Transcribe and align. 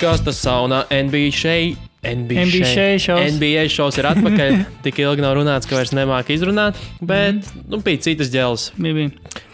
podkāstu 0.00 0.32
sauna 0.32 0.78
NBA 0.88 1.28
šeit. 1.36 1.80
NBA, 2.00 2.44
NBA 2.48 2.68
šeit. 2.70 3.02
šovs. 3.04 3.34
NBA 3.36 3.64
šovs 3.68 3.98
ir 4.00 4.06
atpakaļ. 4.08 4.54
Tik 4.86 5.00
ilgi 5.04 5.20
nav 5.20 5.34
runāts, 5.36 5.68
ka 5.68 5.76
vairs 5.76 5.92
nemāku 5.92 6.32
izrunāt. 6.32 6.78
Bet 7.04 7.44
nu, 7.68 7.82
bija 7.84 8.00
citas 8.06 8.30
ģēles. 8.32 8.70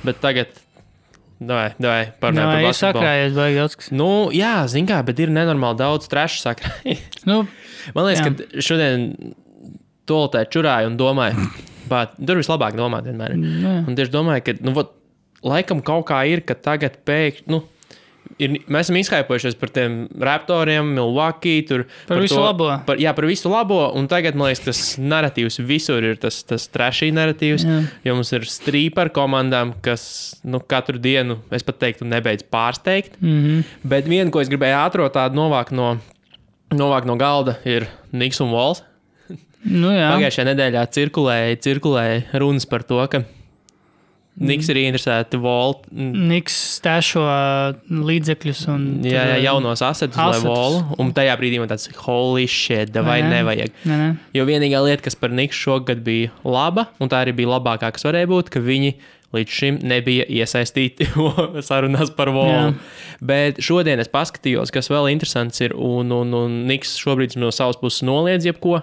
Bet 0.06 0.20
tagad, 0.22 0.54
davai, 1.42 1.72
davai, 1.82 2.04
parunājam 2.22 2.52
par 2.52 2.62
basketbolu. 2.68 2.78
sakrājies, 2.78 3.34
baigi 3.34 3.58
daudz 3.58 3.76
kas. 3.80 3.90
Nu, 3.90 4.08
jā, 4.30 4.54
zin 4.70 4.86
kā, 4.86 5.00
bet 5.08 5.24
ir 5.24 5.34
nenormāli 5.34 5.80
daudz 5.82 6.06
trešu 6.14 6.44
sakrājies. 6.44 7.02
Nu, 7.26 7.42
Man 7.96 8.06
liekas, 8.06 8.22
Jā. 8.22 8.30
ka 8.30 8.66
šodien 8.70 9.08
tolotē 10.06 10.46
čurāju 10.46 10.92
un 10.92 11.00
domāju, 11.00 11.50
bet 11.90 12.14
tur 12.22 12.38
vislabāk 12.38 12.78
domāt 12.78 13.10
vienmēr. 13.10 13.34
nu, 13.34 13.50
jā. 13.66 13.78
Un 13.82 13.98
tieši 13.98 14.14
domāju, 14.14 14.46
ka, 14.46 14.60
nu, 14.62 14.78
vot, 14.78 14.94
laikam 15.42 15.82
kaut 15.82 16.06
kā 16.12 16.22
ir, 16.30 16.46
ka 16.46 16.54
tagad 16.54 17.02
pēkšņi, 17.06 17.50
nu, 17.50 17.64
ir, 18.42 18.56
mēs 18.66 18.86
esam 18.86 18.98
izskaipojušies 19.00 19.56
par 19.60 19.70
tiem 19.74 19.96
raptoriem, 20.28 20.88
Milwaukee, 20.96 21.62
tur. 21.68 21.84
Par 22.08 22.20
visu 22.22 22.38
labo. 22.40 22.68
Par, 22.86 23.00
jā, 23.00 23.12
par 23.16 23.28
visu 23.28 23.50
labo, 23.52 23.80
un 23.98 24.08
tagad, 24.10 24.38
man 24.38 24.50
liekas, 24.50 24.64
tas 24.66 24.80
narratīvs 25.00 25.60
visur 25.66 26.04
ir 26.06 26.18
tas, 26.22 26.40
tas 26.48 26.68
trešī 26.72 27.12
narratīvs. 27.16 27.66
Jā. 27.66 27.78
Jo 28.08 28.16
mums 28.18 28.32
ir 28.36 28.48
strīpa 28.50 29.06
ar 29.06 29.12
komandām, 29.16 29.74
kas 29.84 30.06
nu, 30.46 30.60
katru 30.60 31.00
dienu, 31.02 31.40
es 31.54 31.66
pat 31.66 31.80
teiktu, 31.82 32.08
nebeidz 32.08 32.46
pārsteigt. 32.52 33.20
Mm 33.20 33.38
-hmm. 33.44 33.78
Bet 33.84 34.10
viena, 34.10 34.30
ko 34.30 34.40
es 34.40 34.52
gribēju 34.52 34.80
ātrāk 34.82 35.14
tādu 35.14 35.40
novākt 35.40 35.72
no, 35.72 35.96
novākt 36.74 37.06
no 37.06 37.16
galda, 37.16 37.58
ir 37.64 37.88
Niks 38.12 38.40
un 38.40 38.50
Vols. 38.50 38.82
Nu, 39.66 39.90
jā. 39.90 40.12
Pagājušajā 40.14 40.46
nedēļā 40.46 40.84
cirkulēja, 40.94 41.56
cirkulēja 41.58 42.38
runas 42.38 42.66
par 42.66 42.84
to, 42.86 43.00
ka 43.10 43.24
Niks 44.36 44.68
ir 44.68 44.76
interesēti 44.82 45.38
Volt. 45.40 45.86
Niks 45.96 46.54
stēšo 46.76 47.22
līdzekļus 47.88 48.60
un 48.72 48.82
Jā, 49.06 49.22
jā, 49.22 49.24
tur, 49.38 49.42
jaunos 49.46 49.82
asetus, 49.86 50.18
lai 50.20 50.34
Asetus. 50.34 50.48
volu. 50.50 50.82
Un 51.00 51.12
tajā 51.16 51.36
brīdī 51.40 51.60
man 51.62 51.70
tāds 51.70 51.88
holy 52.04 52.44
shit, 52.50 52.92
vai 53.06 53.20
nē. 53.24 53.30
nevajag. 53.38 53.72
Nē, 53.88 53.98
nē. 54.02 54.08
Jo 54.36 54.44
vienīgā 54.48 54.82
lieta, 54.84 55.02
kas 55.06 55.16
par 55.18 55.32
Niksu 55.32 55.62
šogad 55.70 56.02
bija 56.04 56.32
laba, 56.44 56.88
un 57.00 57.08
tā 57.12 57.22
arī 57.24 57.32
bija 57.38 57.54
labākā, 57.56 57.92
kas 57.96 58.04
varēja 58.04 58.28
būt, 58.28 58.50
ka 58.52 58.60
viņi 58.60 58.94
līdz 59.36 59.50
šim 59.58 59.78
nebija 59.84 60.24
iesaistīti 60.30 61.08
sarunās 61.68 62.12
par 62.16 62.30
volu. 62.34 62.52
Jā. 62.52 62.74
Bet 63.26 63.62
šodien 63.64 64.00
es 64.04 64.08
paskatījos, 64.12 64.70
kas 64.72 64.92
vēl 64.92 65.08
interesants 65.14 65.60
ir, 65.64 65.72
un, 65.76 66.12
un, 66.12 66.36
un 66.36 66.60
Niks 66.68 66.94
šobrīd 67.00 67.38
no 67.40 67.48
savas 67.54 67.80
puses 67.80 68.04
noliedz 68.06 68.44
jebko. 68.48 68.82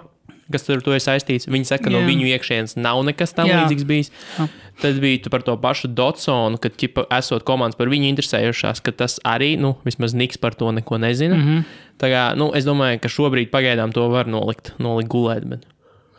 Kas 0.53 0.69
ar 0.69 0.83
to 0.85 0.93
ir 0.95 1.01
saistīts? 1.03 1.49
Viņi 1.49 1.69
saka, 1.69 1.87
ka 1.87 1.93
no 1.93 2.03
viņu 2.05 2.29
iekšienes 2.29 2.77
nav 2.77 3.01
nekas 3.07 3.33
tam 3.35 3.49
Jā. 3.49 3.63
līdzīgs 3.63 3.87
bijis. 3.89 4.13
Jā. 4.37 4.47
Tad 4.81 5.01
bija 5.01 5.29
par 5.33 5.43
to 5.45 5.55
pašu 5.61 5.89
Dotsonu, 5.93 6.57
kad, 6.61 6.77
ķipa, 6.79 7.05
esot 7.19 7.45
komandas 7.47 7.77
par 7.77 7.91
viņu 7.91 8.09
interesējušās, 8.13 8.81
ka 8.85 8.95
tas 9.03 9.19
arī, 9.27 9.53
nu, 9.61 9.75
vismaz 9.85 10.15
Niks 10.17 10.41
par 10.41 10.57
to 10.57 10.71
neko 10.73 10.97
nezina. 11.01 11.37
Mm. 11.37 11.45
-hmm. 11.47 11.63
Tā 12.01 12.09
kā, 12.09 12.23
nu, 12.37 12.51
es 12.57 12.65
domāju, 12.65 12.99
ka 12.99 13.09
šobrīd 13.09 13.51
pagaidām 13.53 13.93
to 13.93 14.09
var 14.09 14.27
nolikt, 14.27 14.73
nolikt 14.79 15.09
gulēt. 15.09 15.45
Bet... 15.45 15.67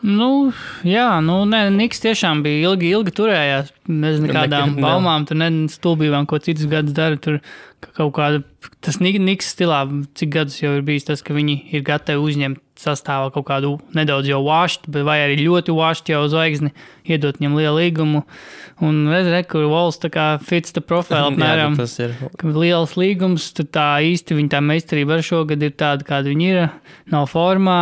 Nu, 0.04 0.52
jā, 0.84 1.20
nu, 1.24 1.44
nē, 1.48 1.70
Niks 1.72 2.00
tiešām 2.04 2.42
bija 2.44 2.68
ilgi, 2.68 2.90
ilgi 2.92 3.12
turējās. 3.16 3.72
Bez 3.88 4.20
nekādām 4.20 4.76
baumām, 4.76 5.24
tur 5.24 5.36
nestulbībām, 5.40 6.26
ko 6.28 6.38
citas 6.38 6.66
gadus 6.68 6.92
dara. 6.92 7.16
Tur 7.16 7.40
ka 7.84 7.92
kaut 7.96 8.14
kāda, 8.16 8.42
tas 8.84 9.00
Nik- 9.00 9.20
Niks 9.20 9.52
stilā, 9.54 9.84
cik 10.16 10.32
gadus 10.36 10.60
jau 10.62 10.74
ir 10.76 10.84
bijis 10.86 11.08
tas, 11.08 11.24
ka 11.24 11.36
viņi 11.36 11.56
ir 11.72 11.84
gatavi 11.86 12.20
uzņemt 12.20 12.60
sastāvā 12.80 13.28
kaut 13.34 13.46
kādu 13.48 13.74
nedaudz 13.94 14.26
jau 14.28 14.40
vāštu, 14.46 14.90
vai 15.06 15.20
arī 15.24 15.36
ļoti 15.44 15.74
vāštu 15.76 16.14
jau 16.14 16.22
zvaigzni, 16.32 16.72
iedot 17.06 17.38
viņam 17.38 17.54
lielu 17.60 17.76
līgumu. 17.78 18.24
Un 18.82 19.04
redzēt, 19.12 19.46
kur 19.52 19.68
Vols 19.70 20.00
tā 20.02 20.10
kā 20.10 20.26
fits 20.42 20.74
the 20.74 20.82
profile, 20.82 21.22
Jā, 21.28 21.30
apmēram. 21.30 21.76
nu, 21.76 21.84
tas 21.84 21.94
ir. 22.02 22.16
ka 22.40 22.50
liels 22.50 22.96
līgums, 22.98 23.52
tad 23.54 23.70
tā 23.76 23.86
īsti 24.02 24.36
viņa 24.40 24.56
tā 24.56 24.60
meistarība 24.64 25.18
ar 25.18 25.24
šogad 25.26 25.62
ir 25.62 25.76
tāda, 25.78 26.06
kāda 26.08 26.32
viņa 26.34 26.50
ir. 26.50 26.64
Nav 27.14 27.30
formā, 27.30 27.78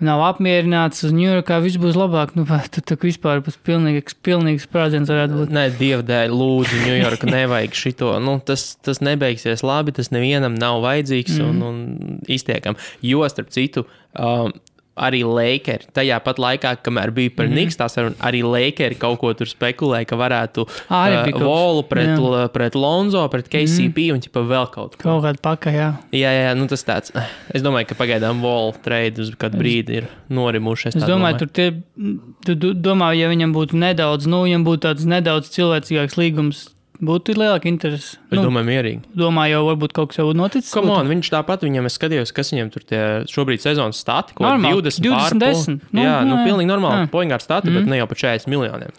nav 0.00 0.22
apmierināts. 0.24 1.04
Uz 1.06 1.12
Ņujorkā 1.14 1.58
viss 1.62 1.76
būs 1.82 1.98
labāk. 1.98 2.34
Nu, 2.38 2.44
tad 2.46 2.80
tā 2.88 2.96
vispār 3.02 3.42
būs 3.44 3.58
pilnīgs, 3.66 4.16
pilnīgs 4.24 4.66
sprādziens 4.66 5.10
varētu 5.12 5.38
būt. 5.42 5.52
Nē, 5.54 5.66
Dieva 5.78 6.02
dēļ, 6.08 6.32
lūdzu, 6.32 6.80
Ņujorka 6.86 7.30
nevajag 7.30 7.76
šito. 7.78 8.12
Nu, 8.24 8.38
tas, 8.44 8.76
tas 8.82 9.02
nebeigsies 9.04 9.62
labi, 9.66 9.92
tas 9.92 10.10
nevienam 10.14 10.54
nav 10.58 10.80
vajadzīgs 10.82 11.38
Mhm. 11.38 11.48
un, 11.48 11.62
un 11.62 12.20
iztiekam. 12.26 12.76
Jo, 13.02 13.22
starp 13.28 13.50
citu, 13.54 13.84
um, 14.18 14.52
arī 14.96 15.22
Lakers 15.24 15.86
tajā 15.96 16.18
pat 16.24 16.36
laikā, 16.36 16.76
kamēr 16.84 17.10
bija 17.10 17.30
Mhm. 17.30 17.36
par 17.36 17.46
mm 17.46 17.52
-hmm. 17.52 17.54
Niks, 17.54 17.76
tās 17.76 17.96
arī, 17.96 18.14
arī 18.20 18.42
Lakers 18.44 18.98
kaut 18.98 19.18
ko 19.18 19.32
tur 19.34 19.46
spekulēja, 19.46 20.06
ka 20.06 20.16
varētu 20.16 20.66
Arī 20.90 21.16
uh, 21.16 21.32
kas. 21.32 21.42
Volu 21.42 21.82
pret, 21.82 22.08
Jā. 22.08 22.18
Mhm. 22.18 22.52
pret 22.52 22.74
Lonzo, 22.74 23.28
pret 23.28 23.48
KCP 23.48 23.96
mm 23.96 24.08
-hmm. 24.08 24.12
un 24.12 24.20
ķipa 24.20 24.40
vēl 24.48 24.70
kaut 24.70 24.96
ko. 24.96 25.02
Kaut 25.02 25.24
kāda 25.24 25.40
paka, 25.42 25.70
jā. 25.70 25.94
Jā, 26.12 26.30
jā, 26.30 26.54
nu 26.56 26.66
tas 26.66 26.84
tāds. 26.84 27.10
Es 27.54 27.62
domāju, 27.62 27.86
ka 27.86 27.94
pagaidām 27.94 28.40
Volu 28.40 28.74
trade 28.82 29.20
uz 29.20 29.30
kādu 29.30 29.58
brīdi 29.58 29.90
ir 29.90 30.04
norimuši. 30.28 30.88
Es 30.88 30.94
domāju, 30.94 31.38
tur 31.38 31.48
tie, 31.48 31.72
tu, 32.44 32.54
tu 32.56 32.74
domā, 32.74 33.14
ja 33.16 33.28
viņam 33.28 33.52
būtu 33.52 33.72
nedaudz, 33.76 34.26
nu, 34.26 34.42
viņam 34.44 34.64
būtu 34.64 34.78
tāds 34.78 35.04
nedaudz 35.04 35.48
cilvēcīgāks 35.50 36.16
līgums, 36.16 36.68
būtu 37.02 37.34
lielāka 37.36 37.68
interese. 37.70 38.16
Es 38.30 38.36
Nu, 38.38 38.44
domāju, 38.46 38.68
mierīgi. 38.68 39.02
domāju, 39.18 39.56
jau 39.56 39.62
varbūt 39.68 39.94
kaut 39.96 40.12
kas 40.12 40.20
jau 40.20 40.28
noticis. 40.36 40.70
Come 40.74 40.92
on, 40.94 41.10
viņš 41.10 41.30
tāpat 41.34 41.64
viņam 41.66 41.88
es 41.90 41.98
skatījos, 41.98 42.32
kas 42.34 42.52
viņam 42.54 42.70
tur 42.74 42.86
tie 42.86 43.02
šobrīd 43.30 43.62
sezonas 43.64 44.00
stati, 44.02 44.36
ko 44.38 44.46
Normāli, 44.46 44.82
20, 44.86 45.02
20, 45.02 45.10
pār, 45.10 45.38
10. 45.42 45.68
Nu, 45.68 45.90
Nu, 45.98 46.04
jā, 46.06 46.16
nu, 46.26 46.36
jā, 46.38 46.46
pilnīgi 46.46 46.70
normāli. 46.70 47.04
jā. 47.04 47.12
Poingāra 47.12 47.42
stati, 47.42 47.70
mm. 47.70 47.78
bet 47.80 47.90
ne 47.90 48.00
jau 48.02 48.08
par 48.10 48.22
40 48.22 48.50
miljoniem. 48.54 48.92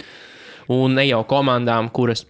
Un 0.74 0.96
ne 1.00 1.08
jau 1.08 1.22
komandām, 1.28 1.90
kuras, 1.92 2.26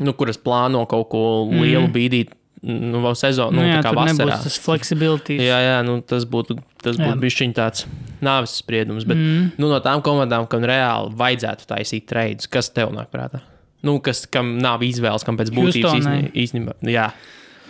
nu, 0.00 0.12
kuras 0.16 0.40
plāno 0.40 0.86
kaut 0.88 1.08
ko 1.12 1.24
lielu 1.50 1.86
mm. 1.86 1.92
bīdīt. 1.92 2.38
Nu, 2.62 3.00
vēl 3.02 3.16
sezonu, 3.18 3.56
nu, 3.58 3.64
Nu, 3.64 3.66
jā, 3.66 3.80
tā 3.82 3.90
kā 3.90 4.04
vasarā. 4.06 4.36
tas 4.38 4.56
flexibilitāte. 4.62 5.34
Jā, 5.34 5.56
jā, 5.58 5.78
nu, 5.82 5.96
tas 6.00 6.22
būtu, 6.30 6.60
tas 6.78 6.94
būtu 6.94 7.18
bijis 7.18 7.40
tāds 7.58 7.88
nāves 8.22 8.54
spriedums. 8.62 9.02
Bet 9.02 9.18
mm. 9.18 9.48
nu, 9.58 9.66
no 9.66 9.80
tām 9.82 9.98
komandām, 10.00 10.46
kam 10.46 10.62
reāli 10.62 11.10
vajadzētu 11.18 11.66
taisīt 11.66 12.06
treidus, 12.06 12.46
kas 12.46 12.70
tev 12.70 12.94
nāk 12.94 13.10
prātā? 13.10 13.42
Nu, 13.82 13.96
kas, 14.04 14.24
kam 14.30 14.56
nav 14.62 14.84
izvēles, 14.86 15.24
kam 15.26 15.38
pēc 15.40 15.50
būtības 15.54 15.90
Houstonai. 15.90 16.30
īstenībā. 16.38 16.76
jā, 16.86 17.08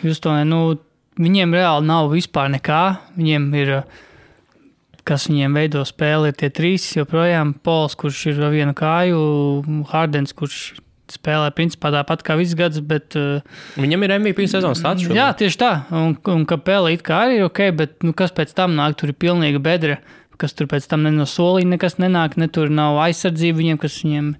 ne, 0.04 0.44
nu, 0.44 0.60
viņiem 1.20 1.56
reāli 1.56 1.88
nav 1.88 2.10
vispār 2.12 2.50
nekā. 2.52 2.82
Viņiem 3.16 3.48
ir, 3.60 3.74
kas 5.08 5.28
viņiem 5.30 5.56
veido 5.56 5.84
spēli, 5.88 6.30
ir 6.32 6.38
tie 6.38 6.50
trīs 6.52 6.90
joprojām. 6.96 7.54
Pols, 7.64 7.96
kurš 7.98 8.26
ir 8.32 8.42
ar 8.44 8.52
vienu 8.54 8.76
kāju, 8.76 9.20
Hardens, 9.92 10.34
kurš 10.36 10.74
spēlē 11.12 11.50
principā 11.56 11.90
tāpat 11.92 12.24
kā 12.24 12.36
viss 12.40 12.56
gads, 12.56 12.80
bet 12.84 13.16
uh, 13.20 13.42
Viņam 13.80 14.06
ir 14.06 14.14
MVP 14.18 14.46
sezonas 14.50 14.80
stāsts. 14.80 15.08
jā, 15.12 15.28
tieši 15.36 15.60
tā. 15.60 15.72
Un, 15.92 16.16
un 16.32 16.44
kapela 16.48 16.92
it 16.92 17.04
kā 17.06 17.24
arī 17.26 17.40
ir 17.40 17.46
ok, 17.48 17.62
bet 17.76 17.96
nu, 18.06 18.14
kas 18.16 18.34
pēc 18.36 18.54
tam 18.56 18.76
nāk, 18.78 18.96
tur 19.00 19.12
ir 19.12 19.18
pilnīga 19.20 19.62
bedra. 19.62 20.00
Kas 20.40 20.56
tur 20.56 20.66
pēc 20.70 20.88
tam 20.90 21.04
ne 21.04 21.12
no 21.14 21.26
solījuma 21.28 21.76
nekas 21.76 21.98
nenāk, 22.02 22.38
ne 22.40 22.48
tur 22.50 22.72
nav 22.72 22.96
aizsardzība 23.04 23.60
viņiem, 23.60 23.78
kas 23.82 23.98
viņiem, 24.02 24.32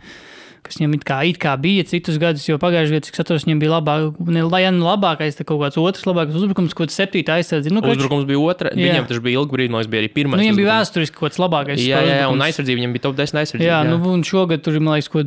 kas 0.63 0.79
viņiem 0.79 0.95
it 0.97 1.05
kā, 1.07 1.19
it 1.27 1.39
kā 1.43 1.53
bija 1.61 1.85
citus 1.91 2.19
gadus. 2.23 2.45
Jo 2.47 2.59
pagājušajā 2.63 2.95
gadā, 2.95 3.07
cik 3.09 3.19
atceros, 3.23 3.47
viņiem 3.47 3.63
bija 3.63 3.73
labāk, 3.75 4.19
ne, 4.31 4.45
lai 4.47 4.63
gan 4.65 4.79
labākais, 4.83 5.39
kaut 5.43 5.61
kāds 5.65 5.79
otrs 5.83 6.07
labākais 6.09 6.39
uzbrukums, 6.39 6.77
kaut 6.77 6.87
kāds 6.89 6.99
septītā 7.01 7.39
aizsardzība. 7.41 7.77
Nu, 7.79 7.85
Uzbrukums 7.93 8.27
bija 8.29 8.43
otra. 8.43 8.73
Jā. 8.73 8.93
Viņam 8.93 9.09
tas 9.11 9.23
bija 9.25 9.43
ilgi 9.43 9.57
brīdi, 9.57 9.75
man 9.75 9.83
liekas, 9.83 9.93
bija 9.93 10.05
arī 10.05 10.11
pirmais. 10.15 10.39
Nu, 10.39 10.47
viņam 10.47 10.61
bija 10.61 10.69
uzbrukums. 10.69 10.87
vēsturiski 10.87 11.19
kaut 11.19 11.29
kāds 11.29 11.43
labākais. 11.43 11.83
Jā, 11.83 12.03
jā, 12.07 12.19
jā, 12.23 12.29
un 12.33 12.45
aizsardzība 12.47 12.83
viņam 12.83 12.97
bija 12.97 13.07
top 13.09 13.19
10 13.19 13.43
aizsardzība. 13.43 13.71
Jā, 13.71 13.81
nu, 13.91 13.99
un 14.13 14.27
šogad 14.27 14.63
tur 14.63 14.79
man 14.79 14.97
liekas, 14.97 15.11
ko 15.13 15.25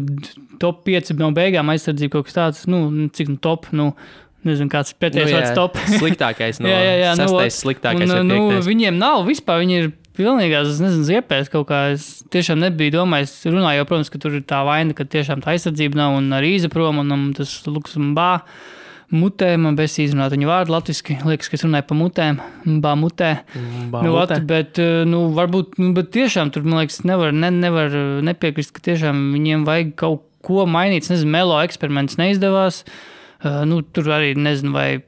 top 0.63 0.85
5 0.87 1.15
no 1.19 1.31
beigām 1.35 1.73
aizsardzība 1.75 2.15
kaut 2.15 2.29
kas 2.29 2.39
tāds, 2.39 2.63
nu, 2.71 2.85
cik 3.15 3.35
nu 3.35 3.37
top, 3.43 3.67
nu, 3.75 3.91
nezinu, 4.47 4.71
kāds 4.71 4.95
pēdējais 5.01 5.31
jā, 5.33 5.41
vārds 5.41 5.57
top. 5.57 5.77
sliktākais 5.99 6.59
no 6.63 6.71
jā, 6.71 6.79
jā, 6.79 6.95
jā, 7.01 7.13
nu, 7.19 7.27
sestais 7.27 7.61
sliktākais. 7.65 8.15
un, 8.21 8.31
nu, 8.31 8.41
viņiem 8.65 8.99
nav 9.01 9.25
vispār, 9.27 9.63
viņi 9.65 9.79
ir 9.81 9.91
pilnīgās, 10.17 10.69
es 10.73 10.79
nezinu, 10.83 11.05
ziepēs 11.07 11.51
kaut 11.53 11.67
kā. 11.69 11.81
Es 11.95 12.23
tiešām 12.33 12.59
nebiju 12.63 12.93
domājis, 12.97 13.33
runāju, 13.49 13.81
jau, 13.81 13.87
protams, 13.89 14.11
ka 14.13 14.21
tur 14.23 14.37
ir 14.39 14.45
tā 14.47 14.63
vaina, 14.67 14.95
ka 14.97 15.05
tiešām 15.05 15.43
tā 15.43 15.53
aizsardzība 15.55 15.99
nav 15.99 16.17
un 16.19 16.31
arī 16.37 16.55
izaprom 16.59 16.99
un, 17.03 17.11
un 17.15 17.27
tas 17.37 17.51
luks 17.69 17.97
un 17.99 18.13
bā. 18.17 18.31
Mutē 19.15 19.51
man 19.61 19.75
bez 19.77 19.93
izrunāt 20.01 20.33
viņu 20.33 20.47
vārdu 20.49 20.73
latviešu. 20.73 21.19
Liekas, 21.29 21.47
ka 21.51 21.59
es 21.59 21.63
runāju 21.63 21.85
par 21.91 21.97
mutēm, 21.99 22.39
bā 22.81 22.95
mutē. 22.97 23.29
Bā, 23.93 24.01
Nu, 24.01 24.15
mutē. 24.15 24.39
vat, 24.39 24.47
bet, 24.49 24.79
eh, 24.81 25.03
nu, 25.05 25.27
varbūt, 25.37 25.77
nu, 25.77 25.91
bet 25.93 26.09
tiešām 26.15 26.49
tur, 26.51 26.65
man 26.65 26.81
liekas, 26.81 27.03
nevar, 27.05 27.31
ne, 27.31 27.51
nevar 27.53 27.93
eh, 27.93 28.21
nepiekrist, 28.25 28.73
ka 28.73 28.81
tiešām 28.81 29.27
viņiem 29.35 29.67
vajag 29.67 29.93
kaut 30.01 30.25
ko 30.45 30.65
mainīt. 30.65 31.05
Es 31.05 31.13
nezinu, 31.13 31.31
melo 31.37 31.59
eksperiments 31.61 32.17
neizdevās. 32.21 32.83
Uh, 33.45 33.61
nu, 33.69 33.83
tur 33.83 34.07
arī 34.09 34.31
nezinu, 34.37 34.71
vai 34.73 35.03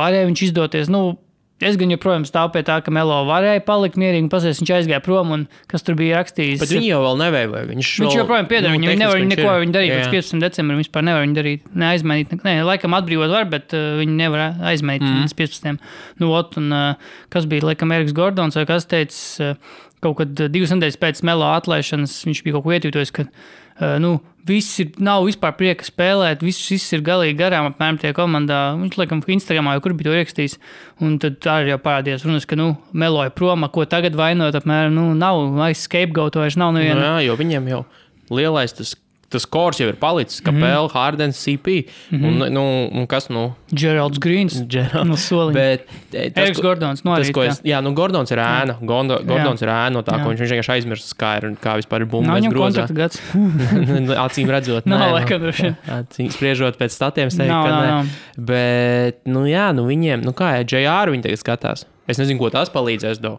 varēja 0.00 0.28
viņš 0.30 0.42
izdoties. 0.46 0.88
Nu, 0.88 1.18
Es 1.64 1.78
gan 1.80 1.92
joprojām 1.92 2.26
stāvu 2.28 2.52
pie 2.54 2.62
tā, 2.66 2.76
ka 2.84 2.92
Melo 2.94 3.16
varēja 3.28 3.62
palikt 3.64 3.96
mierīgi 4.00 4.28
pasēs, 4.32 4.60
viņš 4.60 4.72
aizgāja 4.78 5.00
prom 5.04 5.32
un 5.36 5.46
kas 5.70 5.86
tur 5.86 5.96
bija 5.98 6.20
rakstījis. 6.20 6.60
Bet 6.60 6.74
viņi 6.74 6.90
jau 6.90 7.00
vēl 7.06 7.20
nevēlēja. 7.22 7.68
Viņš, 7.70 7.92
Viņš 8.04 8.10
vēl, 8.10 8.20
joprojām 8.20 8.50
pieder, 8.50 8.68
nu, 8.68 8.76
viņi 8.76 8.98
nevar 9.00 9.22
neko 9.24 9.40
viņš 9.40 9.52
ar 9.54 9.64
viņu 9.64 9.76
darīt. 9.78 9.92
Jā. 9.94 10.02
Pēc 10.02 10.28
15. 10.28 10.44
decembra 10.44 10.76
viņi 10.76 10.86
vispār 10.86 11.06
nevar 11.08 11.24
viņu 11.24 11.38
darīt. 11.38 11.72
Neaizmainīt, 11.84 12.36
ne, 12.44 12.54
laikam 12.68 12.98
atbrīvot 13.00 13.32
var, 13.32 13.48
bet 13.50 13.76
uh, 13.76 13.88
viņi 14.02 14.18
nevar 14.20 14.60
aizmainīt 14.72 15.06
mm. 15.06 15.24
līdz 15.24 15.38
15. 15.40 15.90
Nu, 16.20 16.30
ot, 16.36 16.60
un, 16.60 16.70
uh, 16.74 17.18
kas 17.32 17.48
bija, 17.50 17.70
laikam, 17.70 17.96
Eriks 17.96 18.16
Gordons 18.16 18.60
vai 18.60 18.66
kas 18.68 18.88
teica, 18.90 19.54
uh, 19.54 19.82
kaut 20.04 20.20
kad 20.20 20.44
uh, 20.44 20.52
divas 20.52 20.74
nedēļas 20.74 21.00
pēc 21.00 21.24
Melo 21.26 21.48
atlaišanas 21.54 22.20
viņš 22.28 22.44
bija 22.44 22.58
kaut 22.58 22.68
ko 22.68 22.76
uh, 23.24 23.62
nu, 24.02 24.20
viss 24.46 24.78
ir, 24.82 24.90
nav 25.02 25.24
vispār 25.26 25.54
prieka 25.56 25.86
spēlēt, 25.86 26.42
viss, 26.44 26.66
viss 26.70 26.92
ir 26.92 27.00
galīgi 27.06 27.38
garām 27.38 27.70
apmēram 27.70 27.98
tajā 28.02 28.14
komandā. 28.16 28.58
Viņš, 28.78 28.98
laikam, 29.00 29.22
Instagramā 29.36 29.74
jau 29.76 29.84
kur 29.86 29.94
bija 29.98 30.10
to 30.10 30.16
rakstījis, 30.18 30.58
un 31.04 31.16
tad 31.22 31.38
tā 31.44 31.60
arī 31.62 31.72
jau 31.72 31.80
parādījās 31.86 32.26
runas, 32.28 32.46
ka, 32.46 32.58
nu, 32.60 32.74
Melo 32.92 33.24
ir 33.24 33.32
prom, 33.34 33.64
ko 33.72 33.86
tagad 33.88 34.14
vainot, 34.18 34.54
apmēram, 34.58 34.94
nu, 34.94 35.06
nav 35.18 35.40
aiz 35.64 35.86
scapegoat 35.88 36.36
vairs 36.36 36.58
nav 36.60 36.74
Nu, 36.74 36.78
neviena. 36.82 37.14
jā, 37.16 37.24
jo 37.30 37.38
viņiem 37.40 37.70
jau 37.72 37.82
lielais 38.30 38.72
tas, 38.76 38.94
tas 39.34 39.44
kors 39.50 39.80
jau 39.82 39.88
ir 39.90 39.98
palicis, 40.00 40.40
Mhm. 40.40 40.46
kā 40.46 40.52
Pēle, 40.62 40.90
Hārdens, 40.94 41.40
CP. 41.42 41.76
Un, 42.14 42.38
nu, 42.54 42.64
un 42.94 43.06
kas, 43.10 43.28
nu, 43.34 43.54
Geralds 43.74 44.18
Grīns 44.22 44.56
Gerald. 44.70 45.06
no 45.10 45.18
soliņa. 45.18 45.52
Bet, 45.58 45.86
e, 46.12 46.30
tas, 46.30 46.46
Eriks 46.48 46.62
Gordons, 46.62 47.04
no 47.04 47.16
Tas, 47.16 47.26
arī 47.26 47.34
ko 47.34 47.42
es, 47.42 47.60
jā, 47.66 47.82
nu, 47.82 47.92
Gordons 47.98 48.30
ir 48.30 48.38
ēna. 48.38 48.78
Gondo, 48.80 49.18
Gordons 49.26 49.60
ir 49.62 49.68
ēna 49.74 49.92
no 49.98 50.02
tā, 50.06 50.16
Jā. 50.18 50.24
ko 50.24 50.30
viņš, 50.32 50.44
vienkārši 50.46 50.72
aizmirst, 50.78 51.14
kā, 51.18 51.34
ir, 51.42 51.50
kā 51.60 51.74
vispār 51.82 52.00
ir 52.06 52.06
bumba. 52.06 52.38
viņam 52.38 52.52
grozā. 52.54 52.86
gads. 52.94 53.20
Acīm 54.24 54.48
redzot, 54.50 54.86
Nav, 54.90 55.00
nē, 55.00 55.06
nu, 55.08 55.14
laikam, 55.18 55.40
droši 55.42 55.62
vien. 55.68 55.76
acīm 55.98 56.30
spriežot 56.32 56.78
pēc 56.80 56.94
statiem, 56.94 57.26
es 57.32 57.36
teiktu, 57.38 57.50
Nav, 57.50 57.66
ka 57.66 57.80
nē. 57.82 58.44
Bet, 58.50 59.20
nu, 59.26 59.44
jā, 59.50 59.68
nu, 59.74 59.86
viņiem, 59.88 60.22
nu, 60.24 60.32
kā 60.36 60.54
JR 60.64 61.10
viņi 61.12 61.26
tagad 61.28 61.42
skatās. 61.42 61.84
Es 62.08 62.18
nezinu, 62.20 62.38
ko 62.38 62.50
tas 62.52 62.68
palīdzēs. 62.72 63.20
Do. 63.24 63.38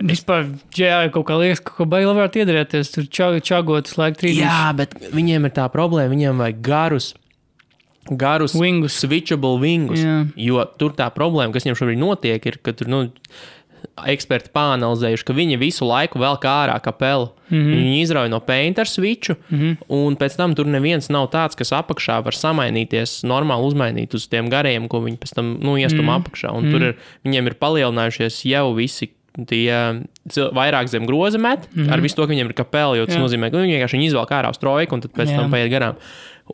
Vispār, 0.00 0.46
jā, 0.76 1.10
kaut 1.12 1.26
kā 1.28 1.36
liekas, 1.36 1.60
ka 1.60 1.84
baigi 1.84 2.08
labāk 2.08 2.38
iedarēties. 2.40 2.90
Tur 2.94 3.04
čag, 3.12 3.40
čagotas 3.44 3.98
laika 4.00 4.16
trīs. 4.22 4.38
Jā, 4.40 4.72
bet 4.76 4.94
viņiem 5.12 5.44
ir 5.44 5.52
tā 5.52 5.66
problēma, 5.72 6.14
viņiem 6.14 6.40
vajag 6.40 6.60
garus. 6.64 7.14
Garus, 8.10 8.54
Wingus. 8.56 8.96
switchable 8.96 9.60
wingus. 9.60 10.00
Jā. 10.00 10.24
Jo 10.40 10.64
tur 10.80 10.94
tā 10.96 11.10
problēma, 11.14 11.52
kas 11.52 11.66
viņam 11.68 11.76
šobrīd 11.78 12.00
notiek, 12.00 12.46
ir, 12.48 12.56
ka 12.64 12.72
tur 12.72 12.88
nu, 12.88 13.02
eksperti 14.08 14.50
pāanalizējuši, 14.56 15.24
ka 15.28 15.36
viņi 15.36 15.58
visu 15.60 15.84
laiku 15.88 16.18
vēl 16.20 16.38
kā 16.40 16.54
ārā 16.64 16.80
kapelu. 16.82 17.28
Mm 17.28 17.36
Mhm. 17.50 17.60
-hmm. 17.66 17.76
Viņi 17.76 18.00
izrauja 18.02 18.30
no 18.30 18.40
paint 18.40 18.78
ar 18.78 18.86
switchu, 18.86 19.34
mm 19.50 19.58
-hmm. 19.58 19.76
un 19.88 20.16
pēc 20.16 20.36
tam 20.36 20.54
tur 20.54 20.66
neviens 20.66 21.08
nav 21.10 21.30
tāds, 21.30 21.56
kas 21.56 21.72
apakšā 21.72 22.22
var 22.24 22.32
samainīties, 22.32 23.24
normāli 23.24 23.66
uzmainīt 23.66 24.14
uz 24.14 24.28
tiem 24.28 24.48
gariem, 24.48 24.88
ko 24.88 25.00
viņi 25.00 25.18
pēc 25.18 25.34
tam 25.34 25.58
nu, 25.60 25.76
iestum 25.76 25.98
mm 25.98 26.04
Mhm. 26.04 26.10
-hmm. 26.10 26.22
apakšā. 26.24 26.50
Un 26.56 26.64
mm 26.64 26.68
-hmm. 26.68 26.72
tur 26.72 26.82
ir, 26.82 26.96
viņiem 27.24 27.46
ir 27.46 27.54
palielinājušies 27.54 28.44
jau 28.44 28.74
visi. 28.74 29.10
Tie 29.46 29.70
vairāk 30.56 30.88
zem 30.90 31.06
groza 31.06 31.38
met, 31.38 31.68
mm 31.70 31.82
-hmm. 31.84 31.92
ar 31.92 32.00
visu 32.00 32.16
to, 32.16 32.26
ka 32.26 32.32
viņiem 32.32 32.46
ir 32.50 32.52
kapela, 32.52 32.96
jo 32.96 33.06
tas 33.06 33.14
Mhm. 33.16 33.22
Jā. 33.22 33.26
Nozīmē, 33.26 33.50
ka 33.50 33.56
viņi 33.56 33.76
vienkārši 33.78 34.04
izvelk 34.06 34.30
ārā 34.30 34.50
uz 34.50 34.58
trojku 34.58 34.94
un 34.94 35.00
pēc 35.00 35.28
Jā. 35.30 35.36
tam 35.36 35.50
paiet 35.50 35.70
garām. 35.70 35.94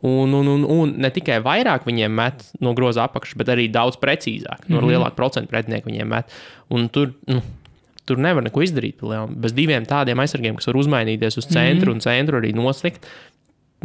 Un, 0.03 0.33
un, 0.33 0.47
un, 0.47 0.63
un 0.65 0.93
ne 0.97 1.09
tikai 1.09 1.41
vairāk 1.41 1.85
viņiem 1.85 2.09
met 2.11 2.51
no 2.61 2.73
groza 2.73 3.03
apakšas, 3.03 3.35
bet 3.35 3.47
arī 3.47 3.71
daudz 3.71 3.97
precīzāk, 3.97 4.67
no 4.67 4.77
Mhm. 4.77 4.85
mm 4.85 4.89
-hmm. 4.89 4.91
lielāka 4.91 5.15
procenta 5.15 5.49
pretinieku 5.49 5.89
viņiem 5.89 6.05
met. 6.07 6.25
Un 6.69 6.89
tur, 6.89 7.13
nu, 7.27 7.41
tur 8.05 8.17
nevar 8.17 8.43
neko 8.43 8.61
izdarīt. 8.61 8.95
Bez 9.35 9.53
diviem 9.53 9.83
tādiem 9.85 10.19
aizsargiem, 10.19 10.55
kas 10.55 10.67
var 10.67 10.75
uzmainīties 10.75 11.37
uz 11.37 11.45
centru 11.47 11.91
mm 11.91 11.91
-hmm. 11.91 11.93
un 11.93 11.99
centru 11.99 12.39
arī 12.39 12.53
noslikt. 12.53 13.05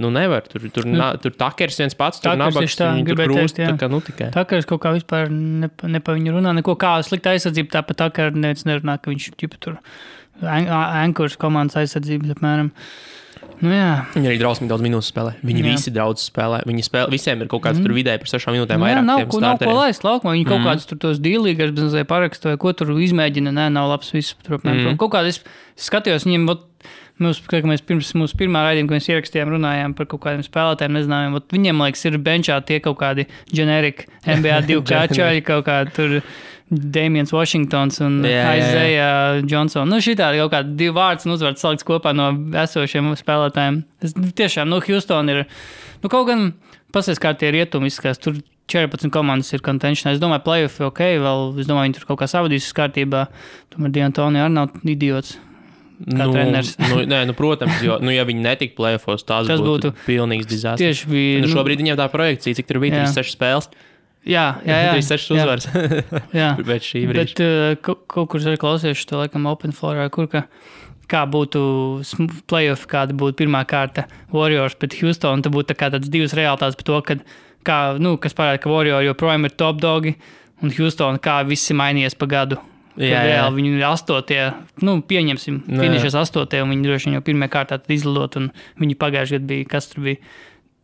Nu, 0.01 0.09
nevar. 0.09 0.47
Tur, 0.49 0.65
tur, 0.73 0.87
Nu, 0.89 0.97
na, 0.97 1.11
tur 1.21 1.35
takers 1.37 1.77
viens 1.77 1.93
pats, 1.99 2.23
tur 2.23 2.33
Takers 2.33 2.55
nabaks, 2.55 2.77
tā, 2.81 2.89
tur 3.05 3.19
krūst, 3.19 3.59
teikt, 3.59 3.75
tā 3.75 3.77
kā, 3.77 3.91
nu, 3.93 4.01
tikai. 4.01 4.31
Es 4.57 4.69
kaut 4.69 4.81
kā 4.81 4.95
vispār 4.97 5.29
ne, 5.29 5.69
ne 5.69 6.01
pa 6.01 6.15
viņu 6.17 6.33
runāju, 6.39 6.63
neko 6.63 6.79
kā 6.81 6.95
slikta 7.05 7.35
aizsardzība, 7.37 7.75
tāpat 7.77 8.01
tā 8.01 8.09
kā 8.17 8.31
neviens 8.33 8.65
nerunā, 8.65 8.97
ka 9.03 9.13
viņš 9.13 9.33
ķipa 9.37 9.61
tur 9.61 9.77
ankurs 10.43 11.37
komandas 11.41 11.77
aizsardzības 11.83 12.39
apmēram. 12.39 12.73
Nu 13.63 13.71
jā, 13.71 13.91
Viņi 14.17 14.27
arī 14.27 14.39
drausmīgi 14.41 14.71
daudz 14.73 14.83
minūtes 14.83 15.09
spēlē. 15.13 15.37
Viņi 15.47 15.63
Jā. 15.63 15.67
visi 15.69 15.93
daudz 15.95 16.25
spēlē. 16.27 16.63
Viņi 16.67 16.83
spēlē. 16.83 17.11
Visiem 17.13 17.45
ir 17.45 17.51
kaut 17.51 17.63
kāds 17.63 17.79
mm. 17.79 17.87
tur 17.87 17.95
vidēji 17.95 18.23
par 18.23 18.31
sešām 18.33 18.57
minūtēm 18.57 18.83
nu, 18.83 18.89
jā 18.91 19.03
nav, 19.07 19.23
ko, 19.31 19.39
nav 19.43 19.61
ko 19.63 19.75
laist 19.77 20.03
laukumā. 20.07 20.35
Viņi 20.35 20.49
kaut 20.49 20.59
Mm. 20.59 20.67
kādus 20.67 20.89
tur 20.91 20.99
tos 20.99 21.21
dīlīgās 21.23 21.71
bezmazliet 21.71 22.09
parakstu 22.11 22.51
vai 22.51 22.57
ko 22.59 22.73
tur 22.75 22.91
izmēģina. 22.91 23.55
Nē, 23.55 23.69
nav 23.71 23.87
labs 23.93 24.11
viss. 24.15 24.35
Tur. 24.43 24.59
Mm. 24.67 24.99
Kaut 24.99 25.15
kādā 25.15 25.31
es 25.31 25.39
skatījos 25.79 26.27
viņiem. 26.27 26.49
Ot, 26.51 26.67
Mums, 27.23 27.41
kā 27.49 27.61
mēs 27.67 27.85
pirms 27.87 28.13
mūsu 28.19 28.39
pirmā 28.41 28.65
raidījuma, 28.67 28.91
kad 28.91 28.99
mēs 28.99 29.11
ierakstījām, 29.13 29.53
runājām 29.57 29.97
par 29.99 30.09
kaut 30.11 30.25
kādiem 30.25 30.45
spēlētājiem, 30.47 30.97
nezinājām, 30.99 31.37
ot 31.39 31.55
viņiem, 31.55 31.85
liekas, 31.87 32.07
ir 32.09 32.19
benčā 32.23 32.59
tie 32.67 32.81
kaut 32.85 32.99
kādi 33.03 33.27
ģenerika 33.55 34.09
NBA 34.27 34.63
divi 34.69 34.83
kačaļi, 34.93 35.45
kaut 35.47 35.67
kā 35.69 35.83
tur 35.95 36.19
Damiens 36.73 37.33
Washingtons 37.35 38.01
un. 38.01 38.23
Aizeja 38.25 39.43
Johnson. 39.45 39.89
Nu, 39.91 40.01
šī 40.03 40.17
tāda 40.17 40.41
kaut 40.41 40.55
kāda 40.55 40.77
divi 40.79 40.95
vārds 40.97 41.29
un 41.29 41.35
uzvārds 41.35 41.61
salikts 41.63 41.87
kopā 41.89 42.15
no 42.17 42.31
esošiem 42.63 43.13
spēlētājiem. 43.21 43.83
Es 44.03 44.17
tiešām, 44.17 44.71
nu, 44.73 44.81
Houston 44.87 45.33
ir, 45.33 45.45
nu, 46.01 46.13
kaut 46.13 46.31
gan 46.31 46.49
pasies 46.95 47.21
kā 47.21 47.35
tie 47.37 47.53
rietumi 47.53 47.93
izskatās. 47.93 48.21
Tur 48.23 48.41
14 48.73 49.13
komandas 49.13 49.53
ir 49.53 49.63
kontenčionā. 49.65 50.15
Es 50.15 50.23
domāju, 50.23 50.47
playoff 50.47 50.81
ok, 50.89 51.03
vēl, 51.21 51.49
es 51.61 51.69
domāju, 51.69 51.91
viņi 51.91 51.99
tur 51.99 52.09
kaut 52.13 52.23
kā 52.23 52.29
savadīs 52.31 52.73
kārtībā. 52.77 53.27
Tomēr 53.75 53.93
Diantoni 53.99 54.41
arī 54.41 54.55
nav 54.55 54.77
idiots. 54.89 55.37
Kā 56.07 56.27
nu, 56.27 56.35
treneris. 56.35 56.75
nu, 56.91 57.01
nē, 57.09 57.23
nu, 57.29 57.37
protams, 57.39 57.79
jo, 57.85 57.99
nu, 58.03 58.13
ja 58.15 58.27
viņi 58.29 58.45
netiktu 58.45 58.79
plēfos, 58.81 59.25
tas, 59.29 59.49
būtu, 59.49 59.93
būtu 59.93 59.93
pilnīgs 60.07 60.49
dizasters. 60.51 60.83
Tieši 60.83 61.11
bija. 61.13 61.41
Nu, 61.45 61.51
šobrīd 61.53 61.83
viņiem 61.83 61.99
tā 62.01 62.09
projekcija, 62.13 62.59
cik 62.59 62.69
tur 62.69 62.83
bija 62.83 63.03
Jā. 63.03 63.07
36 63.11 63.37
spēles. 63.37 63.71
jā, 64.29 64.47
jā, 64.67 64.79
jā, 64.87 64.95
36 64.99 65.33
jā, 65.35 65.39
uzvaras 65.39 65.69
jā. 66.41 66.51
pēc 66.59 66.89
šī 66.91 67.05
brīža. 67.11 67.27
Bet 67.35 67.45
uh, 67.45 67.95
kaut, 68.07 68.27
kur 68.33 68.47
arī 68.47 68.61
klausījuši 68.63 69.09
to, 69.11 69.23
laikam, 69.23 69.49
Open 69.51 69.77
Florā, 69.77 70.09
kur 70.15 70.29
ka, 70.33 70.45
kā 71.13 71.23
būtu 71.29 71.63
playoff, 72.51 72.89
kāda 72.91 73.17
būtu 73.17 73.43
pirmā 73.45 73.65
kārta 73.69 74.09
Warriors 74.35 74.79
pret 74.79 74.99
Houston. 75.01 75.45
Tad 75.45 75.55
būtu 75.55 75.73
tā 75.73 75.79
kā 75.79 75.93
tāds 75.95 76.13
divas 76.13 76.37
realitātes 76.39 76.79
par 76.81 76.89
to, 76.89 77.01
ka, 77.09 77.19
kā, 77.69 77.81
nu, 78.03 78.17
kas 78.23 78.35
parāda, 78.39 78.63
ka 78.63 78.73
Warriors 78.73 79.11
joprojām 79.11 79.49
ir 79.49 79.59
top 79.59 79.83
dogi 79.83 80.17
un 80.63 80.71
Houston 80.77 81.19
kā 81.23 81.41
viss 81.47 81.71
ir 81.71 81.79
mainījies 81.79 82.17
pa 82.19 82.29
gadu. 82.31 82.61
Jā, 83.01 83.09
Jā, 83.09 83.19
jā. 83.25 83.27
reāli 83.31 83.57
viņi 83.57 83.71
ir 83.79 83.85
astotie, 83.89 84.41
nu, 84.85 84.99
pieņemsim, 85.09 85.63
Nu, 85.67 85.79
jā. 85.79 85.87
finišas 85.87 86.17
astotie, 86.27 86.61
un 86.61 86.75
viņi 86.75 86.85
droši 86.85 87.09
vien 87.09 87.15
jau 87.17 87.23
pirmā 87.25 87.49
kārtā 87.49 87.79
izlidot, 87.89 88.37
un 88.37 88.51
viņi 88.83 88.97
pagājušajā 89.01 89.39
gadā 89.41 89.49
bija, 89.49 89.69
kas 89.73 89.89
tur 89.89 90.03
bija, 90.05 90.21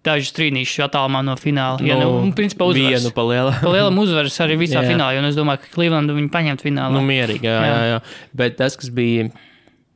daži 0.09 0.31
strīnīši 0.31 0.85
attālumā 0.87 1.21
no 1.27 1.35
fināla. 1.37 1.83
Ja, 1.85 1.99
nu, 2.01 2.15
un, 2.23 2.31
principā, 2.33 2.65
uzvaras. 2.71 3.03
vienu 3.03 3.13
pa 3.13 3.25
lielu. 3.29 3.53
Pa 3.61 3.73
lielam 3.75 3.99
uzvaras 4.01 4.39
arī 4.41 4.57
visā 4.63 4.81
Jā. 4.81 4.89
finālā, 4.95 5.19
jo 5.19 5.27
es 5.29 5.37
domāju, 5.37 5.61
ka 5.67 5.73
Clevelandu 5.75 6.15
viņi 6.17 6.31
paņemt 6.33 6.65
finālā. 6.65 6.95
Nu, 6.97 7.03
mierīgi, 7.05 7.45
jā, 7.45 7.59
Jā. 7.61 7.67
jā, 7.75 7.85
jā. 7.93 8.01
Bet 8.41 8.57
tas, 8.57 8.79
kas 8.81 8.89
bija 8.95 9.29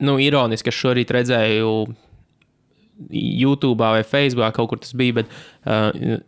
nu, 0.03 0.19
ironiski, 0.21 0.69
ka 0.69 0.75
šorīt 0.77 1.15
redzēju 1.17 1.73
YouTube 3.11 3.81
vai 3.81 4.03
Facebook, 4.05 4.53
kaut 4.55 4.69
kur 4.71 4.79
tas 4.83 4.93
bija, 4.99 5.23
bet 5.23 5.33
uh, 5.65 6.19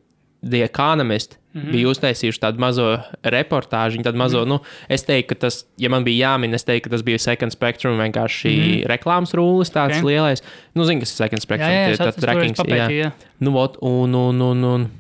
The 0.51 0.65
Economist 0.65 1.39
mm 1.55 1.61
-hmm. 1.61 1.71
bija 1.73 1.89
uztaisījuši 1.89 2.41
tādu 2.41 2.59
mazo 2.59 2.99
reportāžu. 3.23 4.03
Tādu 4.03 4.17
mazo, 4.17 4.39
mm 4.39 4.45
-hmm. 4.45 4.49
nu, 4.49 4.61
es 4.89 5.03
teiktu, 5.05 5.29
ka 5.29 5.35
tas, 5.35 5.67
ja 5.79 5.89
man 5.89 6.05
bija 6.05 6.29
jāmin, 6.29 6.55
es 6.55 6.65
teiktu, 6.65 6.89
ka 6.89 6.91
tas 6.91 7.03
bija 7.03 7.19
Second 7.19 7.53
Spectrum, 7.53 7.99
vienkārši 7.99 8.49
mm 8.49 8.63
-hmm. 8.63 8.87
reklāmas 8.87 9.35
rūlis, 9.35 9.73
tāds 9.73 9.99
Ok. 9.99 10.03
okay. 10.03 10.15
lielais. 10.15 10.43
Nu, 10.75 10.85
zinu, 10.85 11.01
kas 11.01 11.11
ir 11.11 11.17
Second 11.17 11.41
jā, 11.41 11.43
Spectrum. 11.43 11.71
jā, 11.71 11.87
tie- 11.87 11.93
atceros, 11.93 12.15
to 12.15 12.19
es 12.19 12.25
trackings, 12.25 12.59
jā. 12.59 12.65
papētīju, 12.65 13.05
jā. 13.05 13.11
Nu, 13.41 13.57
ot, 13.59 13.77
un, 13.81 14.15
un, 14.15 14.41
un, 14.41 14.65
un, 14.65 14.91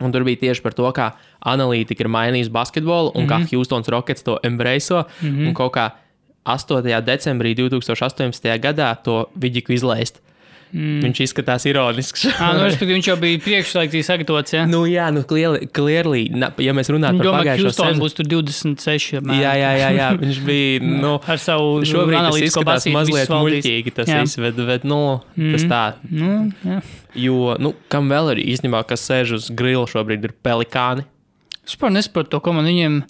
un 0.00 0.12
tur 0.12 0.24
bija 0.24 0.36
tieši 0.36 0.62
par 0.62 0.72
to, 0.72 0.92
kā 0.92 1.12
analītika 1.46 2.00
ir 2.00 2.08
mainījusi 2.08 2.50
basketbolu 2.50 3.12
un 3.14 3.22
mm 3.22 3.28
-hmm. 3.28 3.38
Mhm. 3.38 3.46
kā 3.46 3.56
Houston's 3.56 3.88
Rockets 3.88 4.22
to 4.22 4.38
embrace. 4.42 4.94
Mm 4.94 5.04
-hmm. 5.20 5.48
Un 5.48 5.54
kaut 5.54 5.76
kā 5.76 5.90
8. 6.44 7.00
decembrī 7.00 7.54
2018. 7.54 8.58
gadā 8.58 8.96
to 9.02 9.26
vidiku 9.34 9.72
izlaist. 9.72 10.20
Mm. 10.70 11.00
Viņš 11.02 11.20
izskatās 11.24 11.64
ironisks. 11.66 12.28
Ah, 12.30 12.52
nu, 12.54 12.62
respektīvi, 12.68 12.98
viņš 13.00 13.08
jau 13.08 13.16
bija 13.18 13.40
priekšlaicīgi 13.42 14.06
sagatavots. 14.06 14.54
Ja? 14.54 14.66
nu, 14.70 14.84
jā, 14.86 15.08
nu, 15.14 15.24
na, 15.26 16.50
ja 16.62 16.74
mēs 16.76 16.90
runājam 16.92 17.18
par 17.18 17.26
Domāju, 17.26 17.32
ka 17.32 17.40
pagājušo 17.40 17.72
sezonu. 17.74 18.02
būs 18.04 18.16
tur 18.18 18.28
26. 18.30 19.18
apmēram. 19.18 19.40
Jā, 19.42 19.54
jā, 19.58 19.70
jā, 19.80 19.88
jā, 19.98 20.08
viņš 20.20 20.42
bija. 20.46 20.82
Nu, 21.00 21.14
Ar 21.32 21.40
savu 21.40 21.80
Šobrīd 21.86 22.18
tas 22.18 22.36
izskatās 22.44 22.84
basīti 22.84 22.94
mazliet 22.94 23.30
muļķīgi, 23.32 23.92
tas 23.96 24.10
Jā. 24.10 24.18
viss, 24.20 24.38
bet, 24.38 24.84
nu, 24.88 24.98
mm. 25.38 25.54
tas 25.54 25.64
tā. 25.70 25.82
Nu, 26.10 26.34
jā. 26.66 26.80
Jo, 27.18 27.54
nu, 27.62 27.72
kam 27.92 28.10
vēl 28.12 28.34
ir 28.34 28.42
īstenībā, 28.52 28.82
kas 28.88 29.06
sēž 29.08 29.34
uz 29.38 29.48
grila 29.56 29.86
šobrīd, 29.90 30.28
ir 30.28 30.34
pelikāni. 30.44 31.06
Es 31.64 31.74
vispār 31.74 31.94
nesaprotu 31.94 32.34
to 32.34 32.42
komandu. 32.44 32.70
Viņiem, 32.70 33.00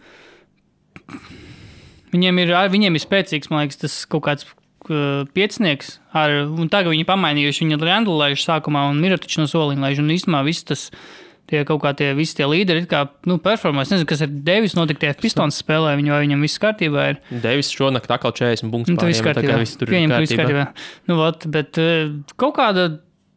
viņiem, 2.15 2.41
ir, 2.45 2.55
viņiem 2.77 2.97
ir 2.97 3.05
spēcīgs, 3.05 3.51
man 3.53 3.65
liekas, 3.65 3.81
tas 3.83 3.99
kaut 4.11 4.25
kāds 4.29 4.49
piecinieks. 5.37 5.97
Ar, 6.17 6.37
tagad 6.73 6.93
viņi 6.95 7.07
pamainījuši 7.09 7.67
viņu 7.67 7.81
Randlu 7.87 8.17
laižu 8.21 8.43
sākumā 8.45 8.89
un 8.91 9.01
Miratiču 9.03 9.43
no 9.43 9.49
soliņa 9.51 9.85
laižu. 9.87 10.05
Un 10.07 10.15
īstenībā 10.17 10.45
viss 10.47 10.67
tas. 10.69 10.89
Tie 11.51 11.65
kaut 11.67 11.81
kā 11.83 11.91
tie 11.99 12.13
visi 12.15 12.37
tie 12.39 12.47
līderi, 12.47 12.85
kā 12.87 13.09
nu, 13.27 13.35
performance. 13.43 13.89
Es 13.91 13.97
nezinu, 13.97 14.07
kas 14.07 14.21
ir 14.23 14.29
Devis. 14.47 14.77
Notika 14.79 15.01
tie 15.03 15.09
Pistons 15.19 15.57
spēlē, 15.59 15.97
viņu, 15.99 16.13
vai 16.15 16.21
viņam 16.23 16.45
viss 16.47 16.61
kārtībā 16.63 17.07
ir. 17.11 17.17
Devis 17.43 17.73
šonakt 17.75 18.07
atkal 18.07 18.31
40 18.31 18.71
punktus. 18.71 18.93
Nu, 18.95 19.01
tas 19.01 19.11
viss 19.11 19.25
kārtībā. 19.27 19.57
viss 19.59 19.75
tur 19.81 19.91
Pieņem, 19.91 20.13
ka 20.15 20.21
viss 20.23 20.37
kārtībā. 20.39 20.69
kārtībā. 20.69 21.09
Nu, 21.11 21.17
vat, 21.19 21.47
bet 21.51 21.81
uh, 21.83 22.13
kaut 22.39 22.55
kāda. 22.55 22.85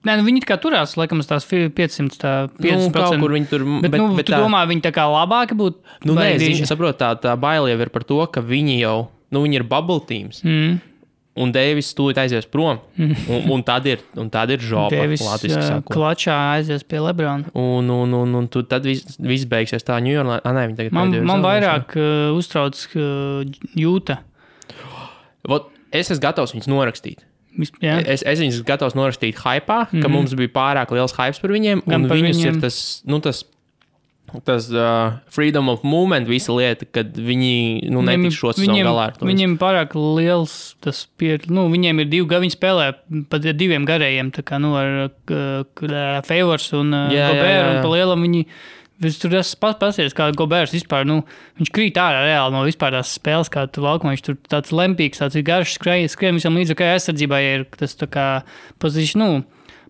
Nē, 0.06 0.20
nu, 0.20 0.28
viņi 0.30 0.46
kā 0.46 0.60
turās, 0.62 0.94
laikam, 1.00 1.26
tās 1.26 1.46
fi- 1.48 1.72
500, 1.74 2.20
tā 2.22 2.36
50%. 2.62 2.86
Nu, 2.86 2.94
kaut 2.94 3.18
kur 3.24 3.34
viņi 3.34 3.50
tur 3.50 3.66
Bet, 3.82 3.90
bet, 3.90 3.98
nu, 4.04 4.14
bet 4.20 4.30
tu 4.30 4.36
tā, 4.36 4.44
domā, 4.46 4.62
viņi 4.70 4.84
tā 4.86 4.94
kā 4.94 5.10
labāki 5.10 5.58
būtu? 5.58 5.80
nu, 6.06 6.14
nē, 6.14 6.34
diži? 6.38 6.60
zini, 6.60 6.70
saprot, 6.70 7.00
tā, 7.00 7.16
tā 7.18 7.34
baila 7.40 7.72
jau 7.74 7.80
ir 7.82 7.90
par 7.90 8.04
to, 8.06 8.20
ka 8.30 8.44
viņi 8.46 8.78
jau, 8.84 8.98
nu, 9.34 9.42
viņi 9.48 9.58
ir 9.64 9.64
bubble 9.66 10.04
teams. 10.06 10.44
Mm. 10.46 10.78
Un 11.34 11.50
Deivis 11.50 11.88
tūlīt 11.98 12.20
aizies 12.22 12.46
prom. 12.46 12.78
Un, 13.34 13.48
un 13.56 13.64
tad 13.66 13.88
ir, 13.90 14.04
un 14.22 14.30
tad 14.30 14.52
ir 14.54 14.62
žopa. 14.62 15.00
Sakot. 15.18 15.90
klačā 15.96 16.36
aizies 16.60 16.86
pie 16.86 17.02
Lebrona. 17.02 17.50
Un, 17.58 17.90
un, 17.90 18.14
un, 18.14 18.36
un 18.38 18.50
tu, 18.54 18.62
tad 18.70 18.86
viss, 18.86 19.18
viss 19.18 19.48
beigsies 19.50 19.86
tā, 19.88 19.98
Ņujorkā. 20.04 20.44
Man, 20.94 21.10
man 21.10 21.10
zaudējuši, 21.10 21.46
vairāk 21.48 21.98
uh, 21.98 22.38
uztrauc 22.38 22.78
uh, 22.94 23.42
jūta. 23.80 24.20
Vot, 25.50 25.72
es 25.90 26.12
esmu 26.12 26.22
gatavs 26.24 26.54
viņus 26.54 26.70
norakstīt. 26.70 27.26
Vis- 27.58 27.74
Jā. 27.82 28.00
Es, 28.10 28.24
es 28.26 28.40
viņus 28.42 28.62
gatavs 28.66 28.96
norakstīt 28.98 29.38
hypā, 29.38 29.84
ka 29.90 29.94
mm 29.94 30.02
-hmm. 30.02 30.14
mums 30.14 30.34
bija 30.38 30.54
pārāk 30.54 30.94
liels 30.94 31.14
hype 31.18 31.42
par 31.42 31.52
viņiem. 31.54 31.84
Par 31.86 32.18
viņus 32.18 32.38
viņiem. 32.38 32.56
ir 32.56 32.62
tas, 32.62 32.78
nu, 33.06 33.20
tas, 33.20 33.44
tas 34.42 34.68
uh, 34.74 35.14
freedom 35.30 35.70
of 35.70 35.84
movement, 35.86 36.28
visa 36.28 36.54
lieta, 36.56 36.88
kad 36.90 37.14
viņi 37.14 37.90
nu, 37.94 38.02
netiks 38.02 38.40
šo 38.40 38.54
sezonu 38.58 38.80
galā 38.88 39.08
ar 39.12 39.18
to. 39.18 39.28
viņiem 39.30 39.58
pārāk 39.62 39.94
liels 39.96 40.76
tas 40.84 41.04
pie, 41.22 41.38
nu, 41.54 41.68
viņiem 41.74 42.02
ir 42.02 42.10
divi 42.12 42.28
gadi, 42.32 42.48
viņi 42.48 42.56
spēlē 42.58 42.88
pat 43.30 43.46
ar 43.46 43.58
diviem 43.60 43.86
garējiem, 43.86 44.32
tā 44.34 44.42
kā, 44.48 44.58
nu, 44.64 44.74
ar 44.80 45.06
uh, 45.08 46.22
Favors 46.26 46.70
un 46.74 46.94
uh, 46.94 47.12
Gobēru, 47.14 47.76
un 47.76 47.82
pa 47.86 47.92
lielam 47.94 48.26
viņi, 48.26 48.44
es 49.04 49.18
tur 49.20 49.34
esmu 49.38 49.60
pas- 49.62 49.80
pasies, 49.82 50.14
kā 50.18 50.30
Gobērs 50.38 50.74
vispār, 50.76 51.06
nu, 51.10 51.22
viņš 51.60 51.72
krīt 51.76 51.98
ārā 52.02 52.22
reāli 52.26 52.56
no 52.56 52.64
vispār 52.68 52.96
tās 52.98 53.14
spēles, 53.18 53.52
kā 53.54 53.66
tur 53.70 53.86
laukumā, 53.88 54.16
viņš 54.16 54.26
tur 54.30 54.38
tāds 54.50 54.72
lempīgs, 54.76 55.20
tāds 55.22 55.38
garš, 55.46 55.78
skrien, 55.78 56.08
skrien 56.10 56.40
visam 56.40 56.56
līdz, 56.58 56.76
kā 56.80 56.94
aizsardzībā, 56.96 57.42
ja 57.44 57.60
ir 57.60 57.66
tas 57.78 57.94
tā 58.00 58.08
kā 58.10 58.28
pozīcija, 58.84 59.20
nu, 59.22 59.44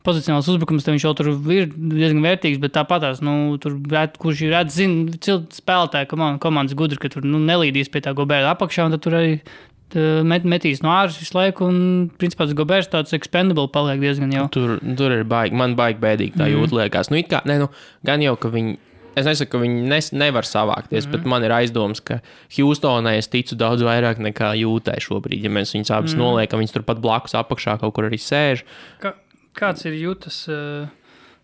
pozicionāls 0.03 0.47
uzbrukums, 0.51 0.83
tad 0.85 0.93
viņš 0.95 1.05
jau 1.07 1.13
tur 1.19 1.29
ir 1.55 1.67
diezgan 1.73 2.21
vērtīgs, 2.25 2.59
bet 2.63 2.73
tāpatās, 2.75 3.21
nu, 3.25 3.57
tur, 3.63 3.77
kurš 4.19 4.41
ir 4.47 4.51
redz, 4.57 4.75
zina, 4.79 5.11
cil- 5.23 5.45
spēlētāji, 5.55 6.09
komand, 6.11 6.39
komandas 6.43 6.75
gudri, 6.75 6.99
ka 6.99 7.09
tur, 7.13 7.23
nu, 7.27 7.39
nelīdīs 7.39 7.91
pie 7.93 8.01
tā 8.05 8.13
Gobēra 8.17 8.51
apakšā, 8.55 8.85
un 8.89 8.91
tad 8.97 9.01
tur 9.05 9.17
arī 9.19 9.39
met, 10.25 10.41
metīs 10.49 10.79
no 10.81 10.89
ārpus 10.89 11.19
visu 11.21 11.35
laiku, 11.37 11.67
un, 11.69 12.09
principā, 12.17 12.47
tas 12.47 12.55
Gobērs 12.57 12.89
tāds 12.89 13.13
expendable 13.13 13.67
paliek 13.69 13.99
diezgan 14.01 14.31
jau. 14.33 14.47
Tur, 14.53 14.79
tur 14.97 15.13
ir 15.19 15.23
baigi, 15.29 15.53
man 15.59 15.75
baigi 15.77 15.99
bēdīgi 16.01 16.33
tā 16.39 16.47
Mhm. 16.49 16.55
jūt, 16.57 16.73
liekas. 16.79 17.11
Nu, 17.13 17.21
kā, 17.29 17.43
ne, 17.45 17.59
nu, 17.59 17.69
gan 18.03 18.19
jau, 18.21 18.35
ka 18.39 18.49
viņi. 18.49 18.77
Es 19.15 19.27
nesaku, 19.27 19.51
ka 19.51 19.57
viņi 19.61 19.83
nes, 19.85 20.07
nevar 20.11 20.41
savākties, 20.41 21.05
mm 21.05 21.11
bet 21.11 21.25
man 21.29 21.43
ir 21.45 21.51
aizdoms, 21.53 21.99
ka 22.03 22.15
Houstonai 22.57 23.17
es 23.19 23.27
ticu 23.29 23.53
daudz 23.55 23.83
vairāk 23.85 24.17
nekā 24.17 24.55
jūtai 24.57 24.97
šobrīd. 24.97 25.43
Ja 25.43 25.51
mēs 25.53 25.69
viņus 25.75 25.91
abus 25.93 26.15
mm 26.15 26.17
noliekam, 26.23 26.57
viņas 26.63 26.73
turpat 26.73 26.97
blakus 26.99 27.35
apakšā 27.37 27.79
kaut 27.79 27.93
kur 27.93 28.09
arī 28.09 28.17
sēž. 28.17 28.63
Kā, 28.99 29.13
kāds 29.57 29.85
ir 29.89 29.97
jūtas, 29.97 30.43
uh, 30.51 30.87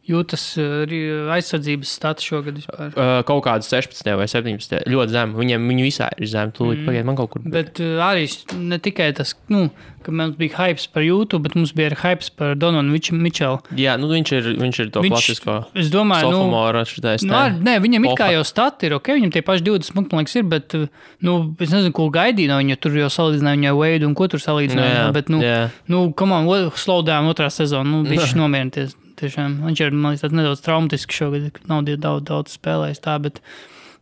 jūtas 0.10 0.44
ri- 0.90 1.30
aizsardzības 1.36 1.94
stats 2.00 2.26
šogad 2.26 2.60
vispār? 2.60 2.90
Uh, 2.94 3.20
kaut 3.28 3.44
kāda 3.46 3.66
16 3.66 4.10
vai 4.20 4.28
17. 4.30 4.84
ļoti 4.90 5.16
zema. 5.16 5.40
Viņiem 5.40 5.70
viņu 5.74 5.88
visā 5.88 6.10
ir 6.18 6.32
zema. 6.32 6.54
Tūlīt 6.56 6.82
mm. 6.82 6.90
pagaidiet, 6.90 7.10
man 7.10 7.20
kaut 7.20 7.34
kur. 7.36 7.46
Bet 7.46 7.82
uh, 7.84 8.02
arī 8.10 8.28
ne 8.58 8.82
tikai 8.82 9.12
tas, 9.18 9.36
nu, 9.54 9.68
ka 10.04 10.14
mums 10.16 10.38
bija 10.40 10.56
hype 10.58 10.88
par 10.94 11.04
YouTube, 11.04 11.44
bet 11.46 11.56
mums 11.58 11.74
bija 11.76 11.92
arī 11.92 12.00
hype 12.04 12.30
par 12.40 12.56
Dononu 12.60 12.94
Mičelu. 12.94 13.60
Jā, 13.78 13.96
nu, 14.00 14.10
viņš 14.12 14.34
ir, 14.38 14.50
viņš 14.60 14.80
ir 14.84 14.92
to 14.96 15.04
Viņš- 15.06 15.16
klasisko 15.16 15.58
Es 15.80 15.92
domāju, 15.94 16.32
nu, 16.34 16.86
šitais. 16.90 17.26
Nu, 17.28 17.36
ar, 17.38 17.52
nē, 17.54 17.78
viņam 17.84 18.08
ir 18.08 18.16
kā 18.20 18.30
jau 18.34 18.46
stati 18.48 18.88
ir 18.88 18.96
ok, 18.98 19.12
viņam 19.20 19.34
tie 19.36 19.44
paši 19.46 19.66
20 19.68 19.96
punkti, 19.96 20.16
man 20.16 20.26
liekas, 20.26 20.38
ir, 20.40 20.48
bet, 20.50 20.78
nu, 21.26 21.36
es 21.60 21.74
nezinu, 21.74 21.94
ko 21.96 22.10
gaidīju 22.14 22.52
no 22.52 22.60
viņa, 22.62 22.80
tur 22.82 22.98
jau 23.00 23.12
salīdzināju 23.14 23.60
viņu 23.60 23.76
Veidu 23.80 24.10
un 24.10 24.16
ko 24.18 24.30
tur 24.32 24.44
salīdzināju, 24.44 24.96
jā, 24.96 25.06
bet, 25.16 25.30
nu, 25.34 25.44
jā. 25.44 25.60
nu, 25.92 26.06
come 26.18 26.40
on, 26.40 26.72
slow 26.80 27.04
down 27.06 27.30
otrā 27.32 27.52
sezona, 27.54 27.88
nu, 27.90 28.04
viņš 28.08 28.36
nomierināties, 28.40 28.96
tiešām, 29.20 29.60
viņš 29.68 29.84
ir, 29.86 29.98
liekas, 29.98 30.32
nedaudz 30.36 30.64
traumatisks 30.66 31.20
šogad, 31.22 31.52
ka 31.56 31.68
nav 31.72 31.86
daudz, 31.90 32.24
daudz 32.28 32.56
spēlējis 32.58 33.04
tā, 33.06 33.18
bet, 33.24 33.42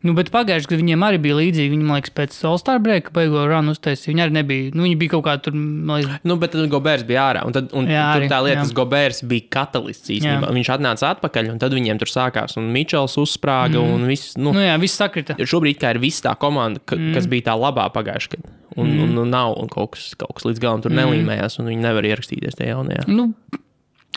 nu, 0.06 0.14
bet 0.16 0.30
pagājuši, 0.34 0.70
kad 0.70 0.80
viņiem 0.80 1.04
arī 1.06 1.20
bija 1.22 1.38
līdzīgi, 1.38 1.72
viņi, 1.74 1.86
man 1.86 1.98
liekas, 1.98 2.14
pēc 2.16 2.36
All-Star 2.48 2.82
breaka 2.82 3.12
beigo 3.14 3.44
runu 3.50 3.74
uztaisīja, 3.74 4.12
viņi 4.12 4.24
arī 4.24 4.36
nebija, 4.38 4.74
nu, 4.74 4.84
viņi 4.86 4.98
bija 5.00 5.14
kaut 5.16 5.24
kā 5.26 5.36
tur, 5.42 5.56
liekas, 5.56 6.20
Nu, 6.28 6.38
bet 6.40 6.54
tad 6.54 6.70
Gobērs 6.72 7.06
bija 7.08 7.24
ārā. 7.30 7.46
Un, 7.48 7.56
tad, 7.56 7.72
un 7.76 7.88
Jā, 7.90 8.04
arī, 8.16 8.28
tā 8.30 8.38
lieta, 8.44 8.62
tas 8.62 8.74
Gobērs 8.76 9.22
bija 9.30 9.48
katalists 9.58 10.12
īstenībā. 10.14 10.50
Jā. 10.50 10.54
Viņš 10.58 10.70
atnāca 10.76 11.12
atpakaļ, 11.14 11.50
un 11.54 11.62
tad 11.62 11.76
viņiem 11.76 12.00
tur 12.02 12.12
sākās. 12.12 12.58
Un 12.60 12.70
Mičels 12.74 13.16
uzsprāga, 13.20 13.80
mm. 13.80 13.96
un 13.96 14.06
viss. 14.10 14.36
Nu, 14.38 14.52
nu, 14.56 14.62
jā, 14.64 14.76
viss 14.82 15.00
sakrita. 15.00 15.38
Šobrīd 15.38 15.82
ir 15.88 16.02
viss 16.02 16.24
tā 16.24 16.34
komanda, 16.40 16.82
ka, 16.84 16.98
mm. 16.98 17.16
kas 17.16 17.30
bija 17.30 17.50
tā 17.50 17.58
labā 17.58 17.88
pagājušajā 17.94 18.36
gadā. 18.36 18.58
Un, 18.78 18.90
mm. 18.92 19.04
un, 19.04 19.22
un 19.24 19.32
nav, 19.32 19.56
un 19.58 19.70
kaut 19.72 19.96
kas, 19.96 20.12
kaut 20.18 20.36
kas 20.38 20.46
līdz 20.46 20.62
galam 20.62 20.84
tur 20.84 20.92
mm. 20.92 21.00
nelīmējās, 21.02 21.58
un 21.58 21.72
viņi 21.72 21.82
nevar 21.82 22.06
ierakstīties 22.06 22.58
tajā 22.58 22.76
jaunajā. 22.76 23.06
Nu, 23.10 23.30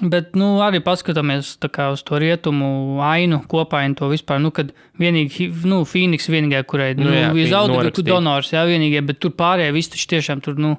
bet 0.02 0.36
nu, 0.40 0.56
arī 0.66 0.82
paskatāmies 0.84 1.54
tā 1.62 1.70
kā 1.74 1.92
uz 1.94 2.02
to 2.08 2.20
rietumu 2.22 3.00
ainu, 3.06 3.42
kopainu 3.52 3.98
to 4.00 4.10
vispār. 4.12 4.42
Nu, 4.44 4.52
kad 4.56 4.74
vienīgi 5.02 5.52
nu, 5.68 5.84
Phoenix 5.90 6.30
vienīgā, 6.32 6.64
kurai 6.70 6.94
Nu 6.98 7.10
nu, 7.10 7.16
ir 7.38 7.52
zaudēta 7.52 8.04
donors, 8.06 8.52
jā, 8.56 8.66
vienīgie, 8.68 9.04
bet 9.06 9.22
tur 9.22 9.36
pārējie 9.38 9.76
visi 9.76 9.96
taču 9.96 10.12
tiešām 10.16 10.44
tur 10.46 10.60
nu, 10.62 10.76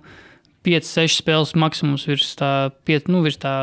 5-6 0.67 1.23
spēles 1.23 1.57
maksimums 1.59 2.07
virs 2.07 2.35
tā, 2.39 2.71
5, 2.87 3.11
nu, 3.11 3.23
virs 3.25 3.41
tā 3.43 3.55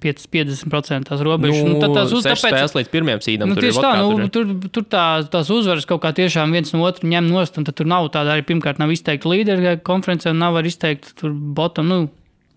5, 0.00 0.26
50% 0.32 1.10
tās 1.10 1.24
robežas. 1.24 1.64
Nu, 1.66 1.80
tad 1.82 1.92
tās 1.96 2.14
uz, 2.14 2.24
sešas 2.24 2.46
tāpēc, 2.46 2.76
līdz 2.78 2.92
pirmajam 2.92 3.24
sīdam. 3.24 3.50
Nu, 3.52 3.58
tieši 3.60 3.82
tā, 3.84 3.90
nu, 4.00 4.28
tur, 4.32 4.54
tur 4.72 4.86
tā, 4.88 5.04
tās 5.32 5.50
uzvaras 5.52 5.88
kaut 5.88 6.00
kā 6.04 6.14
tiešām 6.16 6.54
viens 6.56 6.72
no 6.72 6.86
otra 6.86 7.08
ņem 7.10 7.28
nost, 7.28 7.58
un 7.60 7.66
tad 7.68 7.76
tur 7.78 7.90
nav 7.90 8.08
tāda 8.14 8.36
arī, 8.36 8.46
pirmkārt, 8.48 8.80
nav 8.80 8.92
izteikta 8.94 9.28
līdera 9.30 9.76
konferencē, 9.84 10.32
un 10.32 10.40
nav 10.40 10.56
arī 10.60 10.72
izteikta 10.72 11.12
tur 11.20 11.34
bottom, 11.34 11.90
nu, 11.92 12.00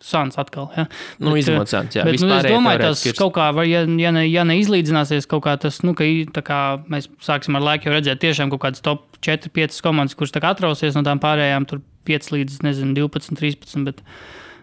sans 0.04 0.36
atkal. 0.42 0.68
Ja. 0.76 0.86
Nu, 1.22 1.32
Bet, 1.32 1.44
izņemot 1.46 1.72
Suns, 1.72 1.96
jā, 1.96 2.04
Bet, 2.04 2.20
nu, 2.20 2.28
es 2.36 2.46
domāju, 2.50 2.82
tas 2.84 3.06
ir- 3.08 3.16
kaut 3.18 3.34
kā, 3.38 3.48
var, 3.56 3.66
ja, 3.70 3.86
ja, 4.00 4.12
ne, 4.12 4.26
ja 4.28 4.44
neizlīdzināsies 4.48 5.28
kaut 5.32 5.46
kā 5.48 5.56
tas, 5.60 5.80
nu, 5.88 5.96
ka 5.96 6.04
kā 6.44 6.60
mēs 6.92 7.08
sāksim 7.24 7.56
ar 7.56 7.64
laiku 7.70 7.94
redzēt 7.94 8.20
tiešām 8.24 8.52
kaut 8.52 8.66
kādas 8.66 8.84
top 8.84 9.06
4, 9.24 9.50
5 9.56 9.80
komandas, 9.86 10.16
kuras 10.20 10.36
tā 10.36 10.44
kā 10.44 10.52
atrausies 10.52 10.98
no 11.00 11.06
tām 11.08 11.24
pārējām, 11.24 11.68
tur 11.70 11.82
5 12.06 12.32
līdz, 12.36 12.60
nezinu, 12.68 12.94
12, 13.00 13.38
13, 13.40 13.86
bet, 13.88 14.04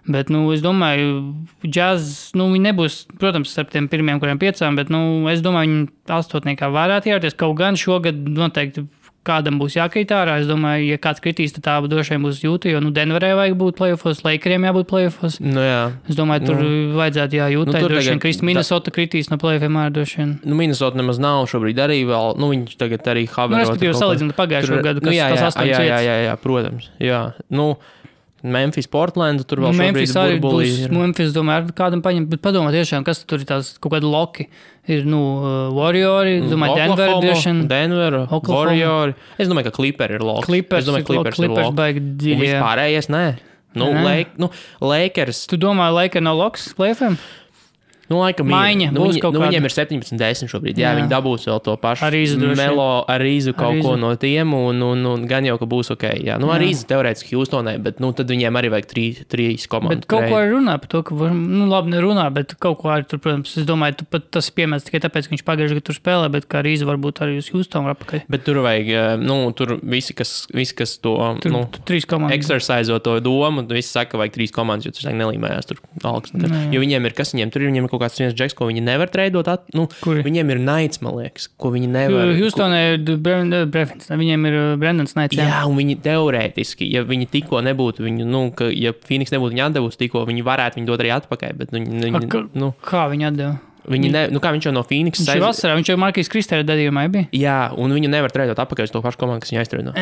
bet, 0.06 0.28
nu, 0.28 0.44
es 0.52 0.61
domāju, 0.61 1.32
džaz, 1.64 2.32
nu, 2.37 2.50
viņi 2.52 2.66
nebūs, 2.68 3.00
protams, 3.18 3.49
starp 3.56 3.73
tiem 3.73 3.88
pirmiem, 3.88 4.20
kuriem 4.20 4.38
piecām, 4.40 4.76
bet, 4.76 4.92
nu, 4.92 5.26
es 5.32 5.40
domāju, 5.40 5.73
viņi 5.73 5.88
astotniekā 6.20 6.68
varētu 6.68 7.14
ierauties, 7.14 7.37
kaut 7.40 7.56
gan 7.56 7.80
šogad 7.80 8.20
noteikti 8.28 8.85
kādam 9.27 9.59
būs 9.61 9.77
jākrīt 9.77 10.11
ārā. 10.17 10.39
Es 10.41 10.47
domāju, 10.49 10.87
ja 10.91 10.97
kāds 11.03 11.21
kritīs, 11.21 11.53
tad 11.53 11.65
tā 11.67 11.75
droši 11.85 12.15
vien 12.17 12.23
būs 12.25 12.41
jūta, 12.45 12.71
jo, 12.73 12.81
nu, 12.81 12.91
Denverē 12.95 13.35
vajag 13.37 13.57
būt 13.61 13.77
plēsofos, 13.79 14.23
Lakeriem 14.25 14.65
jābūt 14.65 14.89
plēsofos. 14.91 15.37
Nu, 15.45 15.61
jā. 15.61 15.83
Es 16.09 16.17
domāju, 16.17 16.47
tur 16.49 16.57
Nu. 16.62 16.97
vajadzētu 16.97 17.37
jājūt. 17.41 17.67
Nu, 17.67 17.73
Nu, 17.73 17.79
tur 17.79 17.87
tur 17.89 17.95
droši 17.97 18.11
vien 18.15 18.23
krist 18.25 18.43
Minnesota 18.43 18.91
kritīs 18.91 19.31
no 19.31 19.37
plēfiem 19.37 19.77
ārā 19.77 19.93
droši 19.93 20.17
vien. 20.23 20.33
Nu, 20.45 20.55
Minnesota 20.57 20.97
nemaz 20.97 21.19
nav 21.21 21.45
šobrīd 21.53 21.77
arī 21.85 22.00
vēl. 22.09 22.37
Nu, 22.41 22.49
viņš 22.55 22.77
tagad 22.81 23.05
arī 23.12 23.27
Nu, 23.29 23.33
Havertz. 23.37 23.69
respektīvi, 23.69 23.95
salīdzinot 24.00 24.33
ar 24.35 24.41
pagājušo 24.41 24.83
gadu, 24.83 25.00
kas 25.05 25.11
nu, 25.11 25.17
jā, 25.19 25.29
tas 25.31 25.41
jā, 25.41 25.47
astoņas 25.53 25.69
jā, 25.69 25.81
jā, 25.81 25.85
vietas. 25.85 26.05
jā, 26.09 26.17
jā, 26.25 26.35
protams. 26.41 26.91
Jā. 26.99 27.21
Nu, 27.50 27.77
Memphis, 28.42 28.87
Portland, 28.88 29.42
tur 29.47 29.61
vēl 29.66 29.75
Memphis 29.76 30.14
arī 30.16 30.38
būs. 30.40 30.78
ir. 30.87 30.92
Memphis, 30.94 31.32
domāju, 31.37 31.66
ar 31.68 31.75
kādam 31.76 32.00
paņemt, 32.04 32.28
bet 32.32 32.40
padomā 32.40 32.70
tiešām, 32.73 33.04
kas 33.04 33.20
tur 33.28 33.42
ir 33.42 33.49
tās 33.50 33.75
kaut 33.78 33.92
kādi 33.92 34.09
loki. 34.09 34.47
Ir, 34.90 35.04
nu, 35.04 35.20
uh, 35.42 35.75
Warriori, 35.76 36.38
domāju, 36.49 36.76
Denver 36.80 37.12
vien. 37.20 37.61
Denver, 37.68 38.16
Oklahoma. 38.30 38.70
Warriors. 38.70 39.14
Es 39.38 39.49
domāju, 39.50 39.68
ka 39.68 39.76
Clipper 39.76 40.16
ir 40.16 40.25
loks. 40.25 40.47
Clippers, 40.49 40.87
es 40.87 40.88
domāju, 40.88 41.06
Clippers, 41.11 41.37
Clippers 41.37 41.68
ir 41.68 41.76
baigi 41.76 42.00
Un 42.00 42.16
dziļi. 42.16 42.40
jā. 42.49 42.56
vispārējais, 42.62 43.11
nē. 43.12 43.25
Nu, 43.78 43.87
Nē. 43.94 44.00
Lake, 44.02 44.30
nu, 44.42 44.49
Lakers. 44.82 45.44
Tu 45.47 45.56
domā, 45.61 45.92
Laika 45.94 46.18
nav 46.18 46.35
loks 46.40 46.73
plēfiem? 46.75 47.14
Nu, 48.11 48.19
laikam, 48.19 48.49
Maiņa 48.50 48.88
ir. 48.88 48.95
Nu, 48.97 49.05
viņi, 49.07 49.21
nu, 49.23 49.40
viņiem 49.45 49.67
ir 49.69 49.73
17, 49.75 50.17
10 50.19 50.50
šobrīd. 50.50 50.79
Jā, 50.81 50.90
Jā. 50.90 50.97
viņi 50.99 51.11
dabūs 51.12 51.45
vēl 51.47 51.61
to 51.62 51.76
pašu 51.79 52.09
Rīzu 52.11 52.38
melo, 52.59 53.05
ar 53.07 53.23
rīzu 53.23 53.55
kaut 53.55 53.76
Ar 53.76 53.83
ko 53.85 53.93
Rīzu. 53.95 54.00
no 54.02 54.11
tiem, 54.19 54.55
un, 54.57 54.83
un, 54.83 55.05
un 55.07 55.26
gan 55.31 55.47
jau, 55.47 55.55
ka 55.61 55.69
būs 55.71 55.93
ok. 55.95 56.07
Jā, 56.26 56.38
nu, 56.43 56.50
ar 56.50 56.59
rīzu 56.59 56.88
teorētiski 56.90 57.38
Houstonai, 57.38 57.76
bet 57.79 58.00
nu, 58.02 58.11
tad 58.17 58.26
viņiem 58.33 58.59
arī 58.59 58.73
vajag 58.75 58.88
trīs, 58.90 59.21
trīs 59.31 59.69
komandas. 59.71 60.02
Bet 60.02 60.11
kaut 60.11 60.26
ko 60.26 60.40
arī 60.40 60.50
runā 60.57 60.75
par 60.83 60.90
to, 60.90 61.02
ka, 61.07 61.14
var, 61.23 61.31
nu, 61.38 61.69
labi, 61.71 61.95
nerunā, 61.95 62.26
bet 62.35 62.57
kaut 62.59 62.81
ko 62.83 62.90
arī 62.90 63.07
tur, 63.07 63.23
protams, 63.23 63.55
es 63.62 63.69
domāju, 63.69 64.00
tu 64.02 64.09
pat 64.11 64.26
tas 64.35 64.50
piemērs 64.59 64.88
tikai 64.88 65.02
tāpēc, 65.07 65.31
ka 65.31 65.35
viņš 65.37 65.47
pagājušajā 65.47 65.79
gadā 65.79 65.87
tur 65.87 65.99
spēlē, 66.00 66.26
bet 66.35 66.49
kā 66.50 66.64
Rīza 66.67 66.88
varbūt 66.90 67.23
arī 67.23 67.38
uz 67.38 67.52
Houston 67.55 67.87
var 67.87 67.95
apakaļ. 67.95 68.25
Bet 68.33 68.43
tur 68.49 68.59
vajag, 68.67 68.90
eh, 68.90 69.14
nu, 69.23 69.38
tur 69.55 69.76
visi, 69.87 70.19
kas, 70.19 70.35
visi, 70.50 70.75
kas 70.83 70.99
to 70.99 71.14
Tur, 71.40 71.52
nu, 71.55 71.62
nu, 71.62 71.71
tur 71.71 71.87
trīs 71.87 72.09
komandas. 72.11 72.35
exercizo 72.40 72.99
to 72.99 73.21
domu, 73.23 73.62
visi 73.71 73.93
saka, 73.95 74.17
ka 74.17 74.19
vajag 74.25 74.35
trīs 74.35 74.50
komandas, 74.55 74.90
jo 74.90 74.99
tas 74.99 75.07
nelīmējās 75.14 75.71
tur 75.71 75.79
nekad. 76.02 76.50
Nē. 76.50 76.61
Jo 76.75 76.81
viņiem 76.83 77.07
ir, 77.07 77.14
kas 77.14 77.35
viņiem 77.35 77.52
tur 77.55 77.62
ir, 77.62 77.71
viņiem 77.71 77.87
ir 77.87 77.93
kaut 77.93 78.00
kāds 78.00 78.19
viens 78.21 78.35
džeks, 78.37 78.57
ko 78.59 78.69
viņi 78.71 78.83
nevar 78.87 79.11
treidot. 79.12 79.49
At, 79.52 79.66
nu, 79.76 79.87
Kuri? 80.02 80.25
viņiem 80.26 80.52
ir 80.54 80.61
naids, 80.64 81.00
man 81.04 81.16
liekas, 81.21 81.49
ko 81.61 81.73
viņi 81.75 81.88
nevar. 81.92 82.33
Houstonē 82.40 82.80
ir 82.97 83.16
Brevins, 83.71 84.11
viņiem 84.11 84.49
ir 84.50 84.59
uh, 84.59 84.69
Brendans 84.80 85.16
Naits. 85.19 85.37
Jā, 85.38 85.62
un 85.69 85.78
viņi 85.80 85.99
teorētiski, 86.04 86.88
ja 86.92 87.04
viņi 87.07 87.28
tikko 87.33 87.62
nebūtu, 87.66 88.04
viņu, 88.07 88.26
nu, 88.28 88.45
ka, 88.57 88.69
ja 88.73 88.92
Phoenix 89.07 89.33
nebūtu 89.35 89.54
viņu 89.57 89.66
atdevusi 89.69 90.00
tikko, 90.04 90.25
viņi 90.28 90.45
varētu 90.47 90.80
viņu 90.80 90.90
dot 90.90 91.04
arī 91.04 91.14
atpakaļ. 91.21 91.57
Bet, 91.61 91.75
nu, 91.76 91.85
viņi, 91.87 92.14
A, 92.16 92.26
ka- 92.30 92.47
nu, 92.59 92.73
Kā 92.85 93.07
viņi 93.12 93.28
atdeva? 93.30 93.57
Viņi 93.89 94.11
ne, 94.13 94.23
nu, 94.35 94.41
kā 94.43 94.51
viņš 94.53 94.67
jau 94.69 94.73
no 94.77 94.83
Phoenix 94.85 95.21
Viņš 95.23 95.31
ir 95.37 95.43
vasarā, 95.45 95.75
viņš 95.79 95.89
jau 95.93 95.97
Markīs 96.01 96.29
Kristēra 96.33 96.65
gadījumā 96.67 97.05
bija. 97.13 97.29
Jā, 97.33 97.59
un 97.81 97.93
viņu 97.97 98.11
nevar 98.13 98.31
treidot 98.35 98.59
atpakaļ 98.61 98.89
uz 98.89 98.93
to 98.93 99.01
pašu 99.05 99.21
komandu, 99.23 99.41
kas 99.45 99.53
viņu 99.55 99.61
aiztrēdo. 99.63 99.95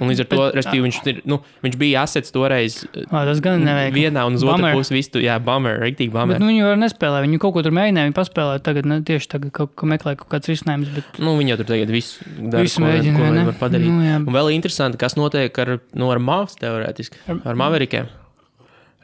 Un 0.00 0.10
līdz 0.12 0.24
ar 0.24 0.28
to, 0.32 0.40
respektīvi, 0.58 0.84
viņš, 0.88 0.98
ir, 1.12 1.20
nu, 1.30 1.38
viņš 1.64 1.76
bija 1.80 2.02
asets 2.04 2.34
toreiz 2.34 2.80
Ā, 3.08 3.24
Tas 3.24 3.40
gan 3.44 3.62
nevajag. 3.64 3.94
vienā 3.96 4.26
un 4.28 4.34
uz 4.36 4.44
otru 4.44 4.70
pusi. 4.74 4.94
Visu, 4.94 5.22
jā, 5.24 5.38
bummer, 5.42 5.78
rīktīgi 5.82 6.10
Bet 6.12 6.18
bummer. 6.20 6.40
nu, 6.42 6.50
viņi 6.52 6.60
jau 6.64 6.74
nespēlē. 6.82 7.22
Viņi 7.24 7.38
kaut 7.42 7.54
ko 7.56 7.62
tur 7.66 7.72
mēģināja, 7.74 8.10
viņi 8.10 8.16
paspēlēja. 8.18 8.62
Tagad 8.66 8.86
ne, 8.90 9.00
tieši 9.06 9.28
tagad 9.32 9.52
kaut 9.56 9.72
ko 9.74 9.86
meklē, 9.90 10.16
kaut 10.20 10.28
kāds 10.34 10.50
risinājums. 10.52 10.90
Bet 10.94 11.18
Nu, 11.22 11.36
viņi 11.38 11.54
jau 11.54 11.60
tur 11.62 11.70
tagad 11.72 11.90
visu 11.94 12.20
dara, 12.38 12.62
visu 12.66 12.80
ko, 12.82 12.86
mēģina. 12.88 13.16
ko 13.16 13.24
viņi 13.30 13.46
var 13.50 13.58
padarīt. 13.62 13.88
Nu, 13.90 14.02
jā. 14.04 14.18
Un 14.20 14.32
vēl 14.36 14.52
interesanti, 14.54 14.98
kas 15.00 15.16
notiek 15.18 15.58
ar, 15.64 15.78
nu, 15.94 16.10
ar 16.12 16.18
Mavs 16.22 16.56
teorētiski, 16.60 17.16
ar 17.44 17.54
Maverikiem. 17.58 18.06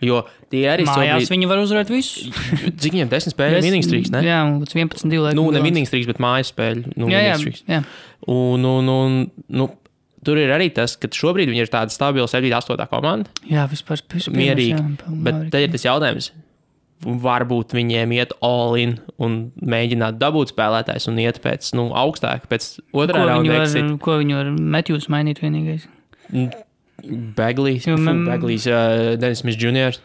Jo 0.00 0.22
tie 0.48 0.62
arī 0.72 0.86
Mājās 0.88 1.26
šobrīd, 1.26 1.30
viņi 1.34 1.48
var 1.50 1.58
uzvarēt 1.60 1.90
visu. 1.92 2.30
cik 2.80 2.94
viņiem 2.94 3.10
desmit 3.12 3.34
spēļu 3.36 3.60
winning 3.66 3.84
streaks, 3.84 4.10
ne? 4.14 4.22
Jā, 4.24 4.38
līdz 4.56 4.72
11, 4.78 5.04
2 5.12 5.20
laikam. 5.26 5.36
Nu, 5.42 5.50
ne 5.52 5.60
winning 5.64 5.86
streaks, 5.88 6.08
bet 6.08 6.22
mājas 6.24 6.52
spēļu. 6.54 6.94
Nu, 6.96 7.10
Jā, 7.12 7.20
jā, 7.28 7.36
jā. 7.68 7.82
Un, 8.32 8.64
un, 8.64 8.88
un, 8.88 9.18
nu, 9.48 9.68
tur 10.24 10.40
ir 10.40 10.52
arī 10.56 10.70
tas, 10.72 10.96
ka 11.00 11.08
šobrīd 11.08 11.48
viņi 11.52 11.64
ir 11.66 11.72
tāda 11.72 11.92
stabila 11.92 12.28
7, 12.28 12.48
8 12.60 12.86
komanda. 12.92 13.28
Jā, 13.48 13.66
vispār 13.68 14.00
vispār 14.12 14.36
Mierīgi. 14.40 14.76
jā, 14.78 14.86
pa- 15.04 15.18
Bet 15.28 15.50
te 15.52 15.62
ir 15.66 15.74
tas 15.76 15.84
jautājums. 15.84 16.30
Varbūt 17.00 17.72
viņiem 17.72 18.10
iet 18.12 18.32
all 18.44 18.74
in 18.76 18.98
un 19.18 19.36
mēģināt 19.64 20.18
dabūt 20.20 20.50
spēlētājs 20.52 21.08
un 21.08 21.16
iet 21.22 21.38
pēc 21.40 21.70
nu, 21.72 21.86
augstāka, 21.96 22.44
pēc 22.50 22.66
otrā 22.92 23.22
raunda 23.24 23.56
var, 23.62 23.94
ko 24.04 24.18
viņi 24.20 24.36
var 24.36 24.50
Matthews 24.52 25.08
mainīt 25.08 25.40
vienīgais? 25.40 25.86
Beglīs, 27.36 27.86
man- 27.98 28.24
Beglīs, 28.28 28.66
uh, 28.70 29.16
Denis 29.20 29.42
Smits 29.44 29.60
Jr. 29.60 29.98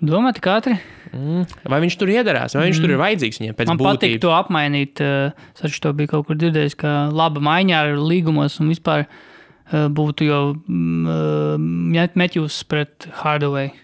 Domā, 0.00 0.32
tik 0.32 0.46
ātri? 0.48 0.78
Mm. 1.12 1.44
Vai 1.68 1.80
viņš 1.82 1.96
tur 2.00 2.08
iedarās, 2.08 2.54
vai 2.56 2.70
viņš 2.70 2.78
mm. 2.78 2.84
tur 2.84 2.92
ir 2.94 3.00
vajadzīgs 3.02 3.40
viņiem 3.42 3.56
pēc 3.58 3.68
Man 3.68 3.80
patīk 3.80 4.14
būtības? 4.14 4.22
to 4.22 4.30
apmainīt. 4.32 5.02
uh, 5.04 5.50
Es 5.52 5.66
arī 5.66 5.80
to 5.84 5.92
biju 5.98 6.12
kaut 6.14 6.28
kur 6.28 6.38
dzirdējis, 6.40 6.76
ka 6.80 6.94
laba 7.12 7.42
maiņa 7.44 7.82
ar 7.82 7.98
līgumos 8.00 8.56
un 8.62 8.70
vispār 8.72 9.04
uh, 9.04 9.88
būtu 9.92 10.28
jau 10.30 10.42
mm, 10.56 12.14
Matthews 12.16 12.62
pret 12.64 13.10
Hardaway. 13.20 13.74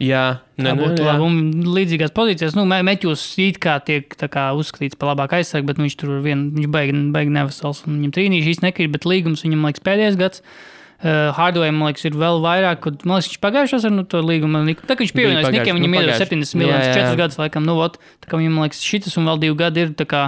Jā, 0.00 0.40
ne, 0.60 0.70
ne, 0.70 0.72
būtu 0.76 1.04
labi. 1.04 1.24
Un 1.24 1.68
līdzīgās 1.72 2.12
pozīcijās, 2.16 2.56
nu, 2.56 2.64
Matthews 2.68 3.24
it 3.40 3.60
kā 3.64 3.78
tiek 3.84 4.12
kā 4.12 4.46
uzskatīts 4.56 4.96
par 4.96 5.14
labāku 5.14 5.38
aizsargu, 5.38 5.70
bet 5.70 5.80
nu, 5.80 5.86
viņš 5.88 5.96
tur 6.00 6.18
vien, 6.24 6.50
viņš 6.56 6.72
baigi, 6.72 6.96
baigi 7.12 7.32
nevesels. 7.32 7.84
un 7.88 8.00
Viņam 8.00 8.16
trīnīši 8.16 8.52
īsti 8.52 8.66
nekrīt, 8.68 8.92
bet 8.92 9.08
līgums 9.08 9.44
viņam, 9.44 9.64
liekas, 9.64 9.84
pēdējais 9.88 10.18
gads. 10.20 10.44
Uh, 10.44 10.75
Hardaway, 11.04 11.72
man 11.76 11.90
liekas, 11.90 12.06
ir 12.08 12.14
vēl 12.16 12.40
vairāk, 12.44 12.80
kad, 12.86 13.02
man 13.04 13.18
liekas, 13.18 13.30
viņš 13.32 13.40
pagājušās 13.42 13.86
ar 13.88 13.92
nu, 13.92 14.04
to 14.08 14.22
līgumu. 14.24 14.62
Tā 14.80 14.94
kā 14.94 15.04
viņš 15.04 15.12
pievienojas 15.16 15.52
Nikiem, 15.52 15.76
nu, 15.76 15.82
viņam 15.82 15.96
iedod 15.98 16.12
pagājuši. 16.14 16.30
70 16.30 16.56
Jā, 16.56 16.60
miljonus, 16.62 16.86
jā, 16.86 16.94
4 16.96 17.10
jā. 17.10 17.18
gadus, 17.20 17.40
laikam, 17.42 17.66
nu, 17.68 17.76
ot, 17.84 17.98
tā 18.24 18.30
kā 18.30 18.40
viņam, 18.40 18.56
man 18.56 18.68
liekas, 18.68 18.80
šitas 18.86 19.18
un 19.20 19.28
vēl 19.28 19.42
2 19.44 19.58
gadi 19.60 19.84
ir, 19.84 19.92
tā 19.98 20.08
kā, 20.08 20.22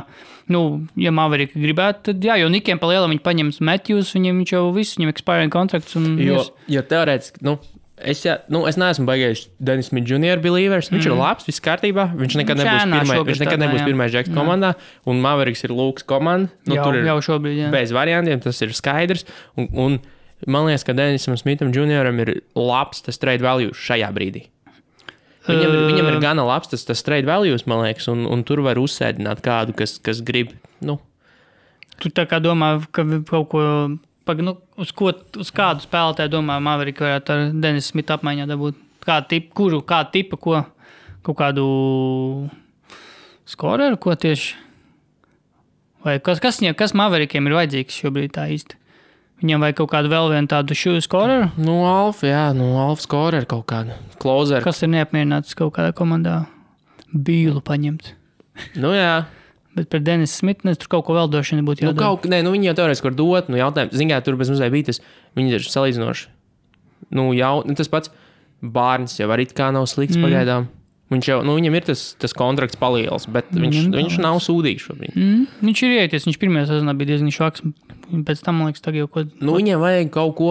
nu, 0.53 0.63
ja 1.01 1.15
Maverika 1.17 1.57
gribētu, 1.57 2.11
tad 2.11 2.29
jā, 2.29 2.37
jo 2.43 2.53
Nikiem 2.53 2.83
pa 2.83 2.93
lielam 2.93 3.17
viņi 3.17 3.25
paņems 3.25 3.63
Matthews, 3.65 4.13
viņam 4.19 4.45
viņš 4.45 4.55
jau 4.59 4.63
viss, 4.77 5.01
viņam 5.01 5.15
expiring 5.15 5.57
kontrakts 5.57 5.97
un 5.97 6.13
Jo, 6.21 6.43
miers. 6.43 6.53
jo 6.69 6.85
teorētiski, 6.93 7.45
nu, 7.49 7.57
es, 8.01 8.23
jā, 8.27 8.37
nu, 8.53 8.63
es 8.69 8.79
neesmu 8.81 9.07
baigājis 9.09 9.47
Denis 9.63 9.91
Smits 9.91 10.11
Jr. 10.11 10.43
believers. 10.43 10.91
Viņš 10.93 11.05
mm. 11.05 11.11
ir 11.11 11.19
labs, 11.19 11.47
viss 11.49 11.63
kārtībā. 11.65 12.09
Viņš 12.19 12.37
nekad 12.41 12.61
nebūs 12.61 12.85
pirmais, 12.85 13.25
viņš 13.31 13.43
nekad 13.43 13.63
nebūs 13.65 13.87
pirmais 13.87 14.13
džeks 14.15 14.31
Jā. 14.31 14.37
komandā. 14.37 14.75
Un 15.09 15.23
Mavericks 15.25 15.65
ir 15.67 15.75
Lūks 15.75 16.07
komanda. 16.09 16.53
Nu, 16.69 16.79
jau, 16.79 16.87
tur 16.87 17.01
ir 17.01 17.09
jau 17.11 17.19
šobrīd, 17.31 17.59
jā. 17.65 17.73
bez 17.75 17.95
variantiem, 17.97 18.43
tas 18.45 18.63
ir 18.65 18.75
skaidrs. 18.77 19.27
Un, 19.59 19.71
un 19.75 19.99
man 20.47 20.69
liekas, 20.69 20.85
ka 20.87 20.95
Denisam 20.97 21.37
Smitam 21.41 21.73
Jr. 21.75 22.13
ir 22.23 22.33
labs 22.55 23.03
tas 23.07 23.19
trade 23.19 23.43
value 23.43 23.75
šajā 23.75 24.13
brīdī. 24.15 24.47
Viņam, 25.49 25.73
ir, 25.73 25.85
viņam 25.89 26.09
ir 26.11 26.19
gana 26.21 26.45
labs 26.45 26.69
tas, 26.69 26.85
tas 26.85 27.01
trade 27.03 27.25
values, 27.27 27.65
man 27.67 27.81
liekas, 27.87 28.11
un, 28.13 28.27
un 28.29 28.45
tur 28.45 28.61
var 28.67 28.77
uzsēdināt 28.77 29.41
kādu, 29.45 29.73
kas, 29.79 29.97
kas 30.05 30.21
grib. 30.21 30.53
Nu, 30.85 30.99
Tu 31.99 32.13
tā 32.15 32.29
kā 32.31 32.39
domā, 32.39 32.77
ka 32.95 33.03
kaut 33.27 33.49
ko, 33.51 33.63
pag, 34.29 34.43
nu, 34.47 34.55
uz, 34.79 34.93
ko, 34.95 35.11
uz 35.43 35.49
kādu 35.55 35.83
spēlētāju 35.83 36.31
domā, 36.31 36.61
Maverika 36.63 37.03
varētu 37.09 37.35
ar 37.35 37.41
Denisu 37.51 37.91
Smitu 37.91 38.15
apmaiņā 38.15 38.47
dabūt? 38.47 38.79
Kādu 39.03 39.31
tipu, 39.33 39.51
kuru, 39.59 39.81
kādu 39.89 40.15
tipu, 40.15 40.39
ko, 40.39 40.61
kaut 41.27 41.39
kādu 41.41 41.65
skoreru, 43.51 43.99
ko 43.99 44.15
tieši? 44.15 44.55
Vai 46.07 46.21
kas, 46.23 46.39
kas, 46.45 46.61
kas 46.79 46.95
Maverikiem 46.95 47.51
ir 47.51 47.57
vajadzīgs 47.59 47.99
šobrīd 48.05 48.37
tā 48.37 48.47
īsti? 48.55 48.78
Viņam 49.39 49.63
vajag 49.63 49.77
kaut 49.79 49.91
kādu 49.93 50.11
vēl 50.11 50.33
vienu 50.33 50.51
tādu 50.51 50.75
šūnu 50.75 51.03
skoreru, 51.05 51.51
nu 51.63 51.79
Alfa, 51.87 52.27
jā, 52.27 52.45
nu 52.59 52.73
Alfa 52.83 53.05
skora 53.05 53.39
ir 53.39 53.47
kaut 53.51 53.69
kāda. 53.71 53.95
Closer. 54.19 54.65
kas 54.67 54.83
ir 54.83 54.91
neapmierināts 54.91 55.55
kaut 55.59 55.77
kādā 55.77 55.93
komandā. 55.95 56.41
Bīlu 57.15 57.63
paņemt. 57.65 58.15
Nu 58.83 58.91
jā. 58.97 59.29
Bet 59.79 59.87
par 59.93 60.03
Denisu 60.03 60.41
Smitu 60.41 60.67
nes 60.67 60.81
tur 60.81 60.91
kaut 60.91 61.07
ko 61.07 61.15
vēl 61.15 61.31
došana 61.31 61.63
būtu 61.63 61.85
Nu, 61.87 61.93
jādara. 61.93 62.03
kaut, 62.03 62.27
nē, 62.27 62.41
nu, 62.43 62.51
viņi 62.51 62.73
jau 62.73 62.75
teorētiski 62.81 63.07
var 63.07 63.15
dot, 63.15 63.53
nu, 63.53 63.61
jautājums, 63.61 63.95
zināmā, 63.95 64.25
tur 64.27 64.39
bez 64.41 64.51
mazliet 64.51 64.75
bija 64.75 64.89
tas, 64.91 64.99
viņi 65.39 65.55
ir 65.55 65.69
salīdzinoši. 65.71 66.27
Nu, 67.15 67.29
jau 67.39 67.53
nu, 67.69 67.77
tas 67.79 67.91
pats 67.93 68.11
bērns 68.59 69.21
jau 69.21 69.31
arī 69.31 69.47
kā 69.55 69.71
nav 69.75 69.87
slikts 69.87 70.19
mm. 70.19 70.27
pagaidām. 70.27 70.67
Viņš 71.09 71.25
jau, 71.31 71.39
nu, 71.41 71.55
viņam 71.57 71.73
ir 71.79 71.85
tas, 71.87 72.01
tas 72.21 72.35
kontrakts 72.37 72.77
paliels, 72.77 73.25
bet 73.33 73.47
viņš, 73.55 73.77
Viņam 73.87 73.95
viņš 73.97 74.17
nav 74.21 74.43
sūdīgs 74.45 74.83
šobrīd. 74.91 75.15
Mm, 75.17 75.47
viņš 75.65 75.81
ir 75.87 75.95
ieities, 76.03 76.27
viņš 76.29 76.37
pirmajā 76.43 76.67
sezonā 76.69 76.93
bija 77.01 77.15
diezgan 77.15 77.33
švaks. 77.33 77.63
Pēc 78.29 78.43
tam, 78.45 78.59
man 78.61 78.69
liekas, 78.69 78.83
tagad 78.85 79.01
jau 79.03 79.09
ko. 79.15 79.23
Nu, 79.41 79.55
viņiem 79.57 79.81
vajag 79.81 80.11
kaut 80.13 80.35
ko 80.37 80.51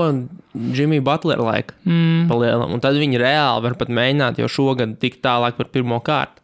Jimmy 0.73 0.97
Butler 1.05 1.38
laika 1.45 1.77
Mm, 1.86 2.25
palielam, 2.29 2.73
un 2.73 2.82
tad 2.82 2.97
viņi 2.97 3.21
reāli 3.21 3.63
var 3.67 3.77
pat 3.77 3.89
mēģināt 3.93 4.41
jau 4.41 4.49
šogad 4.49 4.97
tikt 5.01 5.21
tālāk 5.25 5.58
par 5.62 5.69
pirmo 5.73 6.01
kārtu. 6.01 6.41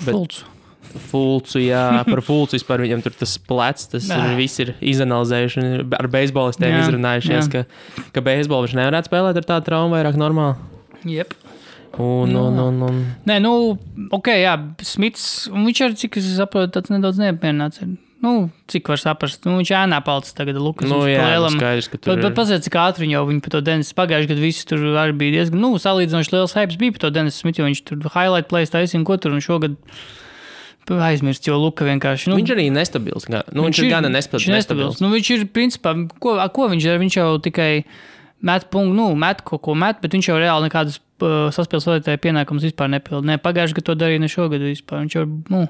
bet- 0.00 0.14
Fults. 0.14 0.44
Fulcu, 1.10 1.58
jā, 1.60 2.00
par 2.08 2.20
fulcu 2.24 2.56
vispār 2.56 2.80
viņam 2.80 3.02
tur 3.04 3.12
tas 3.18 3.36
plecs, 3.42 3.88
tas 3.92 4.06
Nē. 4.08 4.36
viss 4.38 4.56
ir 4.62 4.72
izanalizējuši 4.80 5.64
ir 5.66 5.82
ar 5.98 6.08
beisbolistiem 6.08 6.78
izrunājušies, 6.80 7.50
jā. 7.50 7.64
ka, 7.66 8.04
ka 8.14 8.22
beisbolu 8.24 8.64
viņš 8.68 8.76
nevarētu 8.78 9.10
spēlēt 9.10 9.36
ar 9.42 9.48
tādu 9.50 9.66
traumu 9.68 9.92
vairāk 9.98 10.16
normāli. 10.16 10.56
Yep. 11.04 11.34
Un, 11.98 12.34
un, 12.36 12.58
un, 12.58 12.82
un, 12.88 12.96
Nē, 13.28 13.38
nu, 13.40 13.52
ok, 14.12 14.28
jā, 14.42 14.56
Smits, 14.84 15.46
viņš 15.52 15.84
arī, 15.86 15.96
cik 16.02 16.18
es 16.20 16.26
saprotu, 16.36 16.72
tāds 16.76 16.92
nedaudz 16.92 17.20
neapmierināts. 17.22 17.80
Ir. 17.84 17.94
Nu, 18.24 18.50
cik 18.72 18.88
var 18.88 18.98
saprast, 18.98 19.44
nu, 19.46 19.58
viņš 19.60 19.70
ēnā 19.76 19.98
palicis 20.04 20.34
tagad, 20.34 20.56
Lukas. 20.58 20.88
nu, 20.90 21.02
jā, 21.06 21.20
nu, 21.22 21.30
lielam- 21.36 21.56
skaidrs, 21.60 21.88
ka 21.92 21.98
Bet, 21.98 22.04
tur 22.08 22.16
bet 22.16 22.30
ir. 22.30 22.34
paziet, 22.34 22.64
cik 22.64 22.76
ātri 22.80 23.10
jau 23.12 23.22
viņi 23.28 23.42
par 23.44 23.50
to 23.54 23.60
Denisu 23.60 23.94
pagājušajā 23.94 24.30
gadā 24.32 24.40
visi 24.42 24.66
tur 24.66 24.78
arī 24.96 25.12
bija 25.16 25.34
diezgan, 25.38 25.60
nu, 25.60 25.74
salīdzinoši 25.78 26.32
liels 26.32 26.54
hype 26.56 26.78
bija 26.80 26.92
par 26.96 27.04
to 27.06 27.10
Denisu 27.10 27.44
Smitu, 27.44 27.60
jo 27.62 27.68
viņš 27.68 27.82
tur 27.84 27.96
highlight 28.16 28.48
plays 28.48 28.72
taisīja 28.72 29.04
ko 29.04 29.16
tur 29.20 29.36
un 29.36 29.44
šogad 29.44 29.76
aizmirst, 30.86 31.46
jo 31.48 31.58
Luka 31.58 31.84
vienkārši. 31.84 32.30
Nu, 32.30 32.36
Viņš 32.38 32.52
arī 32.54 32.66
ir 32.68 32.74
nestabils. 32.76 33.24
Gan, 33.26 33.42
nu, 33.52 33.64
viņš, 33.66 33.74
viņš 33.74 33.80
ir 33.84 33.90
gana 33.90 34.08
nestabils. 34.12 34.46
Ir 34.46 34.54
nestabils. 34.54 35.00
Nu, 35.02 35.10
viņš 35.10 35.30
ir, 35.34 35.46
principā, 35.50 35.94
ko, 36.22 36.36
ko 36.54 36.68
viņš 36.70 36.86
dara? 36.86 37.00
Viņš 37.02 37.16
jau 37.18 37.30
tikai 37.42 37.84
met 38.46 38.68
punktu, 38.70 38.94
nu, 38.94 39.08
met 39.18 39.42
kaut 39.42 39.62
ko 39.66 39.74
met, 39.74 39.98
bet 40.00 40.14
viņš 40.14 40.28
jau 40.30 40.36
reāli 40.38 40.68
nekādas 40.68 41.00
saspēles 41.20 41.86
vadītāja 41.88 42.20
pienākumus 42.20 42.66
vispār 42.68 42.90
nepilda. 42.92 43.24
Ne 43.32 43.38
pagājušajā 43.38 43.78
gadā 43.78 43.86
to 43.90 43.94
darīja, 44.02 44.20
ne 44.20 44.28
šogad 44.28 44.60
vispār. 44.60 45.02
Viņš 45.06 45.16
jau, 45.16 45.24
nu, 45.52 45.62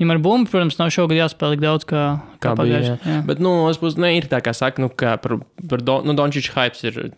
viņam 0.00 0.10
ar 0.16 0.18
bumbu, 0.24 0.50
protams, 0.50 0.78
nav 0.80 0.90
šogad 0.90 1.16
jāspēlē 1.20 1.56
tik 1.58 1.64
daudz, 1.64 1.84
kā, 1.86 2.04
kā, 2.40 2.50
Kā 2.50 2.54
pagājušajā. 2.58 3.22
Bet, 3.26 3.38
nu, 3.44 3.68
es 3.70 3.78
puses, 3.78 3.98
ne, 4.02 4.16
ir 4.18 4.26
tā 4.30 4.40
kā 4.42 4.54
saka, 4.56 4.82
nu, 4.82 4.88
ka 4.90 5.16
par, 5.22 5.38
par 5.70 5.80
Don, 5.86 6.06
nu, 6.08 6.14
Dončiča 6.18 6.52
hypes 6.58 6.82
ir 6.90 7.12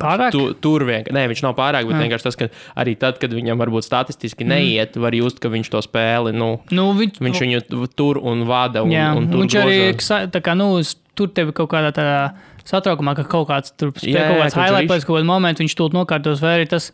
Pārāk. 0.00 0.32
tu, 0.32 0.54
tur 0.56 0.86
vienkārši. 0.88 1.12
Nē, 1.12 1.26
viņš 1.28 1.42
nav 1.44 1.52
pārāk, 1.58 1.84
bet 1.84 2.00
vienkārši 2.00 2.24
tas, 2.24 2.36
ka 2.40 2.46
arī 2.80 2.94
tad, 2.96 3.18
kad 3.20 3.30
viņam 3.36 3.60
varbūt 3.60 3.84
statistiski 3.84 4.46
neiet, 4.48 4.96
var 4.96 5.12
just, 5.12 5.36
ka 5.38 5.50
viņš 5.52 5.68
to 5.74 5.82
spēli, 5.84 6.32
nu, 6.32 6.60
Nu, 6.72 6.86
viņš, 6.96 7.20
viņš 7.20 7.42
viņu 7.44 7.60
tu- 7.68 7.86
tur 7.92 8.16
un 8.24 8.46
vada. 8.48 8.82
Un, 8.82 8.90
jā, 8.90 9.10
un 9.14 9.28
tur 9.30 9.44
viņš 9.44 9.56
arī, 9.60 9.76
eksa- 9.92 10.30
tā 10.32 10.40
kā, 10.40 10.56
nu, 10.56 10.80
tur 11.14 11.28
tevi 11.28 11.52
kaut 11.52 11.68
kādā 11.68 11.92
tādā 11.92 12.32
satraukumā, 12.66 13.14
ka 13.18 13.24
kaut 13.30 13.48
kāds 13.50 13.72
tur 13.78 13.92
spēlē 13.94 14.26
kaut 14.26 14.42
kāds 14.42 14.54
kaut 14.56 14.62
highlight, 14.64 14.84
viņš- 14.86 14.92
pēc 14.94 15.06
kaut 15.06 15.16
kāda 15.20 15.28
momenta 15.30 15.62
viņš 15.64 15.76
tūlīt 15.78 15.96
nokārtos, 15.96 16.42
vai 16.44 16.58
arī 16.58 16.68
tas. 16.74 16.90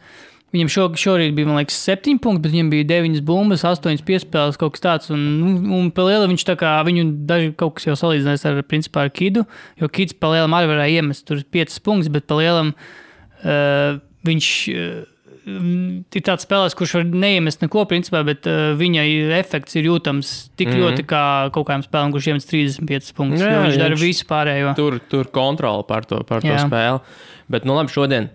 Viņam 0.53 0.69
šo, 0.69 0.83
šorīt 1.01 1.33
bija, 1.33 1.49
man 1.49 1.57
liekas, 1.63 1.79
septiņi 1.81 2.21
punkti, 2.21 2.43
bet 2.45 2.53
viņam 2.53 2.69
bija 2.75 2.85
deviņas 2.91 3.23
bumbas, 3.25 3.63
astoņas 3.65 4.03
piespēles, 4.05 4.59
kaut 4.61 4.75
kas 4.75 4.83
tāds. 4.85 5.09
Un, 5.15 5.23
un, 5.49 5.55
un 5.79 5.87
paliela 5.97 6.27
viņš 6.29 6.45
tā 6.45 6.59
kā 6.61 6.75
viņu 6.85 7.07
daži 7.25 7.55
kaut 7.57 7.79
kas 7.79 7.87
jau 7.89 7.95
salīdzinājis 7.97 8.45
ar, 8.51 8.61
principā, 8.69 9.07
ar 9.07 9.11
Kidu, 9.17 9.47
jo 9.81 9.89
Kids 9.89 10.13
palielam 10.13 10.53
arī 10.53 10.69
varēja 10.69 11.01
iemest 11.01 11.25
tur 11.25 11.41
piecas 11.51 11.81
punktus, 11.81 12.13
bet 12.13 12.29
palielam 12.29 12.75
uh, 12.77 13.97
viņš. 14.29 14.51
Uh, 14.77 15.09
Ir 15.43 16.23
tāds 16.23 16.47
spēlētājs, 16.47 16.77
kurš 16.79 16.93
var 17.01 17.09
neiemest 17.25 17.65
neko, 17.65 17.83
principā, 17.91 18.21
bet 18.27 18.47
uh, 18.47 18.77
viņa 18.79 19.07
efekts 19.41 19.75
ir 19.79 19.89
jūtams 19.89 20.31
tik 20.55 20.69
mm. 20.69 20.75
-hmm. 20.75 20.85
ļoti 20.85 21.07
kā 21.11 21.25
kaut 21.55 21.67
kādam 21.67 21.83
spēlēm, 21.87 22.13
kurš 22.15 22.29
iemet 22.31 22.47
35 22.47 23.17
punktus. 23.17 23.43
Jā, 23.43 23.57
Jā, 23.57 23.65
viņš 23.67 23.81
dara 23.81 23.99
visu 23.99 24.29
pārējo. 24.29 24.77
tur, 24.79 25.01
tur 25.11 25.33
kontroli 25.35 25.89
pār 25.89 26.07
to, 26.07 26.23
to 26.23 26.41
Jā. 26.47 26.63
spēli. 26.63 27.03
Bet, 27.51 27.67
nu, 27.67 27.75
labi, 27.75 27.91
šodien 27.91 28.31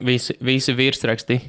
visi, 0.00 0.34
visi 0.40 0.74
virsraksti. 0.74 1.40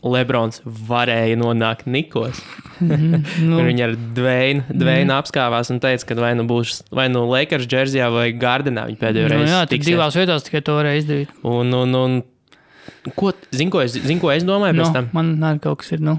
Lebrons 0.00 0.62
varēja 0.64 1.36
nonākt 1.36 1.88
Nikos. 1.90 2.40
Nu, 2.80 3.58
Kur 3.58 3.66
viņi 3.68 3.82
ar 3.84 3.92
dvēju 4.16 4.62
mm. 4.72 5.10
apskāvās 5.12 5.68
un 5.72 5.80
teica, 5.82 6.06
ka 6.08 6.14
vai 6.16 6.30
nu 6.38 6.46
būs 6.48 6.78
vai 6.96 7.10
nu 7.12 7.26
Lakers 7.28 7.68
džersijā 7.68 8.06
vai 8.12 8.30
Gardenā 8.32 8.86
viņa 8.88 9.00
pēdējo 9.02 9.26
nu, 9.28 9.34
reizi. 9.34 9.52
jā, 9.52 9.60
tik 9.68 9.84
divās 9.84 10.16
vietās 10.16 10.46
tikai 10.46 10.62
to 10.64 10.78
varēja 10.78 11.02
izdarīt. 11.02 11.34
Un, 11.44 11.74
un, 11.76 11.98
un, 11.98 12.16
ko, 13.16 13.32
zin, 13.52 13.70
ko 13.70 13.80
es, 13.80 13.92
zin, 13.92 14.18
ko 14.20 14.30
es 14.32 14.44
domāju 14.44 14.76
Nu, 14.76 14.82
pēc 14.84 14.92
tam? 14.94 15.08
man 15.12 15.36
arī 15.42 15.60
kaut 15.60 15.78
kas 15.78 15.92
ir 15.92 16.00
nu, 16.00 16.18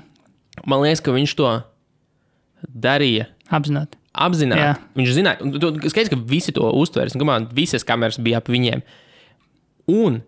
Man 0.68 0.82
liekas, 0.84 1.02
ka 1.02 1.12
viņš 1.12 1.36
to 1.36 1.52
darīja. 2.68 3.28
apzināti. 3.50 3.98
Apzināti. 4.12 4.60
Jā. 4.60 4.74
Viņš 4.96 5.14
zināja, 5.16 5.42
un 5.42 5.80
skaidrs, 5.88 6.12
ka 6.12 6.20
visi 6.28 6.52
to 6.52 6.62
uztvērs. 6.62 7.16
un, 7.16 7.26
Man 7.26 7.48
visas 7.56 7.84
kameras 7.88 8.20
bija 8.20 8.38
ap 8.38 8.48
viņiem. 8.52 8.82
Un 9.88 10.22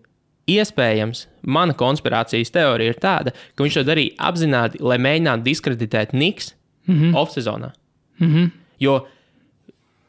iespējams, 0.48 1.28
mana 1.42 1.74
konspirācijas 1.74 2.52
teorija 2.52 2.94
ir 2.94 3.00
tāda, 3.00 3.34
ka 3.56 3.64
viņš 3.64 3.74
to 3.80 3.84
darīja 3.84 4.16
apzināti, 4.18 4.82
lai 4.82 4.98
mēģinātu 4.98 5.44
diskreditēt 5.44 6.14
Niks 6.14 6.54
mm 6.88 6.96
-hmm. 6.96 7.16
off-sezonā. 7.16 7.72
Mm 8.20 8.30
-hmm. 8.34 8.52
Jo 8.80 9.06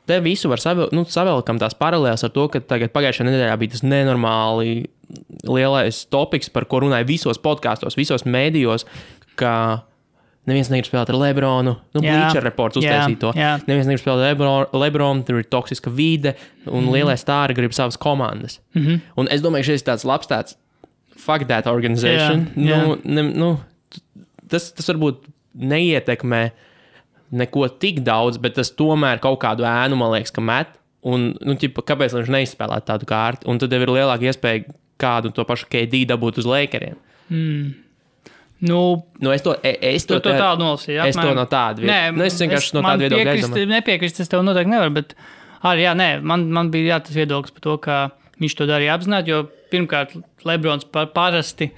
te 0.07 0.21
visu 0.25 0.51
var 0.53 0.63
savilkt, 0.63 0.93
nu, 0.97 1.05
savilkam 1.09 1.59
tās 1.61 1.77
paralēlas 1.79 2.27
ar 2.27 2.33
to, 2.35 2.49
ka 2.53 2.61
tagad 2.61 2.93
pagājušajā 2.95 3.29
nedēļā 3.29 3.57
bija 3.61 3.75
tas 3.77 3.85
nenormāli 3.87 4.85
lielais 5.49 6.05
topiks, 6.13 6.53
par 6.53 6.69
ko 6.71 6.85
runāja 6.85 7.07
visos 7.09 7.41
podkāstos, 7.43 7.99
visos 8.01 8.27
mēdījos, 8.29 8.87
ka 9.41 9.55
Neviens 10.45 10.69
negrib 10.69 10.91
spēlēt 10.91 11.09
ar 11.09 11.17
Lebronu. 11.17 11.73
Nu. 11.97 12.01
Bleacher 12.05 12.45
reports 12.45 12.77
uztaisīja 12.77 13.21
to. 13.21 13.31
jā. 13.39 13.55
Neviens 13.65 13.89
negrib 13.89 14.03
spēlēt 14.03 14.27
ar 14.27 14.35
Lebron, 14.35 14.67
Lebronu, 14.77 15.25
tur 15.25 15.39
ir 15.41 15.47
toksiska 15.49 15.89
vide, 15.89 16.35
un 16.67 16.83
mm. 16.83 16.91
lielie 16.93 17.15
stāri 17.17 17.57
grib 17.57 17.73
savas 17.73 17.97
komandas. 18.01 18.59
Mm 18.77 18.83
-hmm. 18.83 19.01
Un 19.17 19.31
es 19.33 19.41
domāju, 19.41 19.65
ka 19.65 19.71
šis 19.71 19.81
ir 19.81 19.89
tāds 19.89 20.05
labs 20.05 20.29
tāds 20.29 20.57
fuck 21.17 21.49
that 21.49 21.67
organization. 21.67 22.51
Jā, 22.57 22.77
jā. 22.77 22.83
Nu, 22.83 22.99
ne, 23.05 23.23
nu, 23.23 23.49
tas, 24.49 24.73
tas 24.73 24.89
varbūt 24.93 25.25
neietekmē 25.55 26.51
neko 27.33 27.69
tik 27.81 28.03
daudz, 28.07 28.39
bet 28.43 28.57
tas 28.59 28.73
tomēr 28.77 29.21
kaut 29.23 29.41
kādu 29.43 29.67
ēnu, 29.69 29.97
man 30.01 30.13
liekas, 30.15 30.35
ka 30.35 30.45
met. 30.45 30.75
Un, 31.05 31.35
nu, 31.45 31.57
ķipa, 31.61 31.85
kāpēc 31.85 32.15
viņš 32.17 32.31
neizspēlē 32.33 32.81
tādu 32.89 33.09
kārtu? 33.09 33.49
Un 33.51 33.59
tad 33.61 33.73
tev 33.73 33.83
ir 33.85 33.93
lielāka 33.93 34.25
iespēja 34.25 34.65
kādu 35.01 35.33
to 35.35 35.45
pašu 35.45 35.67
KD 35.69 36.05
dabūt 36.09 36.41
uz 36.41 36.49
Lakeriem. 36.49 36.97
Nu, 38.65 39.05
Nu, 39.21 39.33
es 39.33 39.43
to, 39.43 39.53
e- 39.63 39.79
es 39.95 40.07
Tu 40.07 40.15
to, 40.15 40.21
to 40.21 40.33
tādu 40.39 40.65
nolasīji. 40.65 41.01
Es 41.09 41.17
to 41.17 41.35
no 41.37 41.45
tāda 41.45 41.83
viedokļa. 41.83 42.17
Nu, 42.17 42.25
es 42.25 42.39
vienkārši 42.41 42.77
no 42.77 42.83
man 42.85 42.97
tāda 42.97 43.09
viedokļa 43.09 43.35
aizdomāju. 43.35 43.69
Nepiekrist, 43.69 44.21
es 44.25 44.31
tev 44.33 44.45
noteikti 44.47 44.73
nevaru, 44.73 44.95
bet 44.95 45.13
arī, 45.65 45.85
jā, 45.85 45.93
nē, 45.99 46.09
man, 46.25 46.47
man 46.55 46.71
bija 46.73 46.95
jā, 46.95 47.01
tas 47.05 47.19
viedoklis 47.19 47.53
par 47.57 47.65
to, 47.67 47.75
ka 47.85 47.99
viņš 48.41 48.57
to 48.57 48.69
darīja 48.71 48.97
apzināti, 48.97 49.35
jo 49.35 49.43
pirmkārt, 49.73 50.17
Lebrons 50.49 50.87
par, 50.89 51.11
parasti 51.13 51.71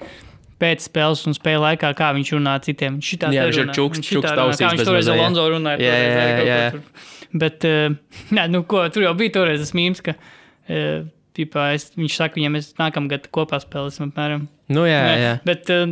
pēc 0.61 0.87
spēles 0.87 1.23
un 1.29 1.35
spēles 1.37 1.63
laikā, 1.63 1.91
kā 1.97 2.09
viņš 2.17 2.33
runā 2.37 2.55
citiem. 2.65 2.97
Šitā 3.03 3.29
Jā, 3.33 3.45
viņš 3.49 3.59
ir 3.61 3.69
čuks 3.75 4.01
runā, 4.15 4.33
tausīs 4.39 4.63
Kā 4.63 4.71
viņš 4.73 4.87
toreiz 4.87 5.11
ar 5.11 5.19
jā. 5.19 5.27
Lonzo 5.27 5.45
runāja. 5.53 5.83
Jā, 5.83 5.99
jā, 6.01 6.25
jā. 6.47 6.57
ko 6.71 6.79
tur. 6.79 7.05
Bet, 7.43 7.67
eh, 7.67 7.93
nē, 8.37 8.47
nu, 8.53 8.63
ko, 8.69 8.81
tur 8.93 9.05
jau 9.05 9.13
bija 9.19 9.37
toreiz 9.37 9.61
tas 9.63 9.75
mīms, 9.77 10.01
ka 10.05 10.15
eh, 10.15 11.05
tipā, 11.37 11.69
es, 11.77 11.91
viņš 11.97 12.17
saka, 12.17 12.39
viņam 12.39 12.57
mēs 12.57 12.73
nākamgad 12.79 13.29
kopā 13.35 13.61
spēlēsim 13.63 14.09
apmēram. 14.09 14.47
Nu, 14.73 14.87
jā, 14.89 15.01
Nē, 15.05 15.15
jā. 15.21 15.33
Bet 15.47 15.71
eh, 15.73 15.85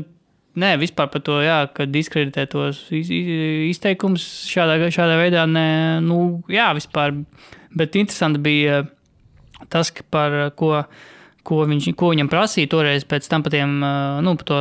nē, 0.61 0.75
vispār 0.81 1.11
par 1.13 1.23
to, 1.25 1.39
jā, 1.45 1.59
ka 1.75 1.87
diskreditē 1.89 2.47
tos 2.51 2.85
iz, 2.89 3.11
iz, 3.13 3.31
izteikumus 3.69 4.25
šādā, 4.49 4.79
šādā 4.93 5.19
veidā. 5.21 5.45
Nē, 5.49 5.67
nu, 6.05 6.21
jā, 6.51 6.71
vispār. 6.77 7.13
Bet 7.75 7.97
interesanti 7.99 8.41
bija 8.41 8.85
tas, 9.69 9.91
par 10.09 10.39
ko. 10.57 10.79
Ko, 11.45 11.61
viņš, 11.69 11.91
ko 11.99 12.09
viņam 12.09 12.29
prasīja 12.31 12.71
toreiz 12.71 13.03
pēc 13.05 13.27
tam 13.29 13.43
par 13.45 13.53
tiem, 13.53 13.77
eh, 13.85 14.21
nu, 14.25 14.33
par 14.39 14.47
to 14.49 14.57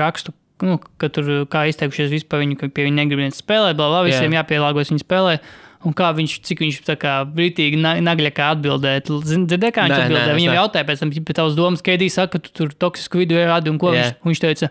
rakstu, 0.00 0.34
nu, 0.66 0.80
ka 0.98 1.10
tur 1.12 1.46
kā 1.52 1.66
izteikušies 1.70 2.10
vispār 2.10 2.42
viņu, 2.42 2.58
ka 2.58 2.68
pie 2.72 2.88
viņa 2.88 2.98
negrib 3.04 3.22
viens 3.22 3.38
spēlēt, 3.38 3.76
bla, 3.78 3.88
bla, 3.92 4.02
visiem 4.06 4.32
Jā. 4.32 4.42
jāpielāgojas 4.42 4.90
viņa 4.92 5.04
spēlē. 5.04 5.38
Un 5.86 5.94
kā 5.94 6.08
viņš, 6.16 6.40
cik 6.42 6.62
viņš 6.64 6.80
tā 6.82 6.96
kā 6.98 7.12
brītīgi 7.28 7.78
na- 7.78 8.00
nagļa 8.02 8.32
kā 8.34 8.48
atbildēt. 8.56 9.06
Zini, 9.22 9.46
dzirdēji, 9.46 9.74
kā 9.76 9.84
viņš 9.86 9.94
Nē, 9.94 10.06
atbildēja? 10.08 10.38
Viņam 10.40 10.56
jautāja 10.58 10.86
pēc 10.88 10.98
tam, 10.98 11.10
pēc 11.12 11.36
tavas 11.38 11.54
domas, 11.54 11.82
ka 11.84 11.92
Edijs 11.94 12.16
saka, 12.18 12.32
ka 12.32 12.38
tu 12.42 12.50
tur 12.50 12.68
toksisku 12.74 13.20
video 13.22 13.44
rādi 13.46 13.70
un 13.70 13.78
ko 13.78 13.92
Jā. 13.92 14.00
viņš, 14.00 14.16
un 14.24 14.32
viņš 14.32 14.40
teica. 14.42 14.70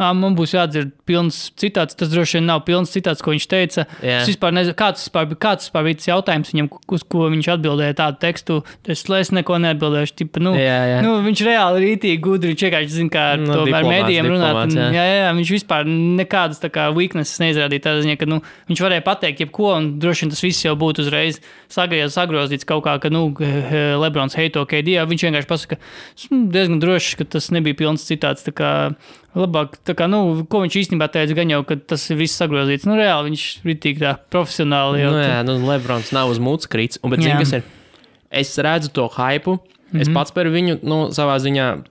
"Ā, 0.00 0.14
Man 0.16 0.34
būs 0.34 0.54
jādzird 0.56 0.92
pilns 1.04 1.50
citāts. 1.60 1.94
Tas 1.96 2.08
droši 2.08 2.38
vien 2.38 2.46
nav 2.48 2.62
pilns 2.64 2.88
citāts, 2.94 3.20
ko 3.20 3.34
viņš 3.34 3.46
teica. 3.46 3.84
Jā. 4.00 4.22
Es 4.22 4.30
vispār 4.32 4.54
nezinu, 4.56 4.74
kāds, 4.74 5.04
vispār, 5.04 5.26
kāds 5.36 5.68
vispār 5.68 5.84
bija 5.84 5.98
tas 6.00 6.08
jautājums 6.08 6.52
viņam, 6.54 6.68
uz 6.88 7.02
ko 7.04 7.28
viņš 7.28 7.48
atbildēja 7.54 7.96
tādu 8.00 8.18
tekstu. 8.24 8.56
Es, 8.88 9.04
es 9.04 9.30
neko 9.36 9.58
neatbildēšu. 9.60 10.14
Tipa, 10.16 10.40
nu, 10.40 10.54
Jā, 10.56 10.78
jā. 10.88 11.02
Nu, 11.04 11.18
viņš 11.26 11.42
reāli 11.44 11.84
rītīgi 11.84 12.20
gudri. 12.24 12.54
Viņš 12.54 12.64
vienkārši 12.66 12.94
zina, 12.96 13.12
kā 13.12 13.24
ar 13.34 13.38
Nu, 13.38 13.52
to 13.52 13.60
ar 13.60 13.66
diplomāts, 13.68 13.92
mēdījiem 13.92 14.30
runāt. 14.30 14.54
diplomāts, 14.56 14.72
un- 14.72 14.80
jā. 14.80 14.88
Jā, 14.96 15.04
jā, 15.20 15.30
viņš 15.36 15.50
vispār 15.58 15.84
nekādas 15.84 16.94
weaknesses 16.96 17.38
neizrādīja. 17.44 17.84
Tādā 17.84 18.00
ziņā, 18.06 18.16
ka 18.18 18.26
nu, 18.26 18.40
viņš 18.70 18.80
varēja 18.80 19.04
pateikt, 19.04 19.40
jebko, 19.44 19.76
un 19.76 19.98
droši 20.00 20.22
vien 20.24 20.30
tas 20.30 20.40
viss 20.40 20.64
jau 20.64 20.74
būtu 20.76 21.04
uzreiz 21.04 21.40
sagriezts, 21.68 22.16
sagrozīts 22.16 22.64
kaut 22.64 22.84
kā, 22.84 22.98
ka 23.00 23.10
nu, 23.12 23.34
Lebrons 24.02 24.34
heito 24.34 24.64
KD. 24.64 24.96
Viņš 25.10 25.24
vienkārši 25.28 25.50
pasaka, 25.50 25.76
esmu 26.16 26.48
diezgan 26.50 26.80
drošs, 26.80 27.16
ka 27.20 27.24
tas 27.24 27.50
nebija 27.50 27.76
pilns 27.76 28.06
citāts. 28.08 28.40
tā 28.46 28.52
kā 28.56 28.70
Labāk, 29.38 29.76
kā, 29.86 30.08
nu, 30.10 30.42
ko 30.50 30.64
viņš 30.64 30.76
īstenībā 30.80 31.06
teica, 31.14 31.36
gan 31.38 31.52
jau, 31.52 31.60
ka 31.66 31.76
tas 31.92 32.02
ir 32.10 32.18
viss 32.18 32.38
sagrozīts. 32.40 32.86
Nu, 32.88 32.96
reāli 32.98 33.30
viņš 33.30 33.44
ir 33.62 33.78
tik 33.78 34.00
tā 34.02 34.16
profesionāli. 34.32 35.04
Jau, 35.04 35.12
Nu, 35.14 35.20
jā, 35.22 35.36
nu, 35.46 35.54
Lebrons 35.68 36.10
nav 36.16 36.32
uz 36.32 36.40
mūces 36.42 36.70
krīts. 36.70 36.98
Un, 37.04 37.14
bet, 37.14 37.22
Jā. 37.22 37.36
zini, 37.36 37.44
kas 37.44 37.52
ir? 37.60 37.62
Es 38.42 38.58
redzu 38.58 38.90
to 38.90 39.06
hypu. 39.08 39.60
Mm 39.60 39.60
-hmm. 39.60 40.00
Es 40.00 40.08
Mhm. 40.08 40.14
pats 40.14 40.30
par 40.30 40.46
viņu, 40.46 40.78
nu, 40.82 41.08
savā 41.14 41.38
ziņā 41.38 41.84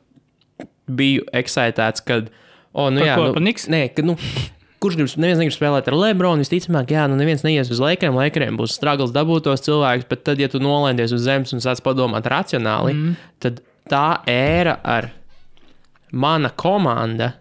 biju 0.88 1.24
excitēts, 1.34 2.04
kad, 2.06 2.30
oh, 2.74 2.90
nu, 2.90 3.00
Par 3.00 3.08
jā, 3.08 3.16
ko, 3.16 3.40
nu, 3.40 3.52
nē, 3.76 3.96
kad, 3.96 4.06
nu, 4.06 4.18
kurš 4.80 4.96
grib, 4.96 5.12
neviens 5.18 5.40
negrib 5.40 5.56
spēlēt 5.56 5.88
ar 5.88 5.94
Lebronu, 5.94 6.44
visticamāk, 6.44 6.88
jā, 6.88 7.08
nu, 7.12 7.16
neviens 7.16 7.44
neies 7.44 7.70
uz 7.72 7.80
Lakeriem, 7.80 8.16
Lakeriem 8.16 8.58
būs 8.58 8.76
struggles 8.80 9.12
dabūt 9.12 9.44
tos 9.44 9.62
cilvēkus, 9.62 10.08
bet 10.10 10.24
tad, 10.24 10.40
ja 10.40 10.48
tu 10.48 10.60
nolaidies 10.60 11.12
uz 11.12 11.22
zemes 11.22 11.54
un 11.54 11.60
sāc 11.60 11.82
padomāt 11.82 12.24
racionāli, 12.24 12.94
mm. 12.94 13.16
tad 13.40 13.62
tā 13.90 14.24
ēra 14.26 14.80
ar 14.84 15.12
mana 16.12 16.50
komanda, 16.50 17.34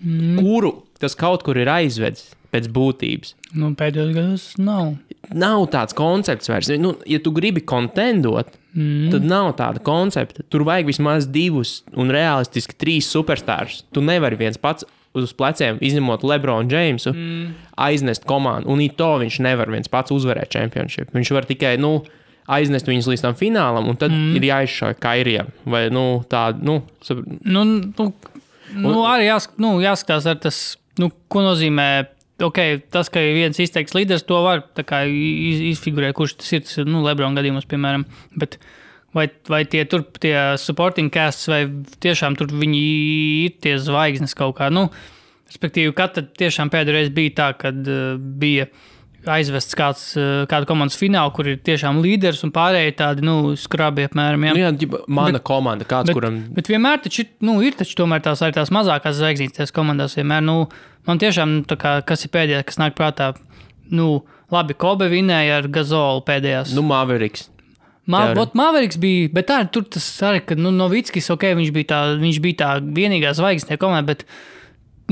mm. 0.00 0.38
kuru 0.40 0.74
tas 0.98 1.14
kaut 1.18 1.44
kur 1.46 1.58
ir 1.58 1.70
aizvedis 1.70 2.32
pēc 2.52 2.68
būtības. 2.72 3.34
Nu, 3.58 3.70
pēdējos 3.76 4.12
gados 4.16 4.44
nav. 4.60 4.94
nav 5.36 5.66
tāds 5.72 5.96
koncepts 5.96 6.48
vairs. 6.50 6.70
Nu, 6.80 6.94
ja 7.08 7.20
tu 7.22 7.32
gribi 7.36 7.60
kontendot, 7.60 8.54
mm. 8.72 9.10
tad 9.12 9.26
nav 9.28 9.52
tāda 9.60 9.82
koncepta. 9.84 10.44
Tur 10.48 10.64
vajag 10.68 10.88
vismaz 10.88 11.28
divus 11.32 11.82
un 11.96 12.12
realistiski 12.14 12.76
trīs 12.80 13.10
superstārus. 13.12 13.82
Tu 13.92 14.04
nevari 14.04 14.40
viens 14.40 14.60
pats 14.60 14.86
uz 15.16 15.32
pleciem, 15.36 15.80
izņemot 15.84 16.24
Lebronu 16.26 16.70
Jamesu, 16.72 17.12
mm. 17.14 17.50
aiznest 17.80 18.26
komandu. 18.28 18.70
Un 18.72 18.84
to 18.96 19.10
viņš 19.22 19.40
nevar 19.44 19.72
viens 19.72 19.90
pats 19.92 20.14
uzvarēt 20.14 20.52
čempionšību. 20.54 21.14
Viņš 21.16 21.34
var 21.36 21.48
tikai 21.48 21.76
nu, 21.80 21.98
aiznest 22.48 22.88
viņus 22.88 23.08
līdz 23.12 23.24
tam 23.26 23.36
finālam, 23.38 23.90
un 23.90 23.98
tad 24.00 24.12
mm. 24.14 24.36
ir 24.38 24.46
jāizšauj 24.48 24.98
Kairijam. 25.02 25.50
Vai 25.68 25.86
nu, 25.94 26.04
tāda, 26.30 26.60
nu, 26.64 26.80
sap- 27.04 27.24
Nu, 27.44 27.64
nu, 27.64 28.08
nu, 28.76 28.94
arī 29.08 29.28
jāsk, 29.28 29.54
nu, 29.60 29.76
jāskatās, 29.82 30.28
ar 30.30 30.40
tas, 30.42 30.62
nu, 31.00 31.12
ko 31.32 31.44
nozīmē. 31.46 31.88
Okay, 32.38 32.76
tas, 32.94 33.08
ka 33.10 33.18
ir 33.18 33.34
viens 33.34 33.58
izteikts 33.58 33.96
līderis, 33.96 34.22
to 34.26 34.36
var 34.44 34.60
tā 34.78 34.84
kā 34.86 35.02
iz, 35.10 35.58
izfigurēt, 35.72 36.14
kurš 36.14 36.36
tas 36.38 36.52
ir. 36.54 36.62
Tas 36.62 36.76
ir 36.78 36.86
nu, 36.86 37.00
Lebrona 37.02 37.40
gadījumos, 37.40 37.66
piemēram. 37.66 38.04
Bet 38.38 38.60
vai, 39.16 39.26
vai 39.50 39.64
tie 39.66 39.82
tur 39.90 40.04
tie 40.22 40.36
supporting 40.62 41.10
casts, 41.10 41.48
vai 41.50 41.64
tiešām 41.98 42.38
tur 42.38 42.52
viņi 42.54 42.82
ir 43.48 43.56
tie 43.64 43.74
zvaigznes 43.82 44.38
kaut 44.38 44.54
kā. 44.60 44.70
Nu, 44.70 44.86
respektīvi, 45.50 45.96
kad 45.98 46.20
tiešām 46.38 46.70
pēdējo 46.70 46.94
reizi 47.00 47.14
bija 47.16 47.34
tā, 47.40 47.48
kad 47.58 47.90
uh, 47.90 48.14
bija 48.18 48.68
aizvests 49.26 49.74
kāds, 49.78 50.02
uh, 50.18 50.44
kāda 50.50 50.68
komandas 50.68 50.98
fināla, 51.00 51.32
kur 51.34 51.48
ir 51.50 51.58
tiešām 51.64 51.98
līderis 52.04 52.44
un 52.46 52.52
pārējie 52.54 52.94
tādi 53.00 53.26
nu, 53.26 53.56
skrabi 53.58 54.06
apmēram. 54.06 54.46
Ja? 54.46 54.54
nu, 54.54 54.62
jā, 54.62 54.70
ģipa, 54.84 55.02
mana 55.10 55.40
bet, 55.40 55.46
komanda, 55.48 55.88
kāds, 55.88 56.12
Bet, 56.12 56.18
kuram. 56.18 56.38
bet 56.54 56.70
vienmēr 56.70 57.02
taču, 57.04 57.26
nu, 57.44 57.58
ir 57.66 57.76
taču 57.78 57.98
tās, 57.98 58.44
arī 58.44 58.56
tās 58.56 58.72
mazākās 58.74 59.18
zvaigznītes 59.18 59.74
komandās. 59.74 60.16
Vienmēr, 60.18 60.44
nu, 60.46 60.56
man 61.08 61.22
tiešām, 61.22 61.60
nu, 61.60 61.78
kā, 61.80 61.98
kas 62.06 62.24
ir 62.24 62.34
pēdējais, 62.36 62.66
kas 62.70 62.80
nāk 62.80 62.96
prātā, 62.98 63.32
nu, 63.90 64.22
labi, 64.54 64.76
Kobe 64.78 65.10
vinēja 65.12 65.62
ar 65.62 65.70
Gazolu 65.72 66.22
pēdējās. 66.28 66.74
Nu, 66.76 66.86
Maveriks. 66.86 67.48
Maveriks 68.08 68.96
bija, 69.00 69.28
bet 69.34 69.50
tā, 69.50 69.58
tur 69.72 69.84
tas 69.84 70.06
arī, 70.24 70.40
ka 70.48 70.56
nu, 70.56 70.72
Novickis, 70.72 71.28
ok, 71.34 71.50
viņš 71.58 71.72
bija 71.74 71.90
tā, 71.90 71.98
viņš 72.22 72.38
bija 72.44 72.60
tā 72.62 72.70
vienīgā 72.80 73.34
zvaigzne 73.36 73.74
tajā 73.74 73.82
komandā, 73.82 74.14
bet, 74.14 74.24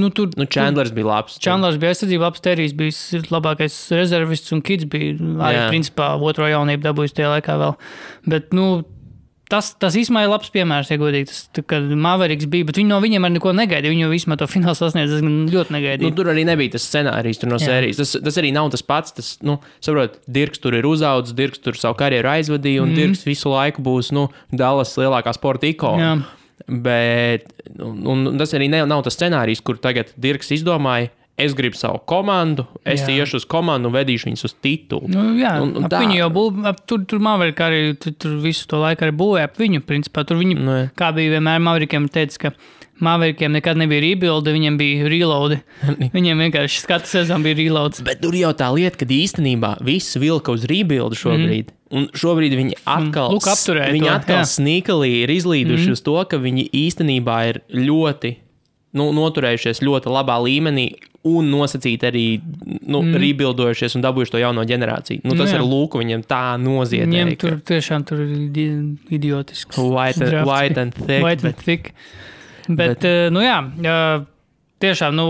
nu, 0.01 0.11
tur. 0.15 0.31
Nu, 0.37 0.47
Chandlers 0.51 0.93
bija 0.97 1.09
labs. 1.11 1.39
Čandlers 1.43 1.79
bija 1.83 1.95
aizsardzība, 1.95 2.29
labs 2.29 2.43
terijs, 2.45 2.75
bija 2.77 3.23
labākais 3.33 3.77
rezervists, 3.97 4.53
un 4.57 4.61
Kids 4.67 4.85
bija 4.93 5.15
arī, 5.17 5.57
Jā. 5.57 5.71
principā, 5.73 6.13
otro 6.21 6.49
jaunību 6.51 6.85
dabūjis 6.85 7.17
tajā 7.17 7.33
laikā 7.37 7.57
vēl. 7.63 7.75
Bet, 8.29 8.53
nu, 8.57 8.85
tas, 9.53 9.71
tas 9.79 9.95
īstenībā 9.95 10.25
ir 10.27 10.31
labs 10.33 10.51
piemērs, 10.55 10.91
ja 10.91 10.99
godīgi. 11.01 11.29
Tas, 11.31 11.65
kad 11.71 11.85
Maveriks 12.07 12.49
bija, 12.51 12.67
bet 12.69 12.81
viņi 12.81 12.91
no 12.91 13.01
viņiem 13.05 13.29
arī 13.29 13.37
neko 13.39 13.53
negaidīja. 13.57 13.93
Viņi 13.95 14.05
jau 14.07 14.13
vispār 14.13 14.41
to 14.41 14.49
finālu 14.51 14.79
sasniedz 14.79 15.13
diezgan 15.15 15.37
ļoti 15.53 15.71
Nu, 15.73 15.77
negaidīja. 15.79 16.15
tur 16.19 16.33
arī 16.33 16.45
nebija 16.49 16.75
tas 16.75 16.87
scenārijs 16.91 17.43
no 17.47 17.57
Jā. 17.61 17.67
sērijas. 17.71 18.01
Tas, 18.03 18.17
tas 18.27 18.41
arī 18.43 18.53
nav 18.57 18.71
tas 18.75 18.83
pats. 18.83 19.15
Tas, 19.17 19.33
nu, 19.47 19.59
saprot, 19.81 20.19
Dirks 20.27 20.59
tur 20.63 20.75
ir 20.75 20.89
uzaugusi, 20.89 21.37
Dirks 21.39 21.63
tur 21.63 21.79
savu 21.79 21.95
karjeru 22.01 22.29
aizvadīja, 22.35 22.83
un 22.83 22.91
mm. 22.91 22.99
Dirks 22.99 23.23
visu 23.29 23.55
laiku 23.55 23.83
būs 23.87 24.11
nu, 24.13 24.29
Dallas 24.53 24.97
lielākā 24.99 25.33
sporta 25.39 25.71
ikona. 25.71 26.17
Bet 26.69 27.47
un, 27.79 28.27
un 28.27 28.39
tas 28.41 28.53
arī 28.57 28.67
ne, 28.73 28.83
nav 28.91 29.05
tas 29.07 29.15
scenārijs, 29.19 29.63
kur 29.63 29.79
tagad 29.79 30.11
Dirks 30.19 30.51
izdomāja. 30.57 31.13
Es 31.37 31.53
gribu 31.53 31.77
savu 31.77 31.99
komandu, 32.09 32.65
es 32.89 33.03
Jā. 33.05 33.13
iešu 33.21 33.37
uz 33.37 33.45
komandu 33.45 33.91
un 33.91 33.93
vedīšu 33.93 34.31
viņus 34.31 34.45
uz 34.49 34.55
titulu. 34.65 35.05
Nu, 35.13 35.35
jā, 35.37 35.51
Un- 35.61 35.75
un 35.77 35.85
tā- 35.85 35.99
viņu 36.01 36.17
jau 36.17 36.31
būvēja. 36.33 36.73
Tur, 36.89 37.03
tur 37.05 37.19
Maverika 37.21 37.67
arī 37.69 37.93
tur, 38.01 38.15
tur 38.17 38.39
visu 38.41 38.65
to 38.67 38.81
laiku 38.81 39.05
arī 39.05 39.13
būvēja 39.13 39.45
ap 39.51 39.59
viņu. 39.61 39.83
Principā. 39.85 40.25
Tur 40.27 40.39
viņi, 40.41 40.57
Nu, 40.57 40.71
jā. 40.73 40.87
kā 40.97 41.11
bija 41.13 41.37
vienmēr 41.37 41.61
Maverikiem 41.61 42.09
teica, 42.09 42.39
ka 42.39 42.53
Maverikiem 43.05 43.53
nekad 43.53 43.77
nebija 43.77 44.01
rebuildi, 44.01 44.55
viņiem 44.57 44.79
bija 44.81 45.11
reloadi. 45.13 45.61
Viņiem 46.17 46.41
vienkārši 46.41 46.87
katru 46.89 47.07
sezonu 47.13 47.45
bija 47.45 47.59
reloads. 47.61 48.01
Bet 48.01 48.23
tur 48.25 48.33
jau 48.33 48.55
tā 48.57 48.73
lieta, 48.73 48.97
ka 48.97 49.05
īstenībā 49.05 49.77
viss 49.85 50.17
vilka 50.17 50.57
uz 50.57 50.65
rebuildu 50.65 51.21
šobrīd. 51.21 51.69
Mm. 51.69 51.76
Un 51.95 52.09
šobrīd 52.19 52.57
viņi 52.59 52.81
atkal, 52.83 53.31
lūk, 53.37 53.47
viņi 53.47 54.09
to, 54.09 54.11
atkal 54.11 54.41
jā. 54.41 54.47
sīkali 54.57 55.11
ir 55.21 55.31
izlīduši 55.37 55.87
mm. 55.87 55.95
uz 55.95 56.01
to, 56.03 56.17
ka 56.27 56.41
viņi 56.43 56.65
īstenībā 56.75 57.37
ir 57.53 57.61
ļoti 57.71 58.33
nu, 58.99 59.13
noturējušies 59.15 59.85
ļoti 59.87 60.11
labā 60.11 60.41
līmenī 60.43 60.89
un 61.27 61.49
nosacīti 61.51 62.07
arī 62.07 62.25
nu, 62.87 63.01
mm. 63.03 63.17
rebuildojušies 63.23 63.97
un 63.99 64.05
dabūjuši 64.05 64.35
to 64.35 64.41
jauno 64.43 64.63
ģenerāciju. 64.67 65.25
Nu, 65.27 65.35
tas 65.39 65.51
jā. 65.51 65.59
ir 65.59 65.67
lūk, 65.67 65.99
viņiem 65.99 66.23
tā 66.27 66.43
Viņiem 66.55 66.67
noziedzīgi. 66.67 67.39
tur 67.43 67.59
tiešām 67.71 68.07
tur 68.07 68.23
ir 68.23 68.33
idi- 68.47 68.71
idiotisks. 69.19 69.79
White 69.79 70.23
and, 70.23 70.31
drafts. 70.31 70.51
white 70.51 70.83
and 70.83 70.95
thick. 70.95 71.23
White 71.25 71.43
and 71.43 71.51
bet, 71.51 71.65
thick. 71.67 71.93
Bet, 72.67 73.03
bet 73.03 73.35
nu 73.35 73.43
jā, 73.43 73.59
tiešām, 74.83 75.19
nu, 75.19 75.27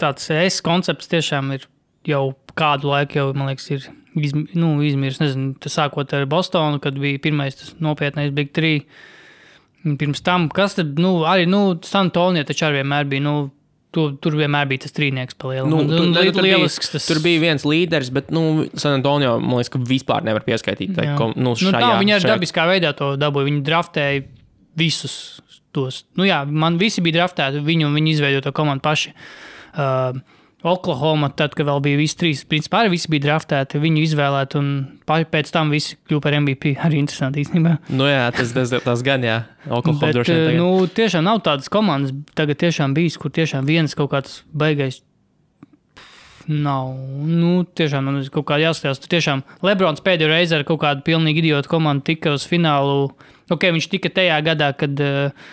tāds 0.00 0.28
es 0.32 0.60
koncepts 0.64 1.08
tiešām 1.12 1.52
ir 1.56 1.68
jau 2.08 2.24
kādu 2.56 2.92
laiku, 2.92 3.20
jau, 3.20 3.28
man 3.36 3.52
liekas, 3.52 3.70
ir 3.72 3.88
izm, 4.16 4.44
nu, 4.54 4.76
izmiris. 4.86 5.18
Nezinu, 5.22 5.54
tas 5.60 5.74
sākot 5.78 6.12
ar 6.14 6.26
Bostonu, 6.30 6.80
kad 6.82 6.94
bija 7.00 7.18
pirmais 7.18 7.56
nopietnais 7.82 8.30
Big 8.34 8.52
3. 8.56 8.84
Pirms 9.98 10.22
tam, 10.24 10.48
kas 10.48 10.78
tad, 10.78 10.94
nu, 10.98 11.18
arī, 11.28 11.44
nu, 11.50 11.74
Santonija 11.84 12.46
taču 12.48 12.64
arī 12.70 12.78
vienmēr 12.80 13.04
bija, 13.10 13.20
nu, 13.26 13.34
tu, 13.92 14.06
tur 14.16 14.32
vienmēr 14.38 14.64
bija 14.70 14.80
tas 14.86 14.94
trīnieks 14.96 15.36
lielu. 15.44 15.68
Nu, 15.68 15.82
Un- 15.82 15.90
tur, 15.92 16.06
un 16.06 16.14
tur, 16.14 16.40
bija, 16.42 16.56
lielisks 16.56 16.88
tas. 16.94 17.04
tur 17.10 17.20
bija 17.22 17.42
viens 17.42 17.66
līderis, 17.68 18.08
bet 18.10 18.30
nu, 18.32 18.64
San 18.80 18.96
Antonio 18.96 19.34
man 19.38 19.58
liekas, 19.60 19.68
ka 19.74 19.78
vispār 19.78 20.24
nevar 20.24 20.42
pieskaitīt. 20.46 20.94
Tai, 20.96 21.04
Jā. 21.10 21.16
kom, 21.20 21.34
nu, 21.36 21.52
Nu, 21.52 21.54
šajā, 21.60 21.82
tā, 21.84 21.92
viņi 22.00 22.14
ar 22.16 22.24
šajā- 22.24 22.32
dabiskā 22.38 22.64
veidā 22.72 22.94
to 22.96 23.12
dabūja. 23.20 23.50
Viņi 23.50 23.62
draftēja 23.68 24.24
visus 24.76 25.40
tos. 25.74 26.04
Nu, 26.16 26.24
jā, 26.24 26.40
man 26.48 26.78
visi 26.80 27.02
bija 27.04 27.20
draftēti, 27.20 27.60
viņu 27.62 27.86
un 27.90 27.94
viņi 28.00 28.16
izveidoja 28.16 28.42
to 28.48 28.52
komandu 28.56 28.80
paši. 28.82 29.12
Uh, 29.74 30.16
Oklahoma, 30.64 31.28
tad, 31.36 31.52
kad 31.52 31.68
vēl 31.68 31.82
bija 31.84 31.98
visi 32.00 32.16
trīs, 32.16 32.42
principā 32.48 32.80
arī 32.80 32.94
visi 32.94 33.10
bija 33.12 33.26
draftēti, 33.26 33.80
viņu 33.82 34.00
izvēlēti, 34.06 34.56
un 34.56 34.70
pēc 35.04 35.50
tam 35.52 35.72
visi 35.74 35.98
kļuva 36.08 36.24
par 36.24 36.36
MVP. 36.40 36.72
Arī 36.86 37.02
interesanti 37.02 37.42
īstenībā. 37.44 37.74
Nu, 37.92 38.06
jā, 38.08 38.30
tas, 38.32 38.54
tas, 38.56 38.72
tas 38.84 39.02
gan, 39.04 39.26
jā, 39.28 39.42
Oklahoma 39.68 40.06
Bet, 40.06 40.14
droši 40.16 40.32
vien. 40.32 40.46
eh, 40.54 40.60
nu, 40.62 40.86
tiešām 40.88 41.26
nav 41.28 41.42
tādas 41.44 41.68
komandas, 41.72 42.14
tagad 42.32 42.62
tiešām 42.64 42.96
bijis, 42.96 43.18
kur 43.20 43.34
tiešām 43.34 43.68
viens 43.68 43.96
kaut 43.98 44.14
kāds 44.14 44.40
beigais. 44.56 45.02
Nav. 46.48 46.94
Nu, 47.24 47.64
tiešām 47.64 48.04
man 48.04 48.18
ir 48.20 48.28
kaut 48.32 48.44
kā 48.50 48.58
jāskatās. 48.60 49.00
Tur 49.00 49.12
tiešām 49.14 49.44
Lebrons 49.64 50.02
pēdējo 50.04 50.28
reizi 50.28 50.56
ar 50.56 50.64
kaut 50.68 50.82
kādu 50.82 51.04
pilnīgi 51.06 51.40
idiotu 51.40 51.70
komandu 51.72 52.04
tika 52.10 52.34
uz 52.36 52.44
finālu. 52.48 53.14
Ok, 53.52 53.64
viņš 53.72 53.88
tika 53.92 54.12
tajā 54.12 54.36
gadā, 54.44 54.70
kad 54.76 55.00
uh, 55.00 55.48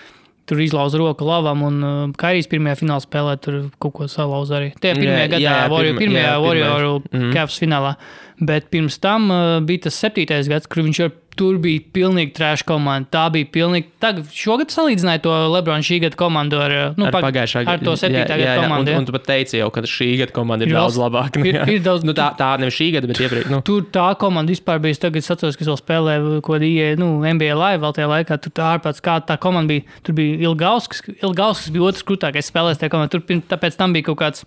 tur 0.50 0.60
izlauza 0.64 0.98
roku 1.00 1.26
lavam, 1.28 1.62
un 1.64 1.84
uh, 1.84 2.14
Kairijs 2.18 2.48
pirmajā 2.52 2.80
finālā 2.82 3.02
spēlē 3.06 3.38
tur 3.42 3.60
kaut 3.80 3.94
ko 4.00 4.08
salauza 4.12 4.58
arī. 4.60 4.72
Tajā 4.82 4.96
pirmajā 5.00 5.24
Jā, 5.26 5.32
gadā, 5.36 5.42
jā, 5.46 5.56
Warrior, 5.72 5.96
pirma- 5.96 6.02
pirmajā 6.06 6.28
jā, 6.28 6.42
Warrior. 6.46 7.02
Mhm. 7.12 7.32
Cavs 7.36 7.60
finālā. 7.62 7.96
Bet 8.42 8.72
pirms 8.74 8.98
tam 9.00 9.30
uh, 9.32 9.60
bija 9.62 9.84
tas 9.88 10.00
septītais 10.02 10.50
gads, 10.50 10.68
kur 10.68 10.84
viņš 10.84 11.00
jau 11.04 11.10
tur 11.40 11.58
bija 11.64 11.80
pilnīgi 11.96 12.34
trešā 12.38 12.66
komanda. 12.68 13.08
Tā 13.14 13.24
bija 13.34 13.48
pilnīgi. 13.54 13.88
Tagad 14.04 14.28
šogad 14.36 14.70
salīdzināja 14.74 15.22
to 15.24 15.32
Lebronu 15.54 15.86
šī 15.88 16.00
gada 16.04 16.18
komandu 16.20 16.60
ar, 16.62 16.72
uh, 16.72 16.94
nu, 17.00 17.06
ar 17.08 17.14
pag- 17.16 17.24
pagājušā 17.30 17.64
ar 17.72 17.80
to 17.80 17.94
septītā 17.98 18.38
gada 18.42 18.56
komandu. 18.62 18.92
Un, 18.92 18.98
un 19.02 19.06
tu 19.10 19.16
pat 19.16 19.24
teici 19.30 19.58
jau, 19.62 19.70
ka 19.74 19.82
šī 19.82 20.10
gada 20.20 20.32
komanda 20.36 20.66
ir, 20.68 20.74
Ir 20.74 20.76
daudz 20.80 20.98
labāka. 21.02 21.42
ir- 21.46 21.62
ir 21.78 21.80
daudz- 21.86 22.04
nu, 22.04 22.14
tā, 22.14 22.30
tā 22.38 22.50
nevis 22.60 22.76
šī 22.78 22.92
gada, 22.98 23.08
bet 23.08 23.18
iepriekš. 23.24 23.50
Nu, 23.50 23.62
Tur 23.62 23.82
tā 23.92 24.08
komanda 24.20 24.52
vispār 24.52 24.80
bija. 24.84 24.92
Es 24.92 25.00
tagad 25.00 25.24
atceros, 25.24 25.56
ka 25.58 25.64
es 25.66 25.72
vēl 25.72 25.80
spēlēju, 25.82 26.42
ko 26.44 26.60
bija 26.60 26.96
nu, 27.00 27.22
NBA 27.24 27.56
live 27.56 27.82
vēl 27.86 27.94
tajā 27.96 28.10
laikā. 28.12 28.42
Tur 28.42 28.52
tā 28.52 28.72
ārpēc 28.78 29.02
kā 29.02 29.20
tā 29.26 29.38
komanda 29.40 29.68
bija. 29.74 29.84
Tur 30.04 30.14
bija 30.18 30.38
Ilgauskas. 30.50 31.02
Ilgauskas 31.24 31.72
bija 31.72 31.88
otrs 31.90 32.04
krūtākais 32.04 32.52
spēlētājs 32.52 32.82
tajā 32.84 32.90
komandā. 32.92 33.10
Tur 33.16 33.22
pirms- 33.22 33.48
tāpēc 33.48 33.78
tam 33.78 33.94
bija 33.94 34.04
kaut 34.12 34.20
kāds. 34.20 34.44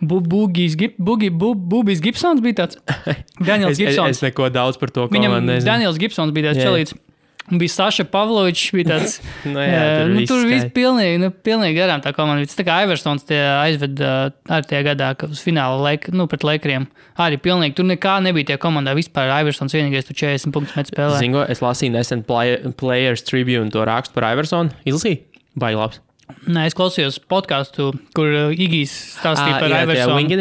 Bugijs, 0.00 0.76
Bugi, 0.98 1.30
bu, 1.30 1.54
Bubijs 1.54 2.02
Gibsons 2.04 2.42
bija 2.44 2.64
tāds. 2.64 2.78
Daniels 3.40 3.74
es, 3.74 3.78
es, 3.78 3.82
Gibsons. 3.84 4.18
es 4.18 4.22
neko 4.24 4.50
daudz 4.52 4.78
par 4.80 4.92
to 4.94 5.08
Viņam 5.12 5.38
nezinu. 5.40 5.66
Daniels 5.66 5.98
Gibsons 6.00 6.34
bija 6.34 6.50
tāds 6.50 6.62
Jā. 6.62 6.70
čelīts. 6.70 6.96
Bija 7.44 7.68
Saša 7.68 8.06
Pavlovičs, 8.08 8.70
bija 8.72 8.94
tāds. 8.94 9.18
Nu, 9.44 9.60
jā, 9.60 9.68
jā, 9.68 9.96
tur 10.00 10.10
nu, 10.10 10.20
viss 10.20 10.30
tur 10.30 10.46
viss 10.48 10.68
pilnīgi, 10.76 11.18
nu, 11.20 11.28
pilnīgi 11.44 11.76
garām 11.76 12.04
tā 12.04 12.14
komanda. 12.16 12.46
Tas 12.48 12.56
tā 12.56 12.64
kā 12.66 12.78
Iversons 12.86 13.26
tie 13.28 13.40
aizved 13.58 14.00
uh, 14.00 14.30
ar 14.48 14.64
tie 14.68 14.80
gadā, 14.86 15.10
ka 15.20 15.28
uz 15.28 15.42
fināla 15.44 15.76
laika, 15.82 16.14
nu, 16.16 16.24
pret 16.30 16.46
Lakeriem. 16.46 16.88
Arī 17.20 17.36
pilnīgi, 17.44 17.76
tur 17.76 17.88
nekā 17.90 18.16
nebija 18.24 18.54
tie 18.54 18.58
komandā. 18.62 18.96
Vispār 18.96 19.28
Iversons 19.42 19.76
vienīgais 19.76 20.08
tur 20.08 20.16
40 20.24 20.56
punktus 20.56 20.78
met 20.80 20.88
spēlē. 20.88 21.20
Zingo, 21.20 21.44
es 21.44 21.60
lasīju 21.64 21.94
nesen 21.98 22.24
play, 22.24 22.56
Players 22.80 23.26
Tribune 23.28 23.68
to 23.74 23.84
rakstu 23.84 24.16
par 24.16 24.30
Iversonu. 24.32 24.72
Izlasīju? 24.88 25.20
Baigi 25.60 25.78
labs. 25.78 26.00
Nē, 26.46 26.66
es 26.68 26.74
klausījos 26.76 27.18
podkāstu, 27.30 27.90
kur 28.16 28.26
uh, 28.28 28.52
Igijs 28.52 28.92
stāstīja 29.18 29.56
Ā, 29.56 29.60
par 29.60 29.70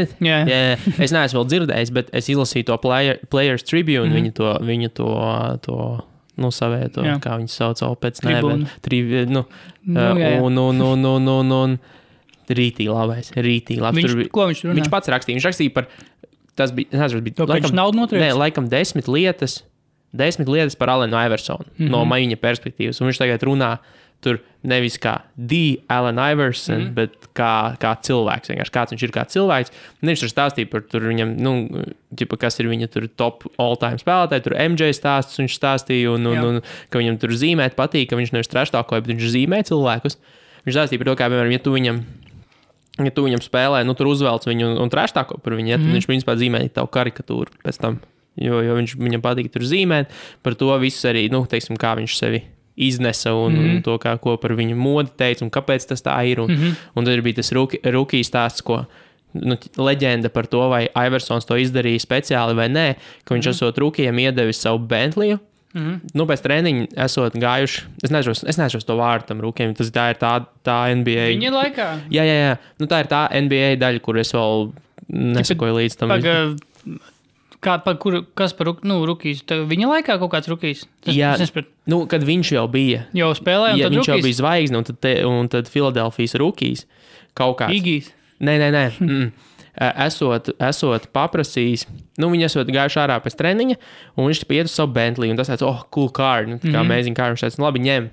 It? 0.03 0.15
Jā, 0.19 0.37
Jā, 0.47 0.61
jā. 0.61 0.77
es 1.05 1.13
neesmu 1.15 1.39
vēl 1.41 1.47
dzirdējis, 1.51 1.91
bet 1.95 2.09
es 2.13 2.29
izlasīju 2.33 2.65
to 2.71 2.77
player, 2.83 3.19
Players 3.31 3.63
Tribune, 3.63 4.09
mm. 4.09 4.15
viņu 4.19 4.31
to, 4.39 4.49
viņu 4.67 4.89
to, 4.99 5.09
to 5.63 5.77
nu, 6.41 6.49
savēto, 6.49 7.03
Jā. 7.05 7.17
kā 7.23 7.37
viņi 7.39 7.51
sauc, 7.53 7.81
vēl 7.85 7.95
pēc 8.01 8.21
Tribūnu. 8.23 8.67
trivi, 8.81 9.25
nu, 9.29 9.45
Nu, 9.83 9.99
uh, 9.99 10.17
jā, 10.17 10.29
jā. 10.33 10.41
un, 10.41 10.57
un, 10.57 10.81
un, 10.81 11.05
un, 11.05 11.27
un, 11.27 11.51
un 11.51 11.77
rītī 12.49 12.87
labais, 12.87 13.31
rītī 13.35 13.79
labs. 13.83 13.97
Viņš, 13.99 14.11
Tur 14.15 14.29
ko 14.31 14.47
viņš 14.49 14.61
runā? 14.63 14.75
Viņš 14.79 14.89
pats 14.91 15.11
rakstīja, 15.11 15.35
viņš 15.39 15.47
rakstīja 15.49 15.73
par, 15.75 15.87
tas 16.59 16.71
bija, 16.75 16.87
nezinu, 17.03 17.21
bija, 17.25 17.35
To, 17.41 17.47
ka 17.47 17.57
viņš 17.59 17.73
naudu 17.75 17.99
notriec? 17.99 18.23
Nē, 18.23 18.31
laikam 18.39 18.69
desmit 18.71 19.07
lietas, 19.11 19.61
desmit 20.15 20.47
lietas 20.47 20.75
par 20.79 20.89
Alenu 20.93 21.17
Iversonu 21.19 21.65
mm 21.67 21.73
-hmm. 21.85 21.89
no 21.91 22.03
Mhm. 22.05 22.11
maņa 22.13 22.37
perspektīvas, 22.39 23.01
un 23.01 23.07
viņš 23.11 23.17
tagad 23.23 23.43
runā 23.43 23.77
tur 24.23 24.39
nevis 24.63 24.95
kā 25.01 25.17
The 25.35 25.83
Allen 25.91 26.19
Iverson, 26.19 26.77
mm 26.77 26.87
-hmm. 26.87 26.93
bet 26.95 27.27
kā, 27.35 27.75
kā 27.79 27.91
cilvēks. 28.07 28.49
Vienkārši 28.49 28.73
kāds 28.73 28.93
viņš 28.93 29.03
ir 29.03 29.11
kā 29.11 29.23
cilvēks. 29.27 29.71
Un 30.01 30.09
viņš 30.09 30.23
tur 30.23 30.31
stāstīja 30.31 30.69
par 30.71 30.81
tur 30.87 31.01
viņam, 31.01 31.35
nu, 31.37 31.53
ģipa, 32.15 32.37
kas 32.39 32.59
ir 32.59 32.67
viņa 32.71 32.87
top 33.15 33.43
all-time 33.57 33.99
spēlētāji. 33.99 34.43
Tur 34.43 34.55
MJ 34.55 34.93
stāsts 34.93 35.39
viņš 35.39 35.57
stāstīja, 35.59 36.15
un, 36.15 36.25
un, 36.25 36.35
Jā. 36.35 36.43
un 36.43 36.61
ka 36.89 36.99
viņam 36.99 37.19
tur 37.19 37.29
zīmēt 37.29 37.75
patīk, 37.75 38.09
ka 38.09 38.15
viņš 38.15 38.31
nevis 38.31 38.47
treštākoja, 38.47 39.01
bet 39.01 39.11
viņš 39.15 39.27
zīmē 39.35 39.63
cilvēkus. 39.63 40.17
Viņš 40.65 40.75
stāstīja 40.75 40.99
par 40.99 41.07
to, 41.11 41.15
kā, 41.15 41.27
piemēram, 41.27 41.51
ja 41.51 41.59
tu 41.59 41.71
viņam. 41.71 42.03
Ja 43.03 43.09
tu 43.09 43.23
viņam 43.25 43.41
spēlē, 43.41 43.83
nu, 43.83 43.93
tur 43.97 44.05
uzvelc 44.05 44.45
viņu 44.45 44.67
un, 44.69 44.77
un 44.77 44.89
trešāko 44.89 45.39
par 45.41 45.55
viņu, 45.57 45.69
ja, 45.71 45.77
tad 45.77 45.87
mm. 45.87 45.93
viņš 45.97 46.05
principā 46.05 46.35
zīmē 46.37 46.69
tavu 46.69 46.87
karikatūru 46.93 47.49
pēc 47.65 47.79
tam. 47.81 47.97
Jo, 48.37 48.61
jo 48.61 48.75
viņš, 48.77 48.93
viņam 49.01 49.21
patīk 49.21 49.49
tur 49.49 49.65
zīmēt, 49.65 50.13
par 50.45 50.53
to 50.53 50.69
visu 50.77 51.07
arī, 51.09 51.25
nu, 51.33 51.41
teiksim, 51.49 51.73
kā 51.81 51.95
viņš 51.97 52.17
sevi 52.17 52.43
iznesa 52.75 53.33
un, 53.33 53.53
mm 53.53 53.59
-hmm. 53.59 53.75
un 53.75 53.81
to, 53.81 53.97
kā, 53.97 54.17
ko 54.19 54.37
par 54.37 54.51
viņu 54.51 54.75
modi 54.75 55.09
teica 55.17 55.45
un 55.45 55.51
kāpēc 55.51 55.87
tas 55.87 56.03
tā 56.03 56.17
ir. 56.25 56.39
Un, 56.39 56.51
mm 56.51 56.57
-hmm. 56.57 56.75
un 56.95 57.05
tad 57.05 57.23
bija 57.23 57.35
tas 57.35 57.51
rookie 57.51 58.23
stāsts, 58.23 58.61
ko 58.63 58.85
nu, 59.33 59.57
leģenda 59.77 60.29
par 60.29 60.47
to, 60.47 60.69
vai 60.69 60.87
Iversons 60.95 61.45
to 61.45 61.55
izdarīja 61.55 61.99
speciāli 61.99 62.55
vai 62.55 62.69
nē, 62.69 62.95
ka 63.23 63.35
viņš 63.35 63.45
mm 63.45 63.51
-hmm. 63.51 63.55
esot 63.55 63.77
rookiem 63.77 64.19
iedevis 64.19 64.61
savu 64.61 64.79
Bentley. 64.79 65.37
Mm 65.73 65.81
-hmm. 65.81 65.99
Nu, 66.13 66.25
pēc 66.25 66.41
treniņa 66.41 66.87
esot 67.05 67.35
gājuši. 67.35 67.81
Es 68.03 68.09
nezinu, 68.09 68.35
es 68.47 68.57
nezinu 68.57 68.81
to 68.81 68.97
vārdu 68.97 69.25
tam 69.25 69.41
rūkiem. 69.41 69.75
Tas 69.75 69.91
tā 69.91 70.09
ir 70.09 70.15
tā, 70.15 70.45
tā 70.65 70.95
NBA. 70.95 71.27
Viņa 71.33 71.51
laikā. 71.51 71.87
Jā, 72.09 72.23
jā, 72.23 72.35
jā. 72.49 72.57
Nu, 72.79 72.85
tā 72.85 72.99
ir 72.99 73.07
tā 73.07 73.41
NBA 73.41 73.75
daļa, 73.75 73.99
kur 73.99 74.17
es 74.17 74.33
vēl 74.33 74.71
nesakoju 75.09 75.73
līdz 75.73 75.97
tam. 75.97 76.09
Paga, 76.09 76.55
kā, 77.63 77.77
pa, 77.83 77.93
kur, 77.99 78.19
kas 78.37 78.53
par 78.57 78.73
nu? 78.87 78.99
Tā 79.47 79.59
Viņa 79.69 79.89
laikā 79.89 80.17
kaut 80.21 80.31
kāds 80.33 80.49
rukīs. 80.51 80.83
Tas, 81.03 81.15
Jā. 81.15 81.33
nesprat, 81.39 81.69
Nu, 81.89 82.05
kad 82.07 82.23
viņš 82.23 82.53
jau 82.55 82.67
bija. 82.71 83.05
jau 83.13 83.31
spēlēja, 83.35 83.77
Ja 83.79 83.89
viņš 83.91 84.07
jau 84.07 84.17
rukīs. 84.17 84.27
bija 84.27 84.39
zvaigzne, 84.39 84.77
un 84.77 84.83
tad, 84.87 84.99
te, 85.03 85.15
un 85.27 85.49
tad 85.51 85.71
Filadelfijas 85.71 86.35
rookies 86.39 86.85
kaut 87.35 87.57
kāds. 87.59 87.75
Igijs. 87.75 88.11
Nē, 88.39 88.59
nē, 88.59 88.69
nē. 88.71 88.85
Mm. 88.99 89.31
Esot, 90.05 90.51
esot 90.61 91.07
paprasījis, 91.15 91.87
nu, 92.21 92.27
viņi 92.29 92.45
esot 92.45 92.69
gājuši 92.69 92.99
ārā 93.01 93.15
pēc 93.23 93.35
treniņa, 93.39 93.77
un 94.15 94.27
viņš 94.29 94.43
iet 94.53 94.69
uz 94.69 94.75
savu 94.75 94.93
Bentley, 94.93 95.31
un 95.33 95.39
tas 95.39 95.49
tāds, 95.49 95.65
oh, 95.65 95.81
cool 95.89 96.11
car, 96.13 96.45
nu, 96.45 96.59
tā 96.59 96.67
kā 96.67 96.69
mm 96.69 96.75
-hmm. 96.75 96.91
amazing 96.91 97.17
car. 97.17 97.33
Viņš 97.33 97.41
teica, 97.41 97.57
nu, 97.57 97.65
labi, 97.65 97.79
ņem. 97.79 98.09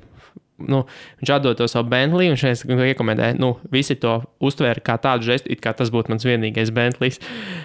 Nu, 0.69 0.83
viņš 1.21 1.33
atdod 1.35 1.59
to 1.59 1.67
savu 1.71 1.89
Bentley, 1.93 2.31
un 2.31 2.37
viņš 2.37 2.65
iekomentēja, 2.91 3.37
nu, 3.41 3.55
visi 3.73 3.97
to 4.01 4.19
uztvēra 4.43 4.83
kā 4.85 4.97
tādu 5.01 5.27
žestu, 5.29 5.51
it 5.53 5.63
kā 5.65 5.73
tas 5.77 5.93
būtu 5.93 6.13
mans 6.13 6.27
vienīgais 6.27 6.73
Bentley. 6.75 7.15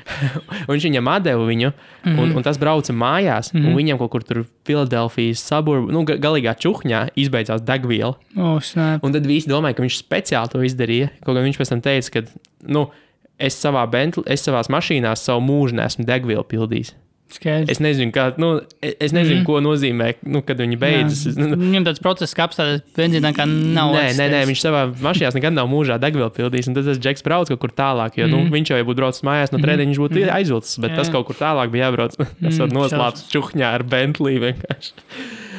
un 0.67 0.73
viņš 0.73 0.87
viņam 0.89 1.11
atdeva 1.11 1.47
viņu, 1.47 1.71
un, 2.13 2.35
un 2.39 2.45
tas 2.45 2.59
brauca 2.61 2.95
mājās, 2.95 3.51
mm 3.53 3.59
-hmm. 3.59 3.69
un 3.69 3.79
viņam 3.79 4.01
kaut 4.01 4.11
kur 4.11 4.23
tur 4.23 4.43
Filadelfijas 4.65 5.43
suburbu, 5.45 5.91
nu, 5.91 6.03
ga- 6.07 6.17
galīgā 6.21 6.55
čuhņā 6.57 7.07
izbeidzās 7.15 7.61
degviela. 7.61 8.15
Oh, 8.35 8.61
snap. 8.61 9.03
Un 9.03 9.13
tad 9.13 9.25
visi 9.25 9.49
domāja, 9.49 9.75
ka 9.75 9.83
viņš 9.83 10.01
speciāli 10.01 10.51
to 10.51 10.63
izdarīja. 10.63 11.09
Kaut 11.25 11.35
gan 11.35 11.45
viņš 11.45 11.59
pēc 11.59 11.69
tam 11.69 11.81
teica, 11.81 12.11
ka 12.11 12.23
nu, 12.67 12.89
es 13.37 13.57
savā 13.59 13.85
Bentley, 13.89 14.23
es 14.27 14.45
savā 14.47 14.63
mašīnā 14.69 15.15
savu 15.15 15.41
mūžu 15.41 15.75
nesmu 15.75 16.05
degvielu 16.05 16.43
pildījis. 16.43 16.95
Skaidrs. 17.35 17.69
Es 17.73 17.79
nezinu, 17.83 18.13
kā, 18.15 18.27
nu, 18.41 18.49
es 18.81 19.11
nezinu 19.15 19.41
mm 19.41 19.45
ko 19.45 19.59
nozīmē, 19.61 20.07
nu, 20.31 20.39
kad 20.45 20.57
viņi 20.63 20.77
beidzas. 20.81 21.35
Nu, 21.37 21.51
Viņam 21.59 21.85
tāds 21.87 22.01
process, 22.01 22.33
ka 22.37 22.45
apstāties 22.47 22.81
benzīnā, 22.95 23.31
kā 23.35 23.45
nav. 23.49 23.91
Nē, 23.93 24.05
nē, 24.17 24.27
nē, 24.31 24.39
viņš 24.49 24.61
savā 24.63 24.85
mašīnā 25.05 25.33
nekad 25.35 25.53
nav 25.57 25.67
mūžā 25.71 25.97
degvielu 26.01 26.31
pildījis. 26.33 26.69
Un 26.71 26.77
tad 26.79 26.87
tas 26.89 27.01
Džeks 27.03 27.25
brauc 27.27 27.51
kaut 27.51 27.61
kur 27.65 27.73
tālāk, 27.75 28.17
jo 28.21 28.29
nu, 28.31 28.43
viņš 28.53 28.71
jau 28.73 28.79
ja 28.79 28.87
būtu 28.87 29.01
braucis 29.03 29.25
mājās 29.27 29.51
no 29.53 29.59
treniņa, 29.61 29.91
viņš 29.91 30.01
būtu 30.05 30.23
aizvilcis. 30.37 30.79
Bet 30.81 30.95
Jā, 30.95 31.01
tas 31.03 31.11
kaut 31.13 31.27
kur 31.29 31.37
tālāk 31.39 31.73
bija 31.75 31.89
jābrauc. 31.91 32.15
Tas 32.45 32.61
var 32.61 32.71
Mm, 32.71 32.77
noslēpt 32.79 33.25
čuhņā 33.35 33.73
ar 33.77 33.83
Bentley 33.91 34.39
vienkārši. 34.41 34.95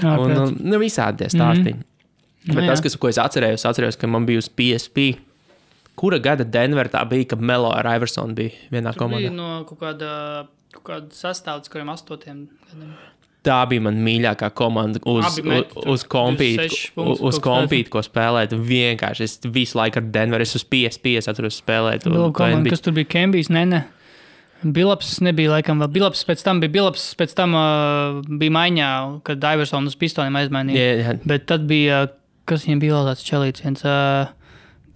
Jā, 0.03 0.17
Un, 0.21 0.33
un, 0.37 0.57
nu, 0.73 0.81
visādi 0.83 1.23
tie 1.23 1.31
stāstīņi. 1.33 1.79
Nu, 2.47 2.55
Bet 2.57 2.65
jā. 2.65 2.73
tas, 2.75 2.83
kas, 2.85 2.97
ko 3.01 3.09
es 3.11 3.19
atcerējos, 3.19 3.62
es 3.62 3.67
atceros, 3.67 3.97
ka 3.99 4.07
man 4.11 4.27
bija 4.29 4.39
uz 4.43 4.49
PSP. 4.51 5.17
Kura 5.97 6.19
gada 6.21 6.45
Denverā 6.45 6.91
tā 6.93 7.01
bija, 7.09 7.25
kad 7.33 7.41
Melo 7.41 7.71
ar 7.73 7.87
Iversonu 7.97 8.35
bija 8.37 8.53
vienā 8.75 8.93
Tur 8.93 9.09
bija 9.09 9.31
komandā? 9.31 9.33
no 9.33 9.65
kaut 9.69 9.81
kāda, 9.81 10.11
kaut 10.77 10.89
kāda 10.89 11.17
sastāvdaļa, 11.17 11.73
kuriem 11.73 11.93
astotiem 11.93 12.47
gadiem. 12.69 12.97
Tā 13.47 13.61
bija 13.71 13.85
mana 13.85 14.03
mīļākā 14.03 14.49
komanda 14.59 14.99
uz, 15.07 15.37
met 15.47 15.75
uz, 15.79 16.03
26 16.03 16.97
punktus 16.97 17.21
uz 17.29 17.37
kompītu, 17.45 17.93
ko 17.95 18.03
spēlēt. 18.03 18.57
Vienkārši 18.59 19.27
es 19.27 19.37
visu 19.55 19.79
laiku 19.79 20.01
ar 20.01 20.09
Denveru, 20.17 20.43
es 20.43 20.57
uz 20.59 20.65
PSP 20.67 21.15
es 21.21 21.31
atceros 21.31 21.61
spēlēt. 21.62 22.09
un 22.11 22.33
komanda, 22.35 22.73
kas 22.73 22.83
tur 22.83 22.97
bija 22.97 23.12
Kembijs, 23.15 23.53
nē, 23.55 23.62
nē. 23.71 23.83
Bilaps 24.65 25.19
nebija 25.23 25.53
laikam 25.53 25.83
vēl. 25.85 25.93
Bilaps 25.99 26.25
pēc 26.27 26.43
tam 26.43 26.62
bija 26.62 26.73
Bilaps, 26.79 27.11
pēc 27.21 27.37
tam 27.39 27.55
uh, 27.55 28.23
bija 28.27 28.55
maiņā, 28.57 28.91
kad 29.29 29.45
Iversonu 29.53 29.93
uz 29.93 29.99
pistoliem 30.01 30.39
aizmainīja. 30.41 30.81
Jā, 30.81 30.95
jā. 31.05 31.17
Bet 31.29 31.47
tad 31.51 31.69
bija, 31.71 32.07
kas 32.49 32.65
viņiem 32.67 32.83
bija 32.83 32.97
vēl 32.97 33.11
tāds 33.12 33.27
čelīts, 33.29 33.62
viens 33.62 33.85
uh, 33.87 34.33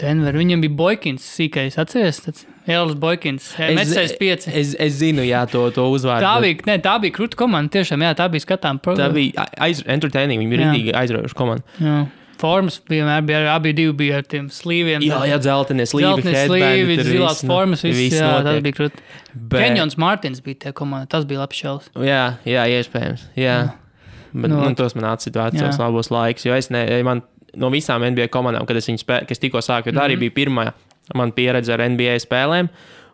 Denver. 0.00 0.40
Viņam 0.40 0.64
bija 0.64 0.78
Boikins, 0.80 1.28
sīkais, 1.36 1.78
atceries? 1.78 2.22
tāds 2.24 2.48
Ēlis 2.70 2.94
Boikins, 3.02 3.48
Metsais 3.76 4.14
5. 4.20 4.46
Es, 4.54 4.72
es 4.78 4.96
zinu, 5.00 5.24
jā, 5.26 5.42
to, 5.50 5.66
to 5.74 5.84
uzvārdu. 5.92 6.24
Tā 6.26 6.36
bija, 6.44 6.60
ne, 6.70 6.76
tā 6.84 6.94
bija 7.02 7.16
krūta 7.18 7.38
komanda. 7.40 7.72
Tiešām, 7.76 8.04
jā, 8.06 8.14
tā 8.18 8.28
bija 8.32 8.44
skatām. 8.46 8.78
Pro... 8.82 8.94
Tā 8.98 9.10
bija 9.14 9.46
aiz, 9.66 9.82
entertaining, 9.86 10.40
viņi 10.42 10.50
bija 10.54 10.62
Jā. 10.64 10.70
rītīgi 10.72 10.94
aizraujoši 11.02 11.38
komanda. 11.38 11.76
Jā. 11.82 11.98
Formas 12.40 12.78
vienmēr 12.88 13.20
bija, 13.28 13.40
abi 13.52 13.74
divi 13.76 13.92
bija 13.98 14.22
ar 14.22 14.24
tiem 14.24 14.46
slīviem. 14.48 15.02
Jā, 15.04 15.18
jā, 15.28 15.36
dzeltenie 15.44 15.84
slīvi, 15.90 16.22
slīvi, 16.24 16.94
zilās 17.04 17.42
nu, 17.44 17.50
formas, 17.52 17.82
viss, 17.84 17.98
viss 18.00 18.16
jā, 18.16 18.30
tas 18.46 18.62
bija 18.64 18.78
krūti. 18.78 19.02
Bet- 19.34 19.60
Kenjons 19.60 19.98
Mārtiņš 20.00 20.40
bija 20.46 20.60
tie 20.64 20.72
komanda, 20.72 21.04
tas 21.12 21.26
bija 21.28 21.42
labs 21.42 21.58
šels. 21.60 21.90
Jā, 22.00 22.22
jā, 22.48 22.64
iespējams. 22.78 23.26
Jā. 23.36 23.58
Bet 24.32 24.48
Nu, 24.54 24.62
nu, 24.62 24.72
tos 24.78 24.94
man 24.96 25.10
atsita 25.10 25.42
jā. 25.42 25.50
vecos 25.52 25.76
labos 25.82 26.08
laikus. 26.14 26.46
Jo 26.48 26.54
es 26.56 26.70
ne, 26.72 26.86
man 27.04 27.20
no 27.60 27.68
visām 27.68 28.00
NBA 28.08 28.28
komandām, 28.32 28.64
kad 28.64 28.78
es 28.78 28.86
viņu 28.88 29.02
spēlēju, 29.04 29.28
kas 29.28 29.42
tikko 29.42 29.60
sāku, 29.60 29.90
jo 29.90 29.98
tā 29.98 30.04
Mhm. 30.04 30.06
arī 30.08 30.18
bija 30.22 30.36
pirmā 30.40 30.72
man 31.14 31.32
pieredze 31.32 31.72
ar 31.74 31.82
NBA 31.88 32.16
spēlēm. 32.24 32.68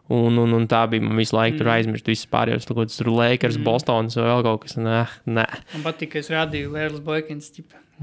Un, 0.09 0.37
un, 0.39 0.53
un 0.55 0.69
tā 0.71 0.85
bija 0.89 1.03
man 1.03 1.17
visu 1.19 1.35
laiku, 1.35 1.57
Mhm. 1.57 1.59
tur 1.59 1.67
aizmirst 1.73 2.07
visas 2.07 2.29
pārējās, 2.31 2.67
tur 2.69 2.77
kaut 2.77 2.87
kādas 2.93 3.01
Lakers, 3.11 3.57
Bostonas 3.59 4.15
vai 4.15 4.29
vēl 4.29 4.43
kaut 4.47 4.61
kas. 4.63 4.77
Nē, 4.79 5.01
nē. 5.27 5.47
Man 5.75 5.83
patīk, 5.83 6.13
ka 6.13 6.19
es 6.21 6.31
rādīju 6.31 6.71
Ēlis 6.79 7.01
Boikins, 7.03 7.51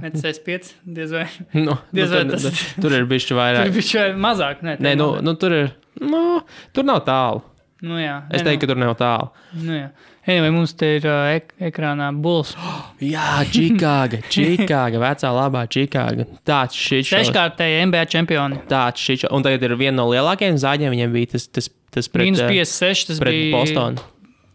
Metsais 0.02 0.40
5, 0.44 0.74
diez 0.84 1.12
vai. 1.14 1.28
Nu, 1.54 1.78
Diez 1.94 2.10
nu, 2.10 2.18
vai 2.18 2.26
tur, 2.26 2.40
tas- 2.44 2.76
tur 2.82 2.92
ir 2.98 3.06
bijis 3.06 3.28
Tur 3.30 3.38
vairāk. 3.38 3.72
bija 3.72 4.08
mazāk, 4.20 4.64
ne? 4.66 4.76
Nē, 4.84 4.98
nu, 4.98 5.22
nu, 5.22 5.36
tur 5.40 5.54
ir. 5.54 5.72
Nu, 6.02 6.42
tur 6.74 6.84
nav 6.84 7.06
tālu. 7.06 7.44
nu 7.84 7.96
jā. 8.02 8.24
Es 8.34 8.42
teiktu, 8.42 8.66
ka 8.66 8.74
tur 8.74 8.82
nav 8.84 8.96
tālu. 9.00 9.30
Nu, 9.62 9.72
jā. 9.78 9.90
Anyway, 10.24 10.54
mums 10.56 10.72
te 10.80 10.88
ir 10.98 11.06
uh, 11.10 11.34
ek 11.36 11.52
ekrānā 11.72 12.08
buls. 12.24 12.54
Jā, 13.14 13.42
Čikāga, 13.52 14.22
Čikāga, 14.32 15.02
vecā 15.04 15.32
labā 15.36 15.66
Čikāga. 15.68 16.28
Tāds 16.48 16.80
šis. 16.80 17.12
Seškārtēji 17.12 17.84
NBA 17.90 18.06
čempioni. 18.14 18.62
Tāds 18.72 19.04
šis. 19.04 19.28
Un 19.36 19.44
tagad 19.44 19.68
ir 19.68 19.76
viena 19.80 19.98
no 20.00 20.08
lielākajiem 20.14 20.62
zāģiem. 20.64 20.96
Viņam 20.96 21.18
bija 21.18 21.34
tas, 21.36 21.50
tas, 21.52 21.68
tas 21.92 22.08
pret, 22.08 22.30
Mīnus 22.30 22.46
eh, 22.46 22.56
56, 22.56 23.12
tas 23.12 23.24
pret 23.24 23.36
bija. 23.36 23.52
Bostonu. 23.58 24.08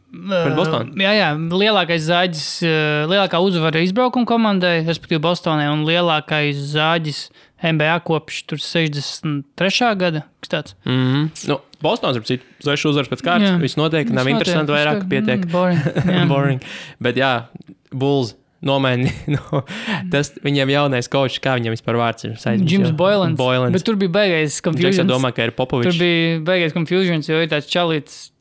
Pret 0.08 0.54
Bostonu? 0.56 0.92
Uh, 0.94 1.02
jā, 1.04 1.10
jā, 1.18 1.28
lielākais 1.52 2.06
zāģis, 2.06 2.46
uh, 2.64 3.10
lielākā 3.10 3.40
uzvara 3.44 3.82
izbraukuma 3.84 4.28
komandai, 4.28 4.80
respektīvi 4.86 5.20
Bostonai, 5.20 5.68
un 5.68 5.84
lielākais 5.88 6.56
zāģis 6.72 7.26
NBA 7.60 7.98
kopš 8.06 8.42
tur 8.48 8.62
63. 8.62 9.92
gada. 10.00 10.24
Tāds? 10.48 10.74
Mm 10.86 11.04
-hmm. 11.04 11.48
nu, 11.48 11.58
Bostons 11.82 12.16
ir 12.16 12.22
cits, 12.22 12.44
sešu 12.64 12.88
uzvaras 12.88 13.10
pēc 13.10 13.22
kārtas. 13.22 13.60
Viss 13.60 13.76
notiek, 13.76 14.08
nav 14.10 14.28
interesanti 14.28 14.72
vairāk, 14.72 15.02
viss 15.02 15.10
pietiek. 15.10 15.44
mm, 15.44 15.52
boring, 15.52 15.80
jā. 16.16 16.28
Boring. 16.28 16.62
Bet 17.00 17.16
jā, 17.16 17.46
Bulls. 17.92 18.34
Nomaini, 18.60 19.12
nu, 19.34 19.38
tas 20.10 20.32
viņam 20.42 20.70
jaunais 20.72 21.06
kočs, 21.08 21.38
kā 21.38 21.54
viņam 21.54 21.76
vispār 21.76 21.94
vārds 21.94 22.24
ir. 22.26 22.32
saizmis, 22.42 22.72
Jims? 22.72 22.90
Boilens. 22.90 23.38
Boilens. 23.38 23.72
Bet 23.72 23.84
tur 23.86 23.94
bija 23.94 24.10
beigais 24.10 24.50
Džeks 24.56 24.64
confusion. 24.64 25.06
domā, 25.06 25.30
ka 25.32 25.46
ir 25.46 25.52
Tur 25.52 25.60
Popovičs. 25.62 25.98
bija 25.98 26.40
beigais 26.40 26.74
confusion, 26.74 27.22
jo 27.22 27.38
ir 27.38 27.46
tāds 27.46 27.70
čalīts. 27.70 28.32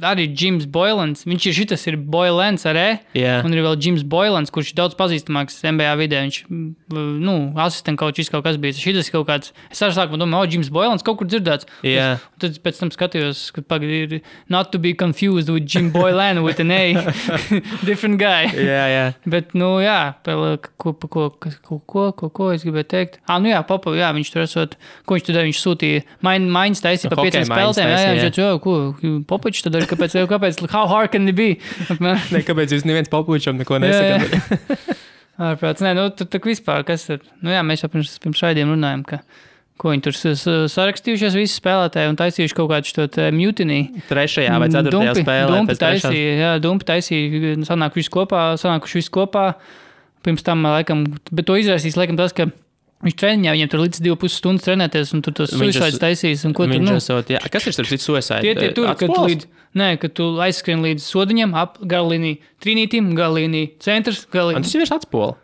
Arī 0.00 0.24
Jims 0.32 0.64
Boilens. 0.72 1.26
Viņš 1.28 1.46
ir 1.50 1.54
šis 1.58 1.82
ir 1.90 1.98
Boilens 2.00 2.64
ar 2.64 2.78
E. 2.80 2.88
Jā, 3.18 3.42
Un 3.44 3.52
ir 3.52 3.60
vēl 3.60 3.76
Jims 3.76 4.00
Boilens, 4.08 4.48
kurš 4.48 4.70
ir 4.72 4.78
daudz 4.78 4.96
pazīstamāks 4.96 5.58
NBA 5.68 5.90
vidē. 6.00 6.22
Viņš, 6.24 6.38
mm, 6.48 7.10
nu, 7.20 7.34
asistents 7.60 8.00
kaut 8.00 8.16
kaut 8.32 8.46
kas 8.46 8.56
bija. 8.56 8.72
Šis 8.72 9.10
ir 9.10 9.12
kaut 9.12 9.26
kāds. 9.28 9.52
Es 9.68 9.82
arī 9.84 9.92
sākumā 9.92 10.22
domāju, 10.22 10.48
o, 10.48 10.52
Jims 10.54 10.70
Boilens 10.72 11.04
kaut 11.04 11.18
kur 11.20 11.28
dzirdēts. 11.28 11.68
jā. 11.84 12.14
Un 12.16 12.40
tad 12.40 12.56
pēc 12.64 12.80
tam 12.80 12.88
skatījos, 12.94 13.42
ka 13.52 13.60
pagaidi 13.68 14.00
ir 14.16 14.22
not 14.48 14.72
to 14.72 14.78
be 14.80 14.94
confused 14.94 15.52
with 15.52 15.68
Jim 15.68 15.90
Boylan 15.92 16.40
with 16.42 16.58
an 16.64 16.72
A. 16.72 16.96
Different 17.88 18.16
guy. 18.16 18.48
jā, 18.56 18.84
jā. 18.88 19.04
Bet, 19.28 19.52
nu, 19.52 19.76
jā, 19.84 20.14
ko, 20.24 20.94
ko, 20.96 21.06
ko, 21.06 21.28
ko, 21.36 21.78
ko, 21.84 22.08
ko, 22.16 22.32
ko 22.32 22.50
es 22.56 22.64
gribēju 22.64 22.88
teikt? 22.88 23.20
Ah, 23.28 23.36
nu, 23.38 23.52
jā, 23.52 23.60
papa, 23.68 23.92
jā, 23.92 24.08
viņš 24.16 24.32
tur 24.32 24.46
esot, 24.46 24.78
ko 25.04 25.18
viņš 25.20 25.28
tur 25.28 25.36
darīja? 25.36 25.52
Viņš 25.52 25.62
sūtīja 25.62 26.02
main, 26.24 26.48
maiņas 26.48 26.82
taisīja 26.88 27.12
pa 27.12 27.20
pieciem 27.20 27.44
spēlētēm. 27.44 27.92
Jā, 27.92 28.00
jā, 28.02 28.26
teica, 28.26 28.42
"Jo, 28.42 28.58
ko, 28.62 28.74
popačs 29.28 29.62
tad 29.66 29.81
darīja, 29.82 30.28
kāpēc, 30.30 30.58
kāpēc, 30.60 30.60
how 30.72 30.86
hard 30.90 31.12
can 31.12 31.28
it 31.28 31.36
be? 31.36 31.56
Ne, 32.32 32.42
kāpēc 32.46 32.74
jūs 32.74 32.86
neviens 32.88 33.10
Popovičam 33.12 33.58
neko 33.60 33.80
nesakāt? 33.82 34.98
Ārprāts, 35.42 35.82
nē, 35.82 35.94
nu, 35.96 36.10
tur 36.14 36.28
tā 36.30 36.38
vispār, 36.44 36.84
kas 36.86 37.08
ir, 37.10 37.22
nu, 37.42 37.50
jā, 37.54 37.62
mēs 37.66 37.82
jau 37.82 37.90
pirms, 37.92 38.14
pirms 38.22 38.42
raidījuma 38.44 38.76
runājam, 38.76 39.02
ka, 39.08 39.18
ko 39.80 39.94
viņi 39.94 40.04
tur 40.04 40.16
sarakstījušies 40.70 41.36
visi 41.38 41.56
spēlētāji 41.56 42.12
un 42.12 42.18
taisījuši 42.20 42.56
kaut 42.58 42.68
kādu 42.70 42.90
šo 42.90 43.06
te 43.10 43.30
mutiny. 43.34 43.80
Trešajā 44.10 44.58
vai 44.60 44.68
ceturtajā 44.70 45.14
spēlē. 45.18 45.56
Dumpi 45.56 45.78
taisīja, 45.80 46.34
jā, 46.38 46.52
dumpi 46.62 46.88
taisīja, 46.92 47.54
sanāk 47.66 47.96
visu 47.98 48.12
kopā, 48.14 48.52
sanākuši 48.60 49.08
kopā. 49.14 49.46
Pirms 50.22 50.44
tam, 50.46 50.62
laikam, 50.68 51.08
bet 51.34 51.48
to 51.48 51.56
izraisīs, 51.58 51.96
laikam, 51.98 52.20
tas, 52.20 52.36
ka 52.36 52.46
viņš 53.02 53.16
treniņā, 53.18 53.52
viņam 53.56 53.70
tur 53.72 53.80
līdz 53.82 54.00
2,5 54.06 54.36
stundas 54.36 54.66
trenēties, 54.66 55.12
un 55.14 55.22
tur 55.22 55.32
suicīdus 55.50 55.88
es- 55.88 55.98
taisīs, 55.98 56.44
ko 56.54 56.66
tur, 56.66 56.78
nu, 56.80 56.96
esot, 56.96 57.26
jā. 57.34 57.40
Kas 57.50 57.66
ir 57.66 57.72
citu 57.72 57.98
suicide? 57.98 58.40
tie, 58.40 58.54
tie 58.54 58.72
tur, 58.72 58.86
kad 58.94 59.08
tu, 59.10 59.20
līdz, 59.26 59.46
nē, 59.74 59.98
kad 59.98 60.14
tu 60.14 60.22
aizskrien 60.38 60.82
līdz 60.82 61.02
sodiņam, 61.02 61.54
ap 61.54 61.78
galīnī 61.80 62.38
trīnītim, 62.62 63.12
galīnī 63.18 63.78
centrs, 63.80 64.26
galīnī. 64.30 64.62
tas 64.62 64.74
ir 64.74 64.80
vienkārši 64.82 64.98
atspūle. 65.00 65.34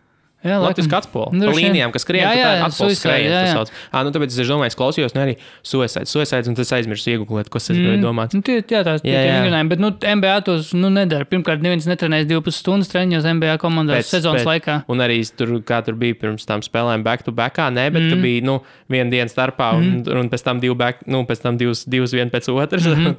Jā, 0.46 0.54
Latvijas 0.62 0.86
atspūle. 1.00 1.32
Nu, 1.34 1.50
līnijām, 1.50 1.90
kas 1.90 2.04
skrien, 2.06 2.22
Jā, 2.22 2.30
jā, 2.38 2.50
atpūles 2.62 2.94
suicide, 2.94 3.24
skrējiens. 3.26 3.72
Ā, 3.90 4.02
nu, 4.06 4.12
tāpēc 4.14 4.36
es 4.36 4.46
domāju, 4.46 4.70
es 4.70 4.76
klausījos, 4.78 5.14
ne 5.16 5.22
arī 5.24 5.34
suicide, 5.66 6.06
suicide, 6.06 6.46
un 6.46 6.54
tas 6.54 6.70
aizmirsu 6.76 7.10
iegūlēt, 7.16 7.50
kas 7.50 7.66
tas 7.66 7.80
bija 7.80 7.96
domāts. 7.98 8.38
Nu, 8.38 8.44
tie, 8.46 8.60
jā, 8.62 8.84
tās 8.86 9.02
jā. 9.02 9.24
vingrinājumi, 9.26 9.72
bet 9.72 9.82
nu, 9.82 9.90
NBA 9.98 10.36
tos 10.46 10.70
nu, 10.78 10.92
nedara. 10.94 11.26
Pirmkārt, 11.26 11.64
neviens 11.64 11.90
netrenēs 11.90 12.28
12 12.30 12.54
stundas 12.54 12.92
treniņos 12.94 13.26
NBA 13.34 13.58
komandās 13.58 14.04
Pēc- 14.04 14.14
sezonas 14.14 14.44
pēc- 14.44 14.52
laikā. 14.52 14.78
Un 14.94 15.02
arī 15.02 15.18
tur, 15.26 15.58
kā 15.66 15.82
tur 15.82 15.98
bija 15.98 16.20
pirms 16.22 16.46
tam 16.46 16.62
spēlēm, 16.62 17.02
back 17.02 17.26
to 17.26 17.34
back, 17.34 17.58
ne, 17.58 17.90
bet 17.90 18.06
mm. 18.06 18.14
ka 18.14 18.22
bija 18.22 18.46
nu, 18.46 18.60
viena 18.86 19.10
diena 19.10 19.34
starpā, 19.34 19.72
un, 19.74 19.90
mm. 20.04 20.22
un 20.22 20.30
pēc 20.30 20.46
tam 20.46 20.62
divi 20.62 20.78
back, 20.78 21.02
nu, 21.10 21.26
pēc 21.26 21.42
tam 21.42 21.58
divas, 21.58 21.82
divas 21.82 22.14
viena 22.14 22.30
pēc 22.30 22.52
otras. 22.54 22.86
Mm 22.98 23.16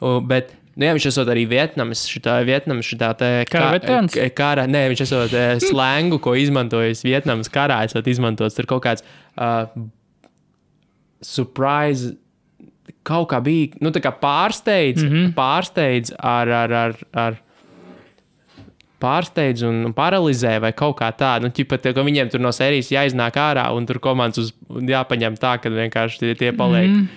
bet, 0.00 0.52
nu, 0.78 0.86
jā, 0.86 0.94
viņš 0.94 1.06
esot 1.10 1.30
arī 1.32 1.42
Vietnamas, 1.50 2.04
šitā 2.06 2.38
Vietnamas, 2.46 2.86
šitā 2.86 3.10
te 3.18 3.30
Kara 3.50 3.72
veterāns? 3.74 4.14
k- 4.14 4.30
Kara, 4.38 4.68
nē, 4.70 4.84
viņš 4.92 5.02
esot 5.08 5.34
eh, 5.34 5.56
slangu, 5.68 6.20
ko 6.22 6.36
izmantojis 6.38 7.02
Vietnamas 7.06 7.50
karā, 7.52 7.82
esot 7.88 8.06
izmantots. 8.10 8.56
Tur 8.58 8.68
kaut 8.70 8.84
kāds 8.86 9.04
uh, 9.36 9.66
surprise. 11.24 12.14
Kaut 13.08 13.28
kā 13.30 13.40
bija 13.44 13.76
nu, 13.84 13.90
tā 13.92 14.00
kā 14.04 14.12
pārsteidz, 14.12 15.02
mm 15.04 15.12
-hmm. 15.12 15.34
pārsteidz 15.36 16.12
ar, 16.18 16.48
ar, 16.48 16.72
ar, 16.72 16.96
ar 17.12 17.38
pārsteidz 19.02 19.62
un 19.66 19.92
paralizē 19.96 20.58
vai 20.60 20.72
kaut 20.76 20.98
kā 21.00 21.08
tāda. 21.12 21.46
Nu, 21.46 21.52
ķipa, 21.54 21.78
tie, 21.82 21.92
ka 21.94 22.02
viņiem 22.06 22.30
tur 22.32 22.40
no 22.40 22.52
sērijas 22.54 22.90
jāiznāk 22.90 23.38
ārā 23.38 23.68
un 23.76 23.86
tur 23.86 24.00
komandas 24.02 24.38
uz, 24.38 24.52
jāpaņem 24.68 25.38
tā, 25.38 25.56
ka 25.62 25.70
vienkārši 25.70 26.18
tie, 26.18 26.34
tie 26.34 26.52
paliek. 26.52 26.90
Mm. 26.90 27.08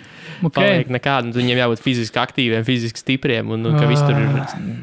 Okay. 0.41 0.57
Paliek 0.57 0.89
nekādi, 0.89 1.29
un 1.29 1.35
viņiem 1.37 1.59
jābūt 1.59 1.81
fiziski 1.83 2.17
aktīviem, 2.17 2.63
fiziski 2.65 3.01
stipriem, 3.01 3.49
un, 3.53 3.65
un 3.69 3.75
ka 3.77 3.85
viss 3.89 4.01
tur 4.01 4.17
ir 4.17 4.29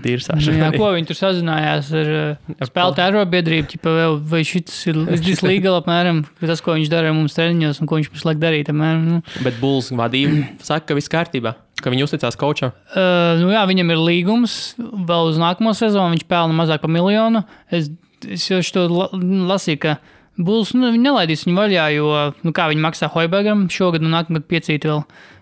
dirzāšs. 0.05 0.51
Nu, 0.53 0.59
jā, 0.61 0.69
ko 0.77 0.91
viņi 0.95 1.09
tur 1.11 1.19
sazinājās 1.19 1.89
ar 1.99 2.11
uh, 2.15 2.53
spēlētāju 2.69 3.13
arobiedrību, 3.13 3.79
vai, 3.83 4.05
vai 4.33 4.43
šis 4.47 4.77
ir 4.93 5.01
tas 5.27 5.43
legal 5.43 5.81
apmēram, 5.81 6.21
tas, 6.39 6.63
ko 6.63 6.77
viņš 6.77 6.91
dara 6.93 7.15
mums 7.17 7.35
treniņos 7.35 7.81
un 7.83 7.91
ko 7.91 7.99
viņš 7.99 8.11
pašlaik. 8.15 8.37
Apmēram, 8.39 9.01
nu. 9.03 9.23
Bet 9.43 9.57
Bulls 9.59 9.91
vadība 9.99 10.45
saka, 10.63 10.91
ka 10.91 10.99
viss 10.99 11.11
kārtībā, 11.11 11.57
ka 11.83 11.91
viņi 11.91 12.07
uzticās 12.07 12.39
kočam. 12.39 12.71
Uh, 12.93 13.41
nu 13.41 13.51
jā, 13.51 13.65
viņam 13.67 13.91
ir 13.95 14.03
līgums 14.05 14.59
vēl 14.79 15.33
uz 15.33 15.41
nākamo 15.43 15.75
sezonu. 15.75 16.15
Viņš 16.15 16.29
pelna 16.31 16.55
mazāk 16.55 16.85
par 16.85 16.93
miljonu. 16.95 17.43
Es, 17.75 17.91
es 18.23 18.47
jau 18.47 18.61
to 18.77 18.87
la, 18.93 19.09
lasīju, 19.51 19.81
ka 19.89 19.97
Bulls 20.39 20.71
nu, 20.79 20.93
nelaidīs 20.95 21.43
viņu 21.49 21.59
vaļā, 21.59 21.89
jo 21.97 22.13
nu, 22.47 22.55
viņi 22.55 22.85
maksā 22.85 23.11
Hoibergam 23.11 23.67
šogad 23.75 24.07
un 24.07 24.15
nākamgad 24.15 24.47
piecīt 24.47 24.87
vēl. 24.87 25.03
Uh, 25.03 25.38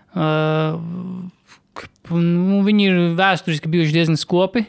un, 2.11 2.23
nu, 2.49 2.61
viņi 2.65 2.87
ir 2.89 2.97
vēsturiski 3.19 3.69
bijuši 3.71 3.95
diezgan 3.99 4.19
skopi. 4.19 4.65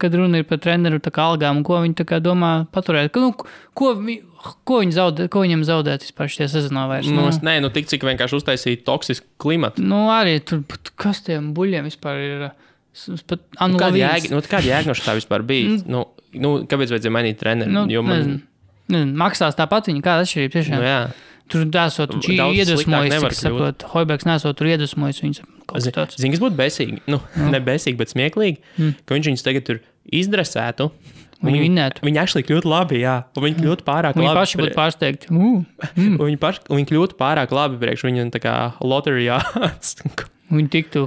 Kad 0.00 0.14
runa 0.16 0.38
ir 0.40 0.46
par 0.48 0.56
treneru 0.62 0.96
algām, 1.20 1.58
ko 1.66 1.82
viņi 1.82 1.98
domā 2.24 2.52
paturēt. 2.72 3.12
Nu, 3.20 3.34
ko, 3.76 3.90
vi- 4.00 4.22
ko, 4.64 4.78
viņi 4.80 4.94
zaudē, 4.96 5.26
ko 5.28 5.42
viņam 5.44 5.64
zaudēt 5.68 6.06
vispār 6.06 6.30
šajā 6.32 6.48
sezonā? 6.48 6.86
Vairs, 6.88 7.06
Nu, 7.12 7.26
es- 7.28 7.42
nē, 7.44 7.60
nu 7.60 7.68
tik 7.68 7.86
cik 7.90 8.00
vienkārši 8.06 8.38
uztaisīt 8.40 8.84
toksisku 8.84 9.26
klimatu. 9.38 9.82
Nu, 9.84 10.06
arī 10.08 10.38
tur, 10.42 10.62
kas 10.96 11.20
tiem 11.20 11.52
buļļiem 11.52 11.90
vispār 11.90 12.16
ir. 12.24 12.50
Pat, 13.26 13.40
nu, 13.68 13.76
Kāda 13.76 13.98
jēga, 14.00 14.30
nu, 14.32 14.40
kāda 14.40 14.64
jēga 14.64 14.86
no 14.86 14.92
tā 14.94 15.12
vispār 15.20 15.42
bija? 15.44 15.82
Nu, 15.86 16.06
nu, 16.32 16.64
kāpēc 16.64 16.88
vajadzēja 16.94 17.12
mainīt 17.12 17.36
treneri? 17.36 17.70
Nu, 17.70 17.84
Jo 17.92 18.00
nezinu. 18.02 18.40
Nezinu, 18.88 19.12
maksās 19.18 19.58
tāpat 19.58 19.90
viņa, 19.90 20.00
kāda 20.00 20.24
atšķirība 20.24 20.52
tiešām. 20.56 20.78
Nu, 20.80 20.86
jā. 20.88 21.12
Tur 21.52 21.66
esot 21.66 22.14
Daudz 22.14 22.28
viņš 22.28 22.56
iedvesmojis, 22.60 23.18
cik 23.22 23.36
saprot, 23.38 23.84
Hoibergs 23.92 24.26
nesot 24.28 24.56
tur 24.58 24.70
iedvesmojis 24.70 25.20
viņus. 25.24 25.42
Zini, 26.16 26.32
kas 26.34 26.42
būtu 26.42 26.58
besīgi? 26.58 27.02
Nu, 27.10 27.20
ne 27.52 27.60
besīgi, 27.62 27.98
bet 27.98 28.12
smieklīgi, 28.12 28.60
mm. 28.78 28.96
ka 29.06 29.16
viņš 29.16 29.30
viņus 29.32 29.46
tagad 29.46 29.66
tur 29.68 29.80
izdresētu. 30.14 30.90
Viņi 31.44 31.60
vinnētu. 31.60 32.04
Viņi 32.06 32.20
actually 32.22 32.46
kļūtu 32.48 32.70
labi, 32.70 33.02
jā. 33.02 33.18
Un 33.36 33.44
viņi 33.44 33.58
kļūtu 33.60 33.84
pārāk 33.86 34.16
Viņi 34.16 34.30
labi. 34.30 34.38
paši 34.40 34.60
būtu 34.62 34.76
pārsteigti. 34.76 35.28
Un 35.36 35.66
Viņi, 35.96 36.38
paši, 36.40 36.64
viņi 36.72 36.88
kļūtu 36.88 37.18
pārāk 37.20 37.52
labi 37.52 37.80
priekš 37.82 38.06
viņu 38.08 38.24
tā 38.32 38.40
kā 38.40 38.54
loterijā. 38.80 39.42
viņi 40.56 40.70
tiktu 40.72 41.04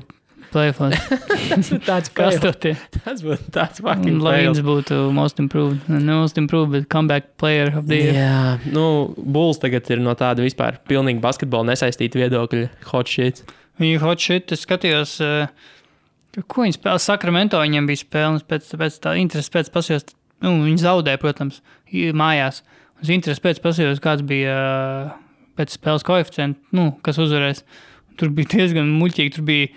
Playful. 0.49 0.93
tāds 1.89 2.09
Kas 2.15 2.39
to 2.41 2.51
tie? 2.57 2.73
Tas 2.95 3.21
būtu 3.21 3.51
tāds 3.53 3.81
fucking 3.85 4.17
fails. 4.23 4.61
būtu 4.65 4.97
most 5.13 5.41
improved. 5.41 5.85
Ne 5.91 6.15
most 6.17 6.39
improved, 6.41 6.73
bet 6.73 6.87
comeback 6.89 7.35
player 7.41 7.69
of 7.77 7.85
the 7.89 7.99
year. 7.99 8.17
Jā, 8.17 8.73
nu, 8.73 8.85
Bulls 9.17 9.61
tagad 9.61 9.89
ir 9.93 10.01
no 10.01 10.15
tāda 10.17 10.45
vispār 10.45 10.79
pilnīgi 10.89 11.21
basketbola 11.21 11.69
nesaistīta 11.71 12.21
viedokļa 12.21 12.69
hot 12.89 13.11
shit. 13.11 13.43
Viņa 13.79 13.99
hot 14.01 14.23
shit, 14.23 14.55
es 14.55 14.65
skatījos, 14.65 15.19
eh, 15.23 16.41
ko 16.41 16.65
viņi 16.65 16.79
spēlēja. 16.79 17.05
Sakramento 17.05 17.61
viņiem 17.61 17.89
bija 17.89 18.01
spēle, 18.01 18.41
pēc, 18.49 18.73
pēc 18.81 18.97
tā 19.05 19.13
intereses 19.21 19.53
pēc 19.53 19.69
pasījos, 19.75 20.09
nu, 20.45 20.57
viņi 20.65 20.81
zaudēja, 20.81 21.21
protams, 21.21 21.61
mājās. 21.93 22.63
Uz 22.99 23.13
intereses 23.13 23.43
pēc 23.43 23.61
pasījos, 23.63 24.01
kāds 24.03 24.25
bija 24.27 24.57
eh, 24.57 25.13
pēc 25.61 25.77
spēles 25.77 26.07
koeficients, 26.07 26.59
nu, 26.75 26.89
kas 27.05 27.21
uzvarēs. 27.21 27.63
Tur 28.19 28.33
bija 28.35 28.57
diezgan 28.57 28.89
muļķīgi, 28.97 29.37
tur 29.37 29.47
bija. 29.47 29.69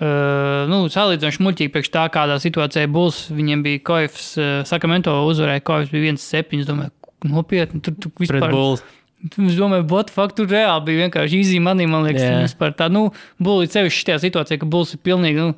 Uh, 0.00 0.64
nu, 0.70 0.86
salīdzinoši 0.90 1.42
muļķīgi 1.44 1.70
priekš 1.74 1.90
tā, 1.94 2.06
kādā 2.10 2.38
situācijā 2.42 2.88
būs. 2.90 3.26
Viņiem 3.36 3.60
bija 3.66 3.82
koefs, 3.86 4.32
uh, 4.40 4.62
Sakramento 4.66 5.12
uzvarēja, 5.28 5.62
koefs 5.68 5.92
bija 5.92 6.14
1,7. 6.14 6.62
Es 6.62 6.66
domāju, 6.66 6.94
nopietni, 7.28 7.82
tur, 7.84 7.94
tur 8.00 8.14
vispār. 8.22 8.50
Bulls. 8.50 8.82
Es 9.22 9.54
domāju, 9.54 9.86
what 9.92 10.10
fuck, 10.10 10.34
tur 10.34 10.48
reāli 10.50 10.88
bija 10.88 11.04
vienkārši 11.04 11.38
easy 11.38 11.60
money, 11.62 11.86
man 11.86 12.08
liekas, 12.08 12.24
yeah. 12.24 12.40
vispār 12.42 12.74
tā, 12.74 12.88
nu, 12.90 13.04
būli 13.42 13.70
sevišķi 13.70 14.08
šajā 14.08 14.22
situācijā, 14.24 14.58
ka 14.58 14.66
būs 14.66 14.96
pilnīgi, 15.06 15.44
nu, 15.44 15.54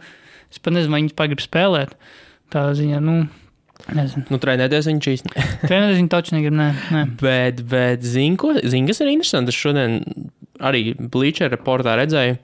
es 0.52 0.60
pat 0.60 0.76
nezinu, 0.76 0.92
vai 0.92 1.00
viņi 1.00 1.08
vispār 1.08 1.30
grib 1.32 1.44
spēlēt. 1.44 1.94
Tā 2.52 2.66
ziņā, 2.76 3.00
nu, 3.00 3.14
nezinu. 3.96 4.26
Nu, 4.28 4.40
trenēties 4.42 4.90
viņš 4.90 5.08
īsti. 5.14 5.32
Treneris 5.70 5.96
viņi 5.96 6.12
taču 6.12 6.36
negrib, 6.36 6.58
nē, 6.60 6.68
nē. 6.92 7.04
Bet, 7.22 7.64
bet 7.70 8.04
zini, 8.04 8.36
ko? 8.40 8.52
Zini, 8.60 8.90
kas 8.90 9.00
ir 9.00 9.14
interesanti? 9.14 9.54
Es 9.54 9.62
šodien 9.64 10.02
arī 10.60 10.90
Bleacher 11.00 11.48
reportā 11.54 11.96
redzēju, 12.02 12.36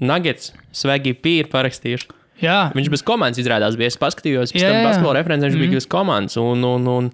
Nuggets 0.00 0.52
Svegi 0.76 1.14
P 1.14 1.38
ir 1.40 1.48
parakstījuši. 1.52 2.08
Jā, 2.44 2.70
Viņš 2.76 2.90
bez 2.92 3.00
komandas 3.06 3.40
izrādās 3.40 3.78
bija. 3.80 3.88
Es 3.88 3.96
paskatījos, 3.96 4.50
pēc 4.52 4.60
tam 4.66 4.82
basketbola 4.84 5.14
referents, 5.22 5.46
viņš 5.46 5.54
Mhm. 5.56 5.62
bija 5.64 5.78
bez 5.78 5.86
komandas. 5.88 6.36
Un, 6.36 6.64
un, 6.68 6.86
un 6.86 7.10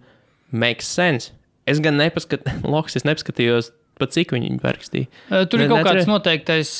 makes 0.51 0.87
sense. 0.91 1.31
Es 1.67 1.79
gan 1.79 1.95
nepaskatījos, 1.97 2.65
Loks, 2.75 2.97
es 2.99 3.05
nepaskatījos, 3.07 3.71
pa 4.01 4.07
cik 4.11 4.33
viņi 4.35 4.59
parakstīja. 4.59 5.07
Tur 5.47 5.61
ir 5.61 5.69
Ne- 5.69 5.69
kaut 5.71 5.85
necerē- 5.85 6.03
kāds 6.03 6.11
noteiktais, 6.11 6.73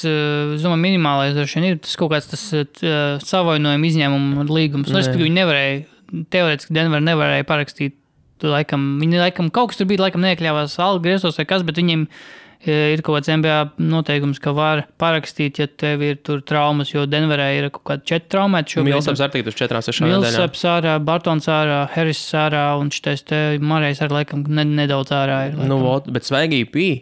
es 0.57 0.63
domāju, 0.65 0.83
minimālais 0.89 1.37
droši 1.39 1.61
vien 1.61 1.71
ir 1.71 1.79
tas 1.79 1.95
kaut 2.01 2.11
kāds 2.11 2.27
tas 2.33 2.43
uh, 2.53 3.19
savainojuma 3.23 3.87
izņēmuma 3.87 4.49
līgums. 4.51 4.91
Nu, 4.91 4.99
respektīvi, 4.99 5.29
viņi 5.31 5.39
nevarēja, 5.39 5.85
teorētiski 6.35 6.75
Denver 6.75 7.01
nevarēja 7.01 7.47
parakstīt. 7.47 7.93
Laikam, 8.43 8.99
viņi 8.99 9.21
laikam 9.23 9.53
kaut 9.55 9.69
kas 9.71 9.79
tur 9.79 9.87
bija, 9.87 10.03
laikam 10.03 10.19
neiekļāvās 10.27 10.75
algu 10.83 11.05
griezos 11.05 11.37
vai 11.39 11.45
kas, 11.47 11.63
bet 11.63 11.77
viņiem 11.79 12.09
uh, 12.09 12.42
ir 12.69 13.03
kaut 13.03 13.19
kāds 13.19 13.31
NBA 13.33 13.59
noteikums, 13.83 14.41
ka 14.43 14.53
var 14.57 14.85
parakstīt, 15.01 15.59
ja 15.63 15.67
tev 15.67 16.05
ir 16.07 16.21
tur 16.25 16.43
traumas, 16.47 16.93
jo 16.95 17.05
Denverē 17.11 17.49
ir 17.59 17.69
kaut 17.75 17.85
kādi 17.91 18.07
četri 18.13 18.35
traumēti 18.37 18.77
šobrīd. 18.77 18.95
Milsaps 18.95 19.23
arī 19.25 19.35
tagad 19.39 19.53
uz 19.53 19.59
4-6 19.59 20.05
nedēļām. 20.05 20.27
Milsaps 20.27 20.67
ārā, 20.73 20.99
Bartons 21.03 21.49
ārā, 21.51 21.81
Harris 21.95 22.23
ārā 22.39 22.67
un 22.81 22.93
šitais 22.95 23.25
te 23.27 23.41
Marijas 23.63 24.05
arī 24.07 24.21
laikam 24.21 24.45
ne, 24.47 24.67
nedaudz 24.83 25.15
ārā 25.17 25.41
ir. 25.49 25.57
Nu, 25.59 25.81
laikam. 25.81 25.89
vot, 25.89 26.13
bet 26.15 26.29
svaigi 26.29 26.63
bija. 26.73 27.01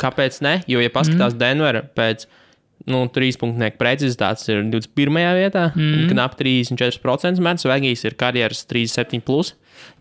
Kāpēc 0.00 0.42
ne? 0.44 0.58
Jo, 0.68 0.82
ja 0.84 0.92
paskatās 0.92 1.32
mm. 1.32 1.40
Denvera 1.40 1.80
pēc 1.96 2.26
nu, 2.90 3.04
trīs 3.12 3.38
punktnieku 3.40 3.78
precizitātes, 3.80 4.44
ir 4.50 4.60
21. 4.68 5.20
vietā, 5.38 5.68
mm. 5.72 6.08
knap 6.12 6.36
34% 6.38 7.42
met. 7.44 7.62
Svaigīs 7.62 8.04
ir 8.06 8.16
karjeras 8.18 8.66
37, 8.68 9.22
plus, 9.26 9.54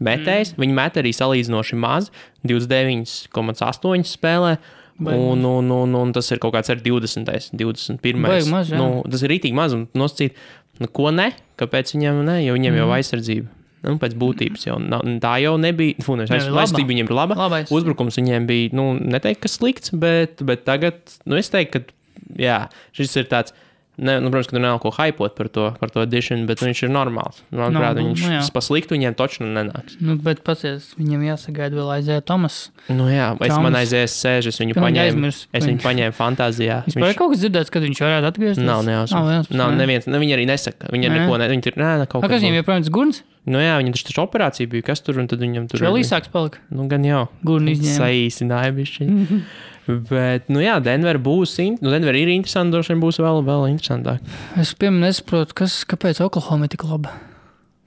metējs. 0.03 0.53
Mm. 0.53 0.65
Viņi 0.65 0.77
met 0.81 0.99
arī 1.01 1.13
salīdzinoši 1.15 1.79
maz, 1.79 2.11
29,8 2.45 4.09
spēlē. 4.11 4.57
Un, 4.95 5.43
un, 5.43 5.71
un, 5.75 5.95
un 5.99 6.13
tas 6.15 6.29
ir 6.31 6.39
kaut 6.39 6.53
kāds 6.55 6.71
ar 6.71 6.79
20, 6.79 7.51
21. 7.59 8.21
Baigi 8.23 8.51
maz, 8.51 8.71
jā. 8.71 8.79
nu, 8.79 9.01
tas 9.11 9.25
ir 9.25 9.33
rītīgi 9.33 9.57
maz. 9.57 9.75
Un 9.75 9.89
nosacīt, 9.97 10.37
nu, 10.79 10.87
ko 10.87 11.11
ne? 11.11 11.33
Kāpēc 11.59 11.91
viņam 11.97 12.21
ne? 12.27 12.37
Jo 12.45 12.55
viņiem 12.55 12.71
mm. 12.77 12.81
jau 12.83 12.93
aizsardzība. 12.95 13.51
Nu, 13.85 13.97
pēc 14.01 14.15
būtības 14.17 14.63
jau 14.65 14.79
nav, 14.81 15.03
tā 15.21 15.35
jau 15.43 15.57
nebija. 15.61 15.99
Aiz- 15.99 16.47
laba. 16.47 16.63
aizsardzība 16.63 16.93
viņiem 16.93 17.11
ir 17.11 17.17
laba. 17.17 17.37
Labais. 17.43 17.73
Uzbrukums 17.75 18.17
viņiem 18.17 18.47
bija, 18.49 18.71
nu, 18.77 18.87
neteikt, 18.97 19.43
ka 19.43 19.51
slikts, 19.51 19.93
bet, 19.93 20.41
bet 20.47 20.63
tagad, 20.65 21.03
nu, 21.27 21.37
es 21.37 21.51
teiktu, 21.53 21.83
ka, 21.83 22.23
jā, 22.39 22.57
šis 22.97 23.19
ir 23.19 23.29
tāds, 23.29 23.53
ne, 23.97 24.17
nu, 24.19 24.29
protams, 24.33 24.49
ka 24.51 24.59
nav 24.59 24.79
ko 24.83 24.91
hypot 24.95 25.35
par 25.37 25.47
to, 25.49 25.65
par 25.79 25.89
to 25.93 26.01
edition, 26.03 26.45
bet 26.49 26.59
viņš 26.63 26.83
ir 26.87 26.91
normāls. 26.93 27.41
Manuprāt, 27.51 27.95
Nu, 27.99 28.09
viņš 28.11 28.23
nu, 28.25 28.31
jā. 28.35 28.41
pa 28.53 28.61
sliktu 28.65 28.95
viņiem 28.97 29.15
točnu 29.15 29.47
nenāks. 29.55 29.95
Nu, 30.03 30.15
bet 30.21 30.43
pasies, 30.47 30.91
viņam 30.99 31.23
jāsagaida 31.29 31.75
vēl 31.79 31.91
aizēja 31.99 32.23
Tomas. 32.27 32.71
Nu, 32.89 33.07
jā, 33.11 33.31
es 33.39 33.51
Čauns. 33.53 33.63
man 33.63 33.77
aizies 33.79 34.15
sēž, 34.19 34.49
es 34.51 34.59
viņu 34.61 34.75
paņēmu. 34.75 35.05
aizmirsu. 35.05 35.47
Es 35.55 35.65
viņu 35.65 35.81
paņēmu 35.85 36.15
fantāzijā. 36.17 36.81
Vispār 36.89 37.13
ir 37.13 37.19
kaut 37.19 37.31
kas 37.35 37.43
dzirdēts, 37.45 37.71
kad 37.71 37.81
viņš 37.87 38.01
varētu 38.05 38.31
atgriezties? 38.33 38.63
Nav, 38.65 38.83
Nav, 38.83 38.89
nejausmas. 38.89 39.31
jausmas, 39.35 39.57
Nav, 39.57 39.71
ne? 39.71 39.77
neviens, 39.85 40.07
ne, 40.07 40.19
viņi 40.19 40.35
arī 40.37 40.45
nesaka. 40.49 40.91
Viņi 40.91 41.07
Nē. 41.09 41.21
neko 41.21 41.37
ne, 41.39 41.47
viņi 41.53 41.65
tur, 41.69 41.79
nē, 41.79 41.91
nē, 42.03 42.07
kaut 42.11 42.23
A, 42.23 42.27
kas 42.31 42.41
viņam 42.43 42.59
joprojām 42.61 42.83
ir 42.85 42.91
gurns? 42.91 43.21
Nu, 43.45 43.59
jā, 43.61 43.75
viņam 43.77 43.93
taču 43.93 44.07
taču 44.09 44.21
operācija 44.25 44.67
bija, 44.71 44.81
kas 44.89 45.01
tur, 45.05 45.19
un 45.21 45.27
tad 45.29 45.37
viņam 45.39 45.67
tur. 45.69 45.77
Viņš 45.77 45.85
vēl 45.85 45.99
īsāks 46.01 46.31
palika. 46.33 46.57
Nu, 46.73 46.87
gan 46.89 47.03
jau. 47.05 47.27
Gurni 47.45 47.75
izņēma. 47.77 47.97
Saīsināja 48.01 48.71
bišķi. 48.73 49.05
Bet, 49.85 50.49
nu 50.49 50.63
jā, 50.63 50.79
Denver 50.83 51.19
būs, 51.21 51.55
nu, 51.77 51.93
Denver 51.93 52.17
ir 52.17 52.31
interesanti, 52.33 52.73
droši 52.73 52.93
vien 52.93 53.03
būs 53.03 53.21
vēl, 53.21 53.43
vēl 53.45 53.67
interesantāk. 53.69 54.23
Es 54.59 54.73
piemēram 54.73 55.05
nesaprotu, 55.05 55.57
kas, 55.61 55.83
kāpēc 55.89 56.23
Oklahoma 56.25 56.65
ir 56.65 56.73
tik 56.73 56.87
laba. 56.89 57.13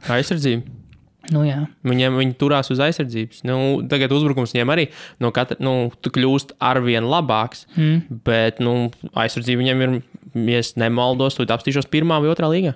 Aizsardzība. 0.07 0.79
Nu, 1.35 1.43
jā. 1.45 1.59
Viņiem 1.85 2.17
viņi 2.17 2.37
turās 2.41 2.71
uz 2.73 2.81
aizsardzības. 2.81 3.43
Nu, 3.49 3.57
tagad 3.91 4.13
uzbrukums 4.17 4.55
viņiem 4.55 4.73
arī 4.73 4.87
no 5.21 5.31
katra, 5.35 5.59
nu, 5.61 5.91
kļūst 6.05 6.55
arvien 6.65 7.05
labāks. 7.09 7.67
Mm. 7.77 8.21
Bet, 8.25 8.63
nu, 8.65 8.89
aizsardzība 9.13 9.61
viņiem 9.65 9.85
ir, 9.85 9.97
ja 10.49 10.63
es 10.63 10.75
nemaldos, 10.81 11.37
tu 11.37 11.45
apstīšos 11.45 11.91
pirmā 11.93 12.21
vai 12.23 12.33
otrā 12.33 12.49
līgā. 12.53 12.75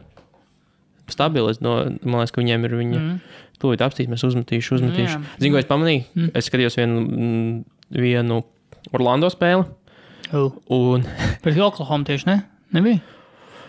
Stabili. 1.11 1.55
es 1.55 1.63
No, 1.65 1.79
man 2.05 2.21
liekas, 2.21 2.35
ka 2.35 2.43
viņiem 2.43 2.69
ir 2.69 2.77
viņa. 2.83 3.01
Mm. 3.01 3.39
Tūlīt 3.63 3.85
apstīsimies, 3.87 4.27
uzmetīšu, 4.27 4.79
uzmetīšu. 4.81 5.17
Jā. 5.17 5.37
Zinu, 5.39 5.55
ko 5.55 5.63
es 5.63 5.71
pamanīju. 5.71 6.05
Mm. 6.17 6.33
Es 6.39 6.51
skatījos 6.51 6.77
vienu, 6.81 7.03
mm, 7.07 7.53
vienu 7.95 8.43
Orlando 8.91 9.31
spēli. 9.33 9.67
Uh. 10.33 10.51
Un 10.73 11.05
Pret 11.45 11.59
Oklahoma 11.61 12.09
tieši 12.09 12.29
ne? 12.31 12.39
Nebija? 12.73 13.03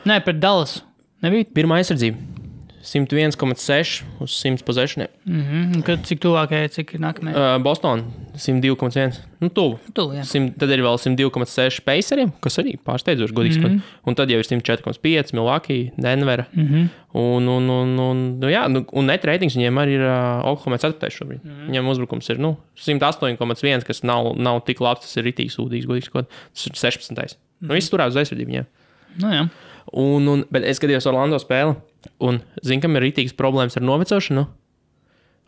Nē, 0.07 0.21
pret 0.23 0.39
Dallas. 0.39 0.81
Nebija. 1.23 1.47
pirmā 1.55 1.79
aizsardzība 1.79 2.42
101,6 2.83 4.03
uz 4.19 4.31
100 4.43 4.63
pozīcijiem. 4.67 5.07
Mm 5.25 5.41
-hmm. 5.41 5.83
Kad 5.87 6.03
cik 6.05 6.19
tuvākajai, 6.19 6.69
cik 6.69 6.93
ir 6.93 6.99
nākamajai? 6.99 7.35
Uh, 7.35 7.61
Bostonā 7.63 8.03
102,1. 8.35 9.13
Nu, 9.39 9.49
tuvu. 9.49 9.79
Tu, 9.93 10.01
jā. 10.01 10.23
100, 10.23 10.57
tad 10.59 10.69
ir 10.69 10.79
vēl 10.83 10.97
102,6 10.97 11.79
paceriem, 11.85 12.31
kas 12.41 12.59
arī 12.59 12.75
pārsteidzoši 12.85 13.33
godīgi. 13.33 13.57
Mm 13.59 13.63
Mhm. 13.63 13.75
-hmm. 13.75 13.81
Un 14.05 14.15
tad 14.15 14.29
jau 14.29 14.39
ir 14.39 14.45
104,5 14.45 15.33
Milwaukee, 15.33 15.91
Denvera. 15.97 16.45
Mm 16.53 16.67
-hmm. 16.67 16.87
Un, 17.13 17.47
un, 17.47 17.69
un, 17.69 17.99
un, 17.99 18.39
nu, 18.39 18.47
jā, 18.49 18.67
nu, 18.67 18.85
un 18.91 19.05
net 19.05 19.23
ratings 19.25 19.55
viņiem 19.55 19.77
arī 19.79 19.89
ir 19.89 20.01
uh, 20.01 20.45
Oklahoma 20.51 20.77
4. 20.77 21.09
šobrīd. 21.09 21.39
Mm 21.43 21.49
-hmm. 21.51 21.69
Viņiem 21.69 21.87
uzbrukums 21.89 22.29
ir 22.29 22.39
nu, 22.39 22.57
108,1, 22.75 23.83
kas 23.83 24.03
nav, 24.03 24.33
nav 24.37 24.61
tik 24.65 24.79
labs. 24.79 25.01
Tas 25.01 25.17
ir 25.17 25.23
rītīgi 25.23 25.49
sūdīgs, 25.55 25.85
godīgi. 25.85 26.05
sakot. 26.05 26.25
Tas 26.53 26.67
ir 26.67 26.73
16. 26.73 27.11
Mm 27.11 27.67
-hmm. 27.67 27.67
Nu, 27.67 27.73
viss 27.73 27.89
turās 27.89 28.07
uz 28.07 28.15
aizsardzību 28.15 28.49
viņiem. 28.51 28.65
Nu, 29.21 29.27
jā. 29.27 29.47
Un, 29.93 30.27
un, 30.27 30.45
bet 30.51 30.63
es 30.63 30.79
skatījos 30.81 31.05
Orlando 31.07 31.37
spēli, 31.37 31.75
un 32.19 32.41
zinu, 32.63 32.81
kam 32.81 32.95
ir 32.99 33.05
rītīgas 33.07 33.35
problēmas 33.37 33.77
ar 33.79 33.85
novecošanu. 33.87 34.47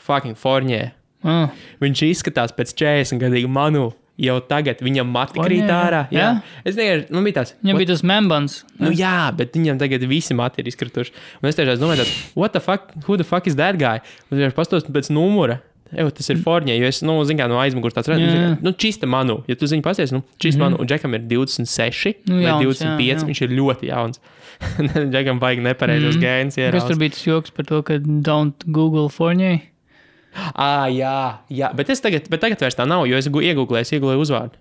Fucking 0.06 0.38
Fornē. 0.38 0.92
Ah. 1.26 1.50
Viņš 1.82 2.02
izskatās 2.12 2.54
pēc 2.56 2.74
40 2.78 3.22
gadīga 3.24 3.50
manu. 3.50 3.94
Jau 4.22 4.38
tagad 4.48 4.80
viņam 4.80 5.10
mati 5.12 5.36
Fournier, 5.36 5.66
krīt 5.66 5.72
ārā. 5.76 6.02
Jā, 6.08 6.20
jā. 6.24 6.60
es 6.64 6.78
vienkārši, 6.78 7.10
man 7.12 7.26
bija 7.28 7.36
tāds, 7.42 7.50
Viņam 7.60 7.74
what- 7.76 7.82
bija 7.82 7.88
tas 7.90 8.04
membans. 8.08 8.54
Nu, 8.80 8.92
jā, 8.96 9.36
bet 9.36 9.52
viņam 9.52 9.80
tagad 9.82 10.06
visi 10.08 10.34
mati 10.34 10.62
ir 10.64 10.70
izkrituši. 10.72 11.12
Un 11.44 11.50
es 11.50 11.58
tiešām 11.58 11.82
domāju, 11.82 12.06
what 12.34 12.54
the 12.54 12.62
fuck, 12.64 12.94
who 13.08 13.18
the 13.18 13.26
fuck 13.28 13.46
is 13.46 13.58
that 13.60 13.76
guy? 13.78 14.00
Un 14.32 14.40
viņš 14.40 14.56
pastos 14.56 14.88
pēc 14.88 15.10
numura. 15.12 15.60
Evo, 15.96 16.12
tas 16.12 16.28
ir 16.30 16.40
Fornē, 16.44 16.76
jo 16.76 16.88
es, 16.90 17.02
nu, 17.06 17.16
zinu, 17.28 17.40
kā 17.40 17.48
no 17.52 17.60
aizmugures 17.62 17.96
tāds 17.96 18.10
jā. 18.12 18.18
redzams. 18.18 18.64
Nu, 18.66 18.74
čista 18.76 19.08
manu, 19.10 19.38
ja 19.50 19.56
tu 19.60 19.70
zini, 19.72 19.84
pasies, 19.86 20.12
nu, 20.12 20.24
čista 20.38 20.60
mm 20.60 20.62
-hmm. 20.62 20.72
manu, 20.72 20.82
un 20.82 20.88
Džekam 20.88 21.14
ir 21.16 21.22
26 21.22 22.14
Nu, 22.26 22.36
vai 22.36 22.44
jauns, 22.44 22.82
25, 22.82 23.00
jā, 23.00 23.16
jā. 23.16 23.26
viņš 23.28 23.42
ir 23.42 23.50
ļoti 23.60 23.88
jauns. 23.88 24.20
Džekam 25.14 25.40
baigi 25.40 25.62
nepareizos 25.62 26.16
mm. 26.16 26.22
-hmm. 26.22 26.26
gēns. 26.26 26.72
Kas 26.72 26.88
tur 26.88 26.98
bija 26.98 27.10
tas 27.10 27.28
joks 27.28 27.52
par 27.52 27.66
to, 27.66 27.82
ka 27.82 27.94
don't 27.98 28.66
Google 28.66 29.10
Fornē? 29.10 29.60
Ah, 30.56 30.88
jā, 30.92 31.38
jā, 31.50 31.72
bet, 31.76 31.90
es 31.90 32.02
tagad, 32.02 32.28
bet 32.30 32.42
tagad 32.42 32.62
vairs 32.62 32.76
tā 32.76 32.86
nav, 32.88 33.08
jo 33.08 33.18
es 33.18 33.28
iegūlēju, 33.28 33.80
es 33.80 33.92
iegūlēju 33.92 34.20
uzvārdu. 34.20 34.60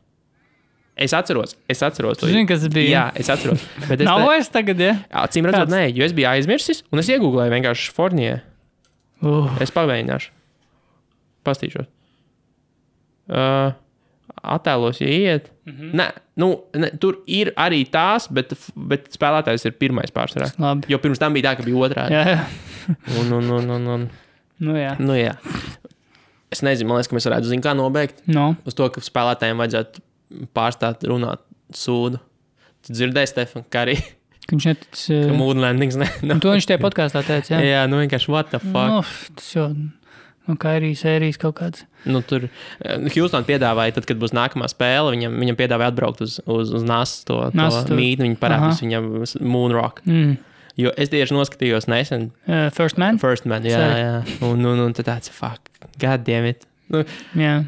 Es 0.95 1.11
atceros, 1.12 1.57
es 1.66 1.82
atceros 1.82 2.20
Tu 2.20 2.26
zini, 2.30 2.47
kas 2.47 2.61
tas 2.62 2.70
bija? 2.70 2.91
Jā, 2.91 3.05
es 3.18 3.30
atceros. 3.32 3.64
Bet 3.89 4.01
es 4.01 4.07
Nav 4.07 4.20
ne- 4.20 4.26
vairs 4.30 4.49
tagad, 4.49 4.78
ja? 4.78 4.95
Acīm 5.11 5.49
redzot, 5.49 5.68
nē, 5.68 5.89
jo 5.91 6.05
es 6.07 6.14
biju 6.14 6.28
aizmirsis, 6.30 6.85
un 6.93 7.03
es 7.03 7.11
iegūlēju 7.11 7.51
vienkārši 7.51 7.91
Fornē. 7.97 8.41
Uh, 9.24 9.51
Es 9.62 9.72
pamēģināšu. 9.74 10.30
Pastīšos. 11.45 11.87
Uh, 13.29 13.73
attēlos, 14.45 15.01
ja 15.01 15.09
iet. 15.09 15.51
Mm. 15.65 15.73
-hmm. 15.73 15.95
Nē, 16.01 16.07
nu, 16.43 16.49
ne, 16.77 16.91
tur 17.01 17.23
ir 17.27 17.53
arī 17.57 17.85
tās, 17.91 18.29
bet, 18.33 18.53
bet 18.77 19.09
spēlētājs 19.17 19.65
ir 19.67 19.73
pirmais 19.81 20.13
pārsvarā. 20.13 20.51
labi. 20.59 20.87
Jo 20.93 20.99
pirms 20.99 21.19
tam 21.19 21.33
bija 21.33 21.51
tā, 21.53 21.57
ka 21.57 21.63
bija 21.63 21.77
otrā. 21.77 22.09
Jā, 22.11 22.25
jā. 22.29 22.45
Un, 23.21 23.33
un, 23.33 23.51
un, 23.51 23.71
un, 23.71 23.87
un, 23.89 24.11
Nu, 24.61 24.75
jā. 24.77 24.95
nu, 25.01 25.15
jā. 25.17 25.35
Es 26.53 26.61
nezinu, 26.63 26.89
man 26.89 26.99
liekas, 26.99 27.09
ka 27.09 27.17
mēs 27.17 27.27
varētu 27.27 27.49
zināt, 27.49 27.65
kā 27.65 27.73
nobeigt. 27.75 28.21
No. 28.27 28.55
Uz 28.69 28.75
to, 28.75 28.87
ka 28.93 29.01
spēlētājiem 29.03 29.59
vajadzētu 29.59 30.03
pārstāt 30.55 31.03
runāt 31.09 31.41
sūdu. 31.75 32.21
Tu 32.87 32.93
dzirdēji, 32.93 33.33
Stefan, 33.33 33.65
kā 33.73 33.83
arī 33.89 33.97
viņš 34.53 34.67
netic. 34.69 35.01
Uh, 35.11 35.33
Moon 35.41 35.59
landings. 35.65 35.97
Ne, 35.97 36.07
nu, 36.29 36.37
to 36.45 36.53
viņš 36.55 36.69
tajā 36.71 36.79
podkāstā 36.83 37.25
teica. 37.27 37.57
Jā, 37.57 37.65
jā, 37.65 37.83
nu 37.91 37.99
vienkārši 38.05 38.31
what 38.31 38.53
the 38.53 38.61
fuck. 38.61 38.93
nu, 38.93 39.03
tas 39.41 39.51
jau 39.57 39.67
nu, 40.49 40.57
kā 40.61 40.75
arī 40.79 40.93
sērijas 40.99 41.39
kaut 41.41 41.57
kāds. 41.61 41.85
Nu, 42.05 42.21
tur 42.27 42.49
Houston 43.15 43.47
piedāvāja, 43.49 43.97
tad, 43.99 44.09
kad 44.11 44.19
būs 44.21 44.35
nākamā 44.37 44.69
spēle, 44.73 45.15
viņam, 45.15 45.37
viņam 45.41 45.59
piedāvāja 45.61 45.93
atbraukt 45.95 46.21
uz, 46.25 46.39
uz, 46.45 46.73
uz 46.77 46.85
NASA 46.87 47.23
to, 47.29 47.39
NASA 47.57 47.85
to 47.89 47.97
mītni. 47.97 48.29
Viņi 48.29 48.41
parādīs 48.43 48.81
Aha. 48.81 48.85
viņam 48.85 49.09
Moonrock. 49.55 50.03
Mm. 50.09 50.37
Jo 50.81 50.91
es 50.99 51.13
tieši 51.13 51.37
noskatījos 51.37 51.87
nesen 51.87 52.33
Uh, 52.51 52.67
first 52.75 52.99
man? 52.99 53.21
First 53.23 53.47
Man. 53.47 53.63
Jā, 53.63 53.79
Sorry. 53.79 54.01
jā. 54.03 54.39
Un, 54.49 54.65
un, 54.67 54.81
un 54.89 54.97
tad 54.97 55.07
tāds 55.07 55.31
fuck, 55.31 55.71
god 56.03 56.25
damn 56.27 56.49
it. 56.51 56.67
Nu, 56.91 57.05
Jā. 57.39 57.61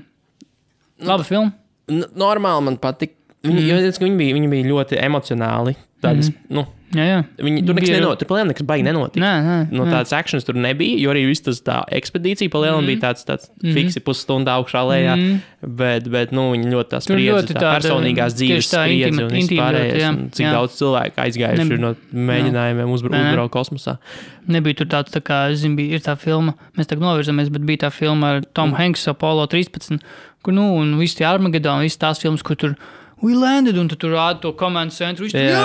Laba 1.06 1.24
filma. 1.24 1.52
n- 1.88 2.08
normāli 2.18 2.66
man 2.66 2.76
patika. 2.82 3.14
Viņi, 3.46 3.62
mm. 3.62 3.68
jo, 3.70 3.92
viņi, 4.02 4.16
bija, 4.18 4.34
viņi 4.34 4.48
bija 4.50 4.68
ļoti 4.72 4.98
emocionāli. 4.98 5.76
Tādas, 6.02 6.32
mm. 6.32 6.48
nu, 6.56 6.66
Jā, 6.96 7.06
jā. 7.06 7.18
viņi, 7.46 7.62
tur 7.66 7.76
nekas 7.76 7.92
nenotika. 7.92 8.20
Tur 8.22 8.30
plēnām 8.30 8.50
nekas 8.52 8.66
baigi 8.68 8.86
nenotika. 8.86 9.22
Nē, 9.22 9.32
nē. 9.46 9.56
No 9.76 9.86
tādas 9.88 10.14
akcijas 10.16 10.46
tur 10.48 10.56
nebija, 10.58 10.96
jo 11.02 11.12
arī 11.12 11.26
viss 11.28 11.44
tas 11.44 11.60
tā 11.64 11.80
ekspedīcija 11.98 12.52
palielinājuma 12.52 12.84
mm. 12.84 12.90
bija 12.92 13.02
tāds, 13.04 13.26
tāds 13.28 13.50
mm. 13.62 13.74
fiksi 13.76 14.02
pusstundu 14.06 14.52
augšā 14.54 14.82
lejā. 14.88 15.16
Mm. 15.18 15.26
Mhm. 15.36 15.52
Bet, 15.76 16.04
bet 16.12 16.30
nu, 16.36 16.44
viņi 16.52 16.68
ļoti 16.70 16.90
tā 16.92 16.98
Tur 17.02 17.16
spriedzi, 17.16 17.48
tā 17.50 17.56
tāda, 17.56 17.70
personīgās 17.80 18.36
dzīves 18.38 18.68
tā, 18.70 18.84
spriedzi 18.84 19.08
intima- 19.08 19.24
un 19.24 19.32
viss 19.34 19.48
intīma 19.48 19.56
ļoti, 19.56 19.64
pārējais, 19.66 20.02
jā, 20.02 20.10
un 20.12 20.28
Cik 20.36 20.44
jā. 20.44 20.52
daudz 20.54 20.76
cilvēku 20.78 21.22
aizgājuši 21.24 21.64
Ne- 21.64 21.74
ir 21.74 21.82
no 21.82 21.90
mēģinājumiem 22.30 22.92
uzbru- 22.94 23.10
Nē, 23.10 23.22
nē. 23.24 23.32
uzbraukt 23.32 23.54
kosmosā. 23.56 23.96
Nebija 24.46 24.78
tur 24.78 24.86
tāds, 24.92 25.10
tā 25.10 25.22
kā, 25.26 25.40
zinu, 25.58 25.74
bija 25.80 25.98
tā 26.06 26.14
filma, 26.20 26.54
mēs 26.78 26.86
tagad 26.86 27.02
novirzamies, 27.02 27.50
bet 27.50 27.66
bija 27.66 27.88
tā 27.88 27.90
filma 27.90 28.36
ar 28.36 28.46
Tomu 28.46 28.76
mm. 28.76 28.78
Hanksu, 28.78 29.10
Apollo 29.10 29.48
13, 29.48 29.98
kur, 30.44 30.54
nu, 30.54 30.68
un 30.78 30.94
visi 31.00 31.18
tie 31.18 31.26
Armageddon, 31.26 31.82
visas 31.82 31.98
tās 31.98 32.22
filmas, 32.22 32.44
kur 32.46 32.54
tur 32.54 32.76
We 33.22 33.32
landed, 33.34 33.78
un 33.80 33.88
tu 33.88 33.96
tur 33.96 34.10
rāda 34.12 34.40
to 34.42 34.50
komandu 34.52 34.92
centru. 34.92 35.24
viņš 35.24 35.32
tur, 35.32 35.40
Jā, 35.40 35.60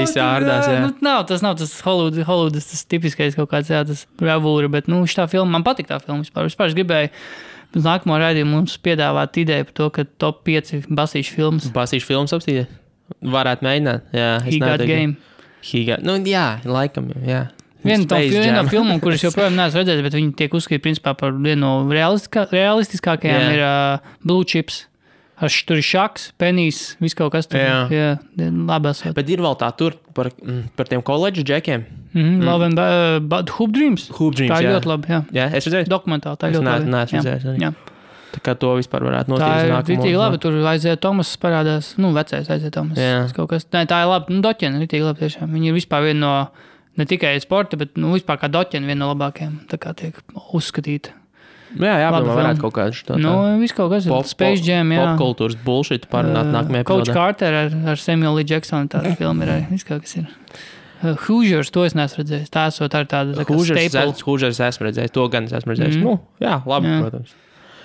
visi- 0.00 0.20
ārdās, 0.22 0.64
jā. 0.70 0.78
Nu, 0.80 0.94
nav, 1.04 1.26
tas 1.28 1.42
nav 1.44 1.56
tas 1.60 1.74
Hollywood, 1.84 2.22
Hollywood 2.24 2.54
tas 2.56 2.84
tipiskais 2.88 3.36
kaut 3.36 3.50
kāds, 3.50 3.68
jā, 3.68 3.82
tas 3.86 4.06
bravūra, 4.18 4.70
bet, 4.72 4.88
nu, 4.88 5.02
šī 5.04 5.26
filma, 5.28 5.50
man 5.58 5.64
patīk 5.66 5.90
tā 5.90 6.00
filma 6.00 6.24
vispār. 6.24 6.48
Vispār 6.48 6.70
es 6.72 6.74
gribēju, 6.78 7.10
uz 7.76 7.84
nākamo 7.84 8.16
raidījumu 8.22 8.56
mums 8.56 8.78
piedāvāt 8.80 9.36
ideju 9.44 9.68
par 9.68 9.74
to, 9.74 9.90
ka 9.90 10.04
top 10.18 10.40
5 10.48 10.88
basīšu 10.88 11.36
filmas. 11.36 11.68
Basīšu 11.76 12.08
filmas 12.08 12.32
apstīties. 12.32 12.66
Varētu 13.22 13.62
mēģināt. 13.68 14.08
Jā, 14.16 14.30
es 14.40 14.48
He 14.54 14.58
got 14.58 14.80
neteiktu. 14.80 14.86
game. 14.88 15.16
He 15.62 15.84
got, 15.84 16.02
nu, 16.02 16.16
jā, 16.24 16.62
laikam, 16.64 17.12
jā. 17.26 17.50
Viena 17.84 18.02
no, 18.08 18.18
Jam. 18.18 18.68
filmām, 18.72 18.98
kuras 19.04 19.20
joprojām 19.26 19.54
neesmu 19.54 19.84
redzējis, 19.84 20.02
bet 20.02 20.16
viņi 20.16 20.32
tiek 20.34 20.50
uzskatīti 20.58 20.82
principā 20.88 21.12
par 21.18 21.30
vienu 21.36 21.60
no 21.60 21.72
realistiskā, 21.92 22.48
realistiskākajām, 22.50 23.42
Jā. 23.44 23.52
ir 23.54 23.62
uh, 23.62 24.14
Blue 24.24 24.42
Chips. 24.48 24.86
Ar 25.38 25.48
š- 25.52 25.66
tur 25.68 25.76
šaks, 25.84 26.30
penijs, 26.40 26.96
viss 26.98 27.12
kaut 27.14 27.30
kas 27.32 27.46
tāds. 27.46 27.90
Jā. 27.92 28.16
jā 28.32 28.48
labi. 28.66 28.88
esot. 28.88 29.12
Bet 29.14 29.28
ir 29.28 29.38
vēl 29.44 29.56
tā 29.60 29.68
tur 29.76 29.92
par, 30.16 30.30
mm, 30.30 30.70
par 30.76 30.86
tiem 30.88 31.02
koledžu 31.04 31.44
džekiem. 31.44 31.84
Mhm, 32.14 32.38
Love 32.42 32.62
and 32.64 32.74
ba- 32.76 33.20
but 33.20 33.50
Hoop 33.58 33.72
Dreams. 33.72 34.08
Hoop 34.16 34.34
Dreams. 34.34 34.50
Tā 34.54 34.62
ir 34.62 34.70
jā. 34.70 34.78
ļoti 34.78 34.88
labi. 34.88 35.06
Jā. 35.12 35.20
Jā, 35.36 35.50
es 35.52 35.66
redzēju. 35.66 35.86
Dokumentāli 35.92 36.38
tā 36.40 36.48
ir 36.48 36.54
Es 36.54 36.56
ļoti 36.56 36.64
neesmu- 36.64 36.88
labi. 36.88 37.12
Jā. 37.12 37.20
redzējis 37.20 37.44
arī. 37.52 37.58
Jā. 37.60 37.74
Tā 38.32 38.40
kā 38.42 38.54
to 38.58 38.66
vispār 38.76 39.00
varētu 39.04 39.28
Tā 39.28 39.36
notikt. 39.36 39.90
ir 39.90 39.96
rītīgi 39.96 40.16
labi. 40.16 40.38
Tur 40.40 40.52
aizēja 40.72 40.96
Tomas 41.00 41.36
parādās. 41.36 41.98
Nu, 41.98 42.12
vecais 42.12 42.48
aizēja 42.48 42.70
Tomas. 42.72 42.96
Jā. 42.98 43.32
Kaut 43.36 43.48
kas. 43.50 43.64
Nē, 43.72 43.84
tā 43.86 44.00
ir 44.04 44.08
labi. 44.08 44.32
Nu, 44.34 44.40
Doķena 44.40 44.80
ir 44.80 44.86
rītīgi 44.86 45.04
labi 45.04 45.20
tiešām. 45.20 45.52
Viņi 45.52 45.68
ir 45.68 45.74
vispār 45.76 46.02
viena 46.08 46.20
no, 46.20 46.48
ne 46.96 47.04
tikai 47.04 47.38
sporta, 47.40 47.76
bet, 47.76 47.94
nu, 47.96 48.12
vispār 48.16 48.40
kā 48.40 48.48
Doķena 48.48 48.84
viena 48.88 49.04
no 49.04 49.14
labākajām. 49.14 49.66
Tā 49.68 49.76
kā 49.78 49.94
tiek 49.94 50.14
uzskatīta. 50.52 51.12
Jā, 51.76 51.96
jā, 52.00 52.10
Labi 52.14 52.30
varētu 52.30 52.62
kaut 52.62 52.74
kādu 52.76 53.02
tādu. 53.08 53.20
Nu, 53.24 53.32
viss 53.60 53.74
kaut 53.76 53.90
kas 53.92 54.06
ir. 54.06 54.14
Space 54.30 54.62
Jam, 54.64 54.92
jā. 54.94 55.02
Popkultūras 55.02 55.58
bullshit 55.64 56.06
parunāt 56.12 56.52
nākamajā 56.54 56.86
Coach 56.88 57.08
epizodē. 57.10 57.16
Carter 57.18 57.58
ar, 57.64 57.74
ar 57.92 58.00
Samuelu 58.00 58.40
L. 58.40 58.46
Jacksonu 58.48 58.90
tāda 58.92 59.12
filma 59.20 59.44
ir 59.44 59.52
arī. 59.56 59.66
Viss 59.74 59.88
kaut 59.88 60.06
kas 60.06 60.16
ir. 60.20 60.30
Uh, 60.96 61.12
Hoosiers, 61.26 61.68
to 61.74 61.84
es 61.84 61.92
neesmu 61.98 62.22
redzējis. 62.22 62.52
Tā 62.54 62.68
esot 62.70 62.94
arī 62.96 63.10
tāda 63.10 63.34
tā 63.36 63.44
Hūžers 63.50 64.62
esmu 64.70 64.86
redzējis, 64.88 65.12
to 65.12 65.26
gan 65.32 65.50
es 65.50 65.52
esmu 65.58 65.74
redzējis. 65.74 65.98
Mhm. 65.98 66.06
Nu, 66.06 66.16
jā, 66.40 66.54
labi, 66.64 66.88
Jā. 66.88 67.02
protams. 67.04 67.34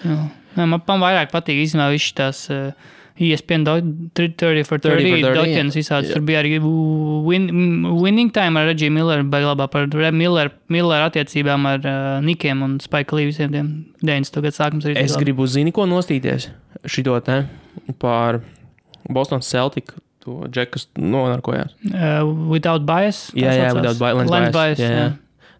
Jā. 0.05 0.19
Jā, 0.55 0.65
man, 0.67 0.79
man 0.87 1.03
vairāk 1.03 1.31
patīk 1.33 1.59
īstenībā 1.65 1.89
viss 1.91 2.15
tās 2.15 2.45
uh, 2.53 2.71
ESPN 3.19 3.63
do- 3.63 3.81
30 4.15 4.63
for 4.63 4.77
30, 4.79 5.03
30 5.03 5.21
for 5.21 5.33
30, 5.35 5.39
Doķenas 5.39 5.75
visāds. 5.75 6.07
jā. 6.09 6.13
Tur 6.13 6.21
bija 6.21 6.39
arī 6.41 6.59
win, 7.25 7.47
mm, 7.51 8.01
Winning 8.01 8.31
Time 8.31 8.57
ar 8.57 8.65
Reggie 8.67 8.89
Milleru, 8.89 9.23
bet 9.29 9.43
labā 9.43 9.69
par 9.69 9.87
Re- 9.93 10.11
Miller, 10.11 10.49
attiecībām 11.09 11.65
ar 11.67 11.79
uh, 11.85 12.21
Nikiem 12.25 12.61
un 12.63 12.79
Spike 12.79 13.13
Lee 13.13 13.25
visiem 13.27 13.51
tiem 13.51 13.85
90. 14.01 14.41
gadu 14.41 14.55
sākums. 14.55 14.85
Es 14.95 15.15
gribu 15.17 15.45
zini, 15.47 15.71
ko 15.71 15.85
nostīties 15.85 16.49
šito 16.85 17.19
te 17.23 17.45
par 17.99 18.41
Bostonas 19.09 19.45
Celtic. 19.49 19.91
To 20.23 20.43
džekas 20.47 20.87
nonarkojās. 21.01 21.71
Uh, 21.93 22.23
without 22.47 22.85
bias. 22.85 23.31
Jā, 23.33 23.49
tā 23.49 23.57
jā, 23.57 23.73
without 23.73 23.97
bi- 23.97 24.13
lens 24.13 24.29
Lens 24.29 24.51
bias, 24.53 24.77
bias. 24.77 24.79
jā, 24.79 24.89
jā. 24.97 25.17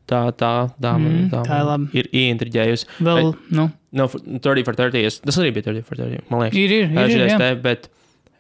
Tā, 0.08 0.20
tā, 0.38 0.52
tā, 0.82 0.92
man, 1.00 1.12
Mm, 1.12 1.30
tā, 1.32 1.40
tā 1.48 1.56
ir 1.62 1.66
man 1.66 1.68
labi. 1.68 1.98
ir 1.98 2.08
ieintriģējusi. 2.14 2.86
Vēl, 3.02 3.34
nu, 3.52 3.72
No, 3.94 4.08
30 4.08 4.64
for 4.64 4.74
30. 4.74 5.06
es- 5.06 5.20
Tas 5.20 5.38
arī 5.38 5.52
bija 5.54 5.64
30 5.72 5.84
for 5.86 5.96
30. 6.00 6.24
Man 6.32 6.42
liekas, 6.46 6.56
ir, 6.56 6.72
ir, 6.72 6.92
ir, 6.92 7.18
ir, 7.28 7.38
te, 7.38 7.56
bet. 7.56 7.90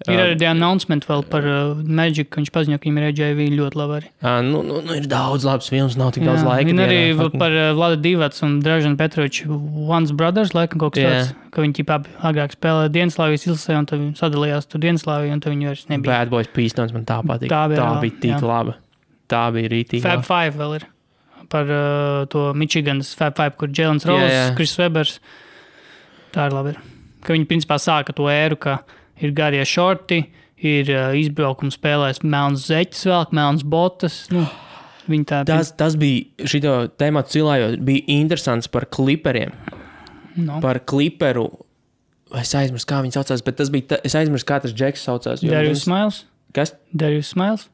Ir 0.09 0.17
ā, 0.17 0.21
arī 0.33 0.45
announcement 0.49 1.03
vēl 1.05 1.21
par 1.29 1.43
uh, 1.45 1.75
Magic, 1.85 2.31
ka 2.31 2.39
viņš 2.41 2.49
paziņoja, 2.55 2.79
ka 2.81 2.87
viņam 2.89 2.97
ir 2.97 3.05
AJV 3.11 3.41
ļoti 3.59 3.75
labi 3.77 3.97
arī. 3.99 4.07
ā, 4.25 4.31
Nu, 4.41 4.63
nu, 4.65 4.79
nu, 4.81 4.95
ir 4.97 5.05
daudz 5.05 5.43
labs 5.45 5.67
films, 5.69 5.93
nav 5.99 6.13
tik 6.15 6.23
daudz 6.25 6.41
Jā, 6.41 6.47
laika. 6.47 6.69
Viņi 6.71 6.81
arī 6.87 6.97
dienā, 7.11 7.17
fucking- 7.19 7.37
par 7.43 7.51
uh, 7.51 7.73
Vladu 7.77 7.99
Divats 8.01 8.41
un 8.41 8.55
Dražanu 8.65 8.97
Petroviču 8.97 9.59
Once 9.91 10.11
Brothers, 10.17 10.55
laikam 10.57 10.79
kaut 10.81 10.95
kas 10.95 11.03
Jā. 11.03 11.11
tāds, 11.11 11.35
ka 11.51 11.61
viņi 11.61 11.73
ķipā 11.83 11.99
agrāk 12.31 12.55
spēlēja 12.57 12.89
Dienaslāvijas 12.97 13.45
ilsē 13.51 13.77
un 13.77 13.85
tad 13.85 13.99
sadalījās 14.17 14.65
tur 14.71 14.79
Dienaslāvijā 14.81 15.33
un 15.37 15.39
tad 15.39 15.53
viņi 15.53 15.69
vairs 15.69 15.85
nebija. 15.91 16.15
Bad 16.17 16.29
Boys 16.33 16.47
Pistons 16.47 16.93
man 16.97 17.05
tā 17.05 17.21
patīk. 17.21 17.51
Tā 17.53 17.67
bija 17.69 17.77
tā 17.85 18.01
bija 18.01 18.19
tik 18.25 18.41
laba. 18.41 18.73
Tā 19.29 19.43
bija 19.53 19.69
rītīgi. 19.69 20.01
Fab 20.01 20.25
laba. 20.25 20.49
5 20.49 20.57
vēl 20.57 20.75
ir 20.79 20.87
par 21.51 21.69
uh, 21.69 22.23
to 22.31 22.49
Michiganas 22.57 23.13
Fab 23.17 23.35
5, 23.37 23.57
kur 23.59 23.69
Rose, 23.69 24.31
jā. 24.31 24.49
Kris 24.57 24.75
Webers. 24.79 25.19
Tā 26.31 26.47
ir 26.47 26.55
labi. 26.55 26.75
Ka 27.21 27.35
viņi 27.35 27.47
principā 27.49 27.77
sāka 27.81 28.15
to 28.15 28.29
ēru, 28.31 28.57
ka 28.57 28.79
ir 29.21 29.33
garie 29.37 29.63
šorti, 29.67 30.23
ir 30.61 30.91
uh, 30.93 31.11
izbraukums 31.17 31.77
spēlēs 31.77 32.23
melns 32.23 32.67
zeķis, 32.69 33.05
vēl 33.09 33.35
melns 33.37 33.65
botas. 33.67 34.23
Nu, 34.33 34.45
tā 35.27 35.41
Tas, 35.47 35.73
tas 35.77 35.97
bija 35.99 36.47
šito 36.47 36.75
tēmu 36.99 37.23
cilājot, 37.27 37.81
bija 37.83 38.05
interesants 38.15 38.71
par 38.71 38.87
kliperiem. 38.89 39.53
no. 40.37 40.61
Par 40.63 40.79
kliperu. 40.87 41.49
Es 42.39 42.53
aizmirsu, 42.55 42.87
kā 42.87 43.01
viņi 43.03 43.17
saucās, 43.17 43.43
bet 43.43 43.57
tas 43.59 43.69
bija. 43.73 43.89
Ta, 43.91 43.97
es 44.07 44.15
aizmirsu, 44.15 44.47
kā 44.47 44.61
tas 44.63 44.71
džeks 44.71 45.03
saucās. 45.03 45.43
Darius 45.43 45.83
Smiles. 45.83 46.23
Kas? 46.55 46.71
Darius 46.95 47.33
Smiles. 47.33 47.67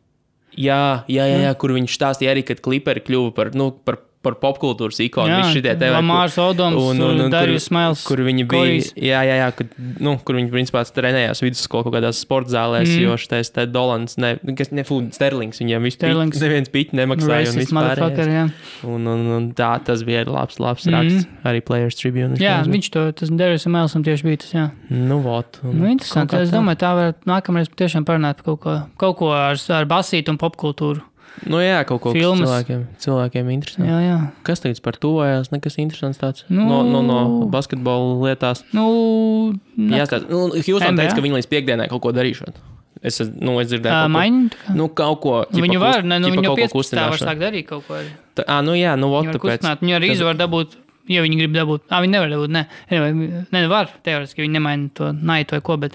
Jā, 0.55 1.03
jā, 1.11 1.25
jā, 1.27 1.39
jā, 1.43 1.53
kur 1.59 1.73
viņš 1.75 1.97
stāstīja 1.99 2.31
arī, 2.33 2.43
kad 2.47 2.61
kliperi 2.63 3.03
kļuva 3.03 3.33
par, 3.35 3.51
nu, 3.57 3.69
par, 3.85 3.99
par 4.27 4.35
popkultūras 4.43 4.99
ikonu. 5.05 5.31
Jā, 5.31 5.47
šitie 5.55 5.73
te 5.79 5.89
Lamārs 5.93 6.35
Odoms, 6.41 6.75
un- 6.91 7.01
un- 7.01 7.21
un 7.25 7.31
Darius 7.33 7.69
Smiles. 7.69 8.03
kur 8.07 8.17
viņi 8.27 8.45
bija. 8.47 8.61
Korijs. 8.61 8.91
Jā, 8.95 9.21
jā, 9.23 9.35
jā 9.41 9.49
kad, 9.55 9.67
nu, 9.99 10.17
kur 10.23 10.35
viņi 10.35 10.51
principā 10.51 10.83
trenējās 10.91 11.41
vidusskolā 11.45 11.83
kaut 11.87 11.93
kādās 11.95 12.19
sporta 12.23 12.51
zālēs, 12.51 12.87
Mm. 12.91 13.01
jo 13.07 13.15
šis 13.17 13.51
te 13.53 13.65
Dolans, 13.65 14.17
ne, 14.17 14.35
kas 14.55 14.71
ne 14.71 14.83
Food 14.83 15.13
Sterlings, 15.13 15.59
viņiem 15.59 15.81
viss 15.83 15.97
Sterlings. 15.97 16.39
neviens 16.41 16.69
piķi 16.69 16.93
nemaksāja. 16.93 17.47
un 17.55 18.27
jā. 18.27 18.51
Un, 18.83 19.07
un, 19.07 19.27
un 19.37 19.53
tā, 19.53 19.83
tas 19.83 20.03
bija 20.03 20.25
labs, 20.25 20.59
labs 20.59 20.85
Mm. 20.85 20.91
raksts. 20.93 21.27
Arī 21.45 21.61
Players 21.63 21.95
Tribune. 21.95 22.35
Jā, 22.37 22.63
viņš 22.65 22.89
to, 22.91 23.11
tas 23.11 23.29
Darius 23.29 23.63
Smilesam 23.65 24.03
tieši 24.03 24.23
bija 24.23 24.37
tas, 24.39 24.51
jā. 24.51 24.71
Nu, 24.89 25.19
vot. 25.21 25.59
un 25.63 25.79
Nu, 25.79 25.87
interesanti. 25.87 26.35
Es 26.41 26.51
domāju, 26.51 26.77
tā 26.77 26.91
varētu 26.95 27.25
nākamreiz 27.25 27.69
tiešām 27.75 28.03
parunāt 28.05 28.37
par 28.37 28.43
kaut 28.57 28.59
ko, 28.61 28.83
kaut 28.97 29.17
ko 29.17 29.31
ar, 29.31 29.55
ar 29.69 29.85
basītu 29.85 30.29
un 30.29 30.37
popkultūru. 30.37 31.01
Nu, 31.45 31.59
jā, 31.61 31.83
kaut 31.85 32.01
ko 32.01 32.13
Filmas. 32.15 32.41
cilvēkiem, 32.41 32.79
cilvēkiem 32.97 33.51
interesanti. 33.53 33.89
Jā, 33.91 33.97
jā. 34.01 34.17
Kas 34.43 34.59
tagad 34.63 34.81
par 34.81 34.97
to 34.97 35.11
vajās? 35.19 35.51
Nekas 35.53 35.77
interesants 35.77 36.17
tāds. 36.17 36.43
Nu. 36.49 36.65
No, 36.65 36.81
no, 36.83 37.01
no 37.05 37.45
basketbola 37.53 38.17
lietās. 38.25 38.63
Nu, 38.73 39.53
Jā, 39.77 40.07
tāds. 40.09 40.25
Nu, 40.31 40.49
Houston 40.49 40.95
NBA? 40.95 41.03
teica, 41.05 41.15
ka 41.15 41.21
viņi 41.21 41.37
līdz 41.37 41.49
piekdienai 41.51 41.87
kaut 41.91 42.01
ko 42.01 42.11
darīšot. 42.15 42.57
Es, 43.05 43.19
nu, 43.21 43.59
es 43.61 43.69
dzirdēju, 43.69 43.93
ko- 43.93 44.09
maiņa. 44.15 44.73
Nu, 44.75 44.87
kaut 44.89 45.21
ko. 45.21 45.45
Nu, 45.53 45.61
viņu 45.61 45.79
var, 45.79 46.01
ne, 46.03 46.17
nu, 46.19 46.31
kaut 46.33 46.47
ko 46.47 46.55
15. 46.57 46.65
var 46.65 46.73
kustināšanu. 46.73 47.27
sākt 47.29 47.43
darīt 47.45 47.67
kaut 47.69 47.85
ko. 47.87 47.99
Tā, 48.35 48.43
ā, 48.49 48.63
nu 48.65 48.73
jā, 48.73 48.97
nu, 48.97 49.11
var 49.13 49.29
tāpēc. 49.29 49.61
viņi 49.83 49.93
arī 49.99 50.09
tad- 50.17 50.25
var 50.25 50.39
dabūt, 50.41 50.73
ja 51.07 51.21
viņi 51.21 51.37
grib 51.37 51.53
dabūt. 51.53 51.81
Ah, 51.91 52.01
viņi 52.01 52.09
nevar 52.17 52.29
dabūt, 52.33 52.49
ne. 52.49 52.65
Anyway, 52.89 53.45
ne, 53.53 53.67
var, 53.69 53.91
teorētiski 54.03 54.41
viņi 54.41 54.57
nemaina 54.57 54.89
to 54.97 55.11
naitu 55.13 55.51
vai 55.51 55.61
ko, 55.61 55.77
bet 55.77 55.93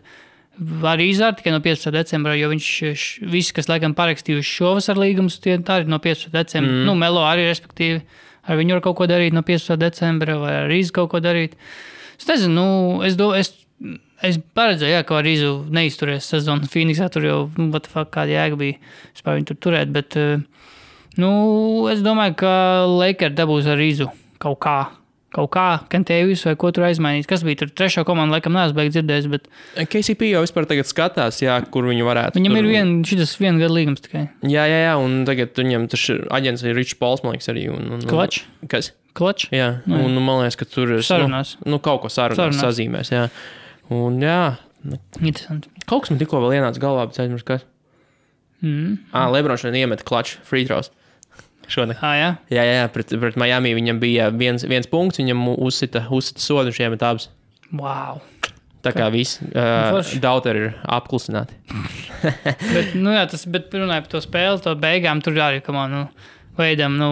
var 0.59 1.01
izvērt 1.01 1.39
tikai 1.41 1.53
no 1.55 1.61
15. 1.65 1.91
decembra, 1.95 2.35
jo 2.37 2.51
viņš, 2.53 2.67
š- 2.93 3.31
visi, 3.33 3.55
kas 3.57 3.71
laikam 3.71 3.95
parakstījuši 3.97 4.51
šovasar 4.59 5.01
līgumus, 5.01 5.39
tie 5.41 5.57
arī 5.59 5.89
no 5.89 5.99
15. 6.03 6.31
decembra. 6.35 6.73
Mm. 6.73 6.85
Nu, 6.87 6.95
Melo 6.99 7.23
arī, 7.25 7.47
respektīvi, 7.49 8.03
ar 8.47 8.61
viņu 8.61 8.77
var 8.77 8.85
kaut 8.85 8.97
ko 9.01 9.09
darīt 9.11 9.33
no 9.33 9.43
15. 9.43 9.77
decembra, 9.81 10.37
vai 10.43 10.53
ar 10.61 10.69
Rīzu 10.71 10.93
kaut 10.93 11.11
ko 11.15 11.21
darīt. 11.25 11.57
Es 12.21 12.29
nezinu, 12.29 12.53
nu, 12.55 13.03
es, 13.07 13.17
do, 13.17 13.33
es, 13.35 13.55
es 14.23 14.39
paredzēju, 14.55 14.93
jā, 14.93 15.03
ka 15.09 15.19
ar 15.19 15.27
Rīzu 15.27 15.53
neizturēs 15.73 16.29
sezonu 16.35 16.69
Phoenixā, 16.71 17.09
tur 17.11 17.27
jau, 17.27 17.39
nu, 17.59 17.71
fuck, 17.89 18.13
kāda 18.15 18.37
jēga 18.37 18.61
bija 18.61 18.79
vispār 19.15 19.41
viņu 19.41 19.51
tur 19.51 19.57
turēt, 19.67 19.91
bet, 19.95 20.17
eh, 20.21 20.37
nu, 21.19 21.33
es 21.91 22.05
domāju, 22.05 22.37
ka 22.45 22.53
Lakers 22.93 23.35
dabūs 23.41 23.67
ar 23.73 23.81
Rīzu 23.81 24.11
kaut 24.43 24.61
kā. 24.63 24.81
Kaut 25.33 25.51
kā 25.55 25.66
Kentēvis 25.93 26.43
vai 26.47 26.55
ko 26.61 26.70
tur 26.74 26.85
aizmainīt. 26.89 27.26
Kas 27.30 27.43
bija 27.47 27.62
tur 27.62 27.70
trešā 27.72 28.05
komanda, 28.09 28.37
laikam 28.37 28.53
neesmu 28.57 28.76
beigts 28.78 28.97
dzirdējis, 28.99 29.28
bet 29.33 29.47
KCP 29.93 30.28
jau 30.33 30.43
vispār 30.45 30.66
tagad 30.70 30.89
skatās, 30.91 31.41
jā, 31.45 31.59
kur 31.72 31.89
viņi 31.89 32.05
varētu. 32.07 32.39
viņam 32.41 32.57
tur... 32.57 32.62
ir 32.62 32.68
vien, 32.70 32.91
šis 33.09 33.37
viena 33.41 33.62
gada 33.62 33.72
līgums 33.76 34.05
tikai. 34.05 34.26
Jā, 34.45 34.66
jā, 34.68 34.80
jā, 34.87 34.97
un 35.01 35.22
tagad 35.28 35.57
viņam 35.59 35.89
tas 35.93 36.05
ir 36.12 36.24
aģents 36.37 36.64
ir 36.68 36.76
Ričs 36.78 36.99
Pols, 37.01 37.24
man 37.24 37.37
liekas, 37.37 37.49
arī. 37.55 37.66
Un, 37.72 37.87
un, 37.89 38.01
un, 38.03 38.09
Klač? 38.11 38.43
Kas? 38.72 38.93
Klač? 39.16 39.49
Jā, 39.53 39.83
Nu, 39.85 39.99
jā. 39.99 40.05
un 40.09 40.20
man 40.24 40.43
liekas, 40.45 40.57
ka 40.61 40.68
tur 40.68 40.95
ir. 40.99 41.03
Sarunās. 41.05 41.57
Nu, 41.64 41.74
nu, 41.74 41.83
kaut 41.85 42.05
ko 42.05 42.12
sarunās, 42.12 42.39
Sarunās. 42.41 42.62
sazīmēs, 42.64 43.12
jā. 43.12 43.26
Un 43.93 44.20
jā, 44.24 44.39
Interesanti. 45.20 45.68
kaut 45.85 46.05
kas 46.07 46.12
man 46.14 46.20
tikko 46.22 46.41
vēl 46.45 46.59
ienāca 46.61 46.80
galvā, 46.80 47.05
bet 47.11 47.20
aizmirsu, 47.24 47.45
kas. 47.51 47.66
Mm. 48.62 48.99
Ah, 49.12 49.26
Lebrons 49.33 49.61
šodien 49.64 49.83
iemet 49.83 50.05
klaču 50.07 50.39
free 50.47 50.64
throws. 50.68 50.93
Šodien. 51.71 51.97
Ah, 52.03 52.17
jā. 52.19 52.31
Jā, 52.53 52.65
jā, 52.67 52.83
pret, 52.93 53.15
pret 53.23 53.39
Miami 53.41 53.75
viņam 53.77 54.01
bija 54.03 54.29
viens, 54.35 54.65
viens 54.69 54.89
punkts, 54.91 55.21
viņam 55.23 55.45
uzsita, 55.55 56.05
uzsita 56.13 56.43
sodu 56.43 56.73
un 56.73 56.77
šiem 56.77 56.97
abas. 56.99 57.29
Wow. 57.73 58.21
Tā 58.83 58.91
kā 58.97 59.07
viss 59.15 59.39
uh, 59.39 59.93
forši. 59.95 60.19
daudz 60.23 60.49
ir 60.51 60.73
apklusināti. 60.91 61.55
Bet, 62.23 62.97
nu, 62.99 63.13
jā, 63.15 63.23
tas, 63.31 63.45
bet 63.47 63.71
runājot 63.75 64.09
par 64.09 64.13
to 64.17 64.23
spēli, 64.25 64.63
to 64.65 64.75
beigām 64.83 65.23
tur 65.23 65.39
arī, 65.39 65.63
kam 65.63 65.79
nu, 65.93 66.03
veidam, 66.59 66.99
nu, 66.99 67.11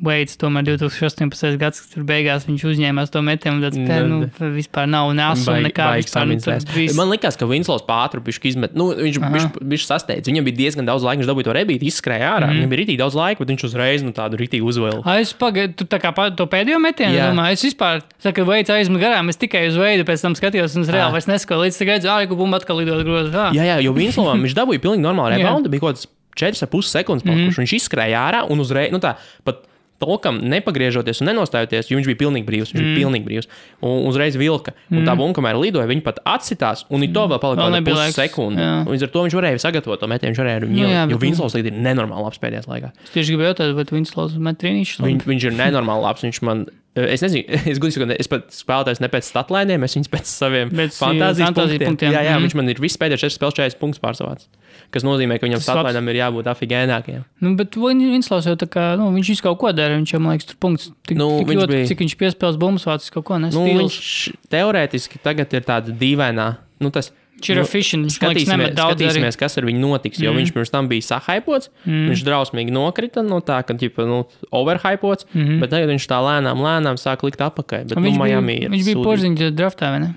Veids, 0.00 0.36
tomēr 0.40 0.64
2018. 0.64 1.58
gads, 1.60 1.80
kad 1.84 1.90
tur 1.92 2.04
beigās 2.08 2.46
viņš 2.48 2.62
uzņēmās 2.70 3.10
to 3.12 3.20
metienu, 3.20 3.60
tad 3.60 3.74
tā, 3.76 3.98
nu, 4.08 4.20
vispār 4.56 4.86
nav 4.88 5.10
nāc 5.12 5.42
un 5.44 5.66
nekā. 5.66 5.88
vispār, 6.00 6.24
nu, 6.30 6.38
viss- 6.40 6.96
Man 6.96 7.10
liekas, 7.12 7.36
ka 7.36 7.44
Vinslavs 7.44 7.84
pātri 7.84 8.22
bija 8.24 8.40
izmet. 8.48 8.72
Nu, 8.74 8.90
viņš 8.96 9.18
bija 9.60 9.82
sasteigts. 9.84 10.24
Viņam 10.30 10.46
bija 10.48 10.56
diezgan 10.56 10.88
daudz 10.88 11.04
laika, 11.04 11.20
viņš 11.20 11.28
dabūja 11.28 11.48
to 11.50 11.56
rebīti, 11.58 11.90
izskrēja 11.92 12.30
ārā. 12.38 12.48
Mm. 12.48 12.56
Viņam 12.60 12.72
bija 12.72 12.80
rītīgi 12.82 13.00
daudz 13.02 13.14
laika, 13.18 13.38
bet 13.44 13.52
viņš 13.52 13.64
uzreiz 13.68 14.02
nu, 14.06 14.12
tādu 14.16 14.40
rītīgi 14.40 14.64
uzvēl. 14.64 15.02
Ai, 15.04 15.20
Es 15.20 15.34
pagaidu, 15.36 15.76
tu 15.76 15.84
tā 15.84 16.00
kā 16.00 16.14
to 16.34 16.46
pēdējo 16.48 16.80
metienu 16.80 17.14
Jā. 17.14 17.28
domāju. 17.30 17.52
Es 17.52 17.62
vispār, 17.68 18.00
kā 18.24 18.46
veids 18.48 18.70
aizmet 18.72 19.00
garām, 19.02 19.28
es 19.28 19.36
tikai 19.36 19.68
uz 19.68 19.76
veidu 19.76 20.04
pēc 20.08 20.22
tam 20.24 20.34
skatījos, 20.34 20.76
un 20.76 20.82
es 20.82 20.88
reāli 20.88 21.12
vairs 21.12 21.28
neskoju 21.28 21.60
līdz 21.68 21.76
tagad, 21.78 22.06
ah, 22.08 22.24
ka 22.26 22.34
bumba 22.34 22.56
atkal 22.56 22.80
lidot 22.80 23.04
grozu. 23.04 23.34
Ah. 23.36 23.52
Jā, 23.52 23.62
jā, 23.68 23.76
jo 23.84 23.92
Vinslavam 23.92 24.40
viņš 24.42 24.56
dabūja 24.56 24.80
pilnīgi 24.80 25.04
normālu 25.04 25.32
Jā. 25.36 25.44
reboundu, 25.44 25.68
bija 25.68 25.84
kaut 25.84 26.00
kāds 26.00 26.08
4,5 26.40 26.88
sekundes 26.88 27.22
palikuši. 27.26 27.58
Mm. 27.58 27.64
Viņš 27.66 27.74
izskrēja 27.76 28.16
ārā 28.30 28.40
un 28.50 28.62
uzreiz, 28.64 28.90
nu 28.94 28.98
tā, 29.02 29.16
pat 29.44 29.66
tolkam 30.00 30.38
nepagriežoties 30.40 31.20
un 31.22 31.28
nenostājoties, 31.30 31.90
jo 31.92 31.98
viņš 32.00 32.08
bija 32.10 32.18
pilnīgi 32.22 32.46
brīvs. 32.48 32.72
Viņš 32.72 32.80
mm. 32.80 32.88
bija 32.94 33.02
pilnīgi 33.04 33.26
brīvs. 33.28 33.48
Un 33.84 34.06
uzreiz 34.08 34.38
vilka. 34.40 34.72
Un 34.90 35.04
tā 35.06 35.14
bumba, 35.18 35.36
kamēr 35.38 35.58
lidoja, 35.60 35.86
viņa 35.90 36.04
pat 36.06 36.18
atsitās, 36.24 36.86
un 36.90 37.04
it 37.04 37.12
to 37.14 37.26
vēl 37.30 37.38
palika 37.42 37.66
Vēl 37.66 37.76
nebija 37.78 37.96
laiks. 38.00 38.16
pussekundi. 38.16 38.60
Jā. 38.64 38.72
Līdz 38.88 39.06
ar 39.06 39.12
to 39.14 39.24
viņš 39.28 39.36
varēja 39.38 39.62
sagatavot 39.66 40.00
to 40.00 40.08
metienu, 40.10 40.32
viņš 40.32 40.42
varēja 40.42 40.56
ar 40.62 40.66
viņu 40.66 40.80
Nu 40.80 40.88
ielikt, 40.88 41.10
jo 41.14 41.18
bet- 41.20 41.26
Vinslavs 41.28 41.54
līdz 41.60 41.66
ir 41.70 41.78
nenormāli 41.86 42.24
labs 42.26 42.40
pēdējās 42.42 42.68
laikā. 42.72 42.92
Es 43.04 43.10
tieši 43.14 43.34
gribēju 43.36 43.52
jautāt, 43.52 43.74
vai 43.76 43.84
Vinslavs 43.92 44.36
met 44.40 44.58
trīnīšus. 44.58 45.04
Viņ, 45.04 45.20
viņš 45.28 45.44
ir 45.50 45.52
nenormāli 45.60 46.02
labs. 46.08 46.22
Viņš 46.24 46.40
man, 46.48 46.64
es 46.96 47.20
nezinu, 47.22 47.44
es 47.70 47.78
gudīgi 47.78 47.98
sakot, 48.00 48.16
es 48.18 48.26
pat 48.32 48.48
spēlēju 48.56 49.00
ne 49.04 49.08
pēc 49.12 49.28
statlainiem, 49.30 49.84
es 49.84 49.94
viņus 49.98 50.10
pēc 50.16 50.26
saviem 50.32 50.70
Pēc, 50.72 50.96
fantāzijas 50.96 51.46
fantāzija 51.52 51.78
punktiem. 51.84 51.88
punktiem. 51.92 52.12
Jā, 52.16 52.22
jā, 52.24 52.34
Mhm. 52.38 52.46
viņš 52.48 52.54
man 52.56 52.68
ir 52.72 52.80
viss 52.80 52.96
pēdējais 52.96 53.26
4 53.28 53.36
spēles 53.36 53.54
40 53.60 53.78
punktus 53.78 54.00
pārsvārds. 54.02 54.48
Kas 54.90 55.04
nozīmē, 55.06 55.38
ka 55.38 55.46
viņam 55.46 55.60
statlainam 55.62 56.08
ir 56.10 56.16
jābūt 56.18 56.48
afigēnākiem. 56.50 57.24
Nu, 57.40 57.54
bet 57.56 57.76
Vin- 57.78 58.00
Vinslavs 58.10 58.46
jau 58.46 58.56
tā 58.58 58.66
kā, 58.66 58.96
nu, 58.98 59.10
viņš 59.14 59.28
visu 59.30 59.42
kaut 59.42 59.58
ko 59.60 59.70
dara, 59.72 59.94
viņš 60.00 60.12
jau, 60.16 60.20
man 60.20 60.34
liekas, 60.36 60.46
tur 60.50 60.56
punkts. 60.60 60.90
Tik, 61.06 61.16
Nu, 61.16 61.38
tik 61.38 61.46
viņš 61.46 61.60
ļoti, 61.62 61.70
bija- 61.76 61.86
cik 61.92 61.98
viņš 62.02 62.16
piespēles 62.18 62.58
bumbas 62.58 62.84
vācis 62.84 63.10
kaut 63.14 63.24
ko 63.24 63.38
Nu, 63.38 63.46
nestīlis. 63.46 63.78
viņš 63.78 64.34
teorētiski 64.50 65.22
tagad 65.22 65.52
ir 65.54 65.60
tāda 65.62 65.94
dīvainā. 65.96 66.56
Nu, 66.80 66.90
tas, 66.90 67.12
Viņš 67.40 67.48
ir 67.50 67.56
nu, 67.56 67.62
viņš, 67.64 68.12
Skatīsimies, 68.20 68.74
skatīsimies 68.76 69.36
kas 69.38 69.56
ar 69.56 69.64
viņu 69.64 69.80
notiks. 69.80 70.18
Jo 70.20 70.32
Mm. 70.32 70.36
viņš 70.42 70.52
pirms 70.52 70.70
tam 70.70 70.88
bija 70.90 71.00
sahaipots. 71.00 71.70
Mm. 71.86 72.10
Viņš 72.10 72.20
drausmīgi 72.26 72.70
nokrita 72.70 73.24
no 73.26 73.40
tā, 73.40 73.64
ka 73.64 73.72
ģipa, 73.72 74.04
nu, 74.04 74.26
overhypots. 74.52 75.24
Mm 75.32 75.40
Mhm. 75.40 75.48
-hmm. 75.48 75.60
Bet 75.60 75.70
tagad 75.70 75.88
viņš 75.88 76.06
tā 76.06 76.18
lēnām, 76.20 76.58
lēnām 76.60 76.96
sāk 77.00 77.22
likt 77.22 77.38
apakaļ. 77.40 77.88
Bet, 77.88 77.96
nu, 77.96 78.02
Viņš 78.02 78.18
bija, 78.18 78.40
viņš 78.68 78.84
bija 78.84 79.04
porziņš 79.04 79.56
draftā, 79.56 79.88
vai 79.90 79.98
ne? 80.00 80.14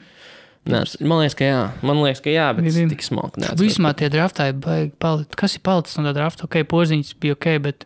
Nē, 0.64 0.80
man 1.04 1.20
liekas, 1.20 1.36
ka 1.36 1.44
jā. 1.48 1.62
Man 1.84 2.00
liekas, 2.00 2.22
ka 2.24 2.32
jā, 2.32 2.46
bet 2.56 2.64
bija. 2.70 2.88
tik 2.94 3.02
smalki. 3.04 3.42
neatceros. 3.44 3.60
Vismā 3.60 3.92
tie 4.00 4.08
draftā 4.14 4.48
ir 4.48 4.60
baigi 4.64 4.94
palikt. 5.04 5.36
Kas 5.40 5.58
ir 5.58 5.64
palicis 5.66 5.98
no 6.00 6.06
tā 6.08 6.14
drafta? 6.16 6.46
Ok, 6.48 6.62
porziņš 6.72 7.10
bija 7.20 7.36
ok, 7.36 7.48
bet 7.66 7.84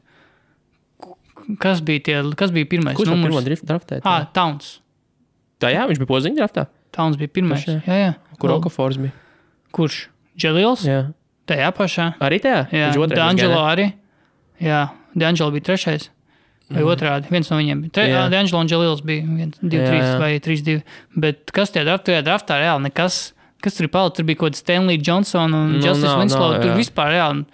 kas 1.64 1.82
bija, 1.82 2.04
tie, 2.06 2.18
kas 2.38 2.54
bija 2.54 2.70
pirmais? 2.70 2.98
Kurš 3.00 3.10
no 3.10 3.18
pirmā 3.18 3.42
numurs? 3.42 3.64
draftē? 3.66 4.02
Ah, 4.06 4.28
Towns. 4.36 4.78
Tā 5.58 5.72
jā, 5.74 5.88
viņš 5.90 6.02
bija 6.04 6.12
poziņš 6.12 6.38
draftā. 6.38 6.68
Towns 6.94 7.18
bija 7.18 7.34
pirmais. 7.34 7.66
Pašā. 7.66 7.82
Jā, 7.88 7.98
jā. 8.04 8.12
Kur 8.38 8.52
Vēl- 8.52 8.60
Okafors 8.62 9.00
bija? 9.02 9.14
Kurš? 9.74 9.98
Dželils? 10.38 10.86
Jā. 10.86 11.00
Tajā 11.50 11.72
pašā. 11.74 12.12
Arī 12.22 12.38
tajā? 12.44 12.68
Jā, 12.70 12.92
Viņš 12.94 13.16
D'Angelo 13.16 13.62
arī. 13.66 13.94
Jā, 14.62 14.90
D'Angelo 15.18 15.50
bija 15.56 15.66
trešais. 15.72 16.10
Vai 16.70 16.82
mm. 16.84 16.90
otrādi? 16.92 17.30
Viens 17.32 17.48
no 17.50 17.58
viņiem 17.62 17.82
bija. 17.86 18.26
D'Angelo 18.34 18.60
un 18.60 18.68
Dželils 18.68 19.02
bija 19.08 19.24
1, 19.24 19.54
2, 19.62 19.72
Jā, 19.72 19.86
3 19.88 20.00
jā. 20.04 20.18
vai 20.20 20.32
3, 20.44 20.64
2. 20.68 20.82
Bet 21.24 21.52
kas 21.56 21.72
tajā 21.72 21.86
draftā, 21.88 22.10
tajā 22.12 22.24
draftā 22.28 22.58
reāli 22.60 22.84
nekas. 22.90 23.20
Kas 23.64 23.74
tur 23.78 23.88
ir 23.88 23.92
palicis? 23.94 24.18
Tur 24.20 24.28
bija 24.28 24.38
kaut 24.42 24.52
kāds 24.52 24.60
Stanley 24.66 25.00
Johnson 25.00 25.54
un 25.56 25.72
Nu, 25.78 25.80
Justice 25.82 26.12
nav, 26.12 26.20
Winslow. 26.20 26.52
nav, 26.54 26.62
Tur 26.62 26.74
jā. 26.74 26.76
vispār 26.78 27.14
reāli. 27.16 27.46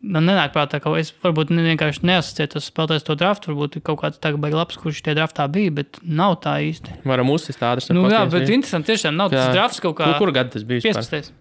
Man 0.00 0.24
nenāk 0.24 0.54
prātā, 0.54 0.78
ka 0.80 0.90
es 0.96 1.10
varbūt 1.22 1.50
ne- 1.52 1.62
vienkārši 1.66 2.00
neasociēju 2.08 2.50
tos 2.54 2.66
spēlētājus 2.72 3.04
to 3.04 3.16
draftu. 3.20 3.52
Varbūt 3.52 3.82
kaut 3.84 4.00
kāds 4.00 4.18
tāds 4.18 4.38
baigs 4.40 4.56
labs, 4.56 4.78
kurš 4.80 5.02
tie 5.04 5.12
draftā 5.14 5.44
bija, 5.52 5.70
bet 5.76 5.98
nav 6.02 6.38
tā 6.40 6.54
īsti. 6.64 7.02
Varam 7.04 7.28
uzsist 7.30 7.60
tādas. 7.60 7.90
Nu, 7.92 8.06
jā, 8.08 8.22
bet 8.32 8.48
interesanti 8.48 8.94
tiešām 8.94 9.14
nav 9.14 9.28
tas 9.30 9.46
Jā. 9.50 9.52
drafts 9.58 9.80
kaut 9.84 9.96
kā 10.00 10.08
Kur, 10.16 10.18
kur 10.26 10.32
gadu 10.32 10.50
tas 10.56 10.64
bija? 10.64 10.80
vispār? 10.80 11.04
15. 11.04 11.32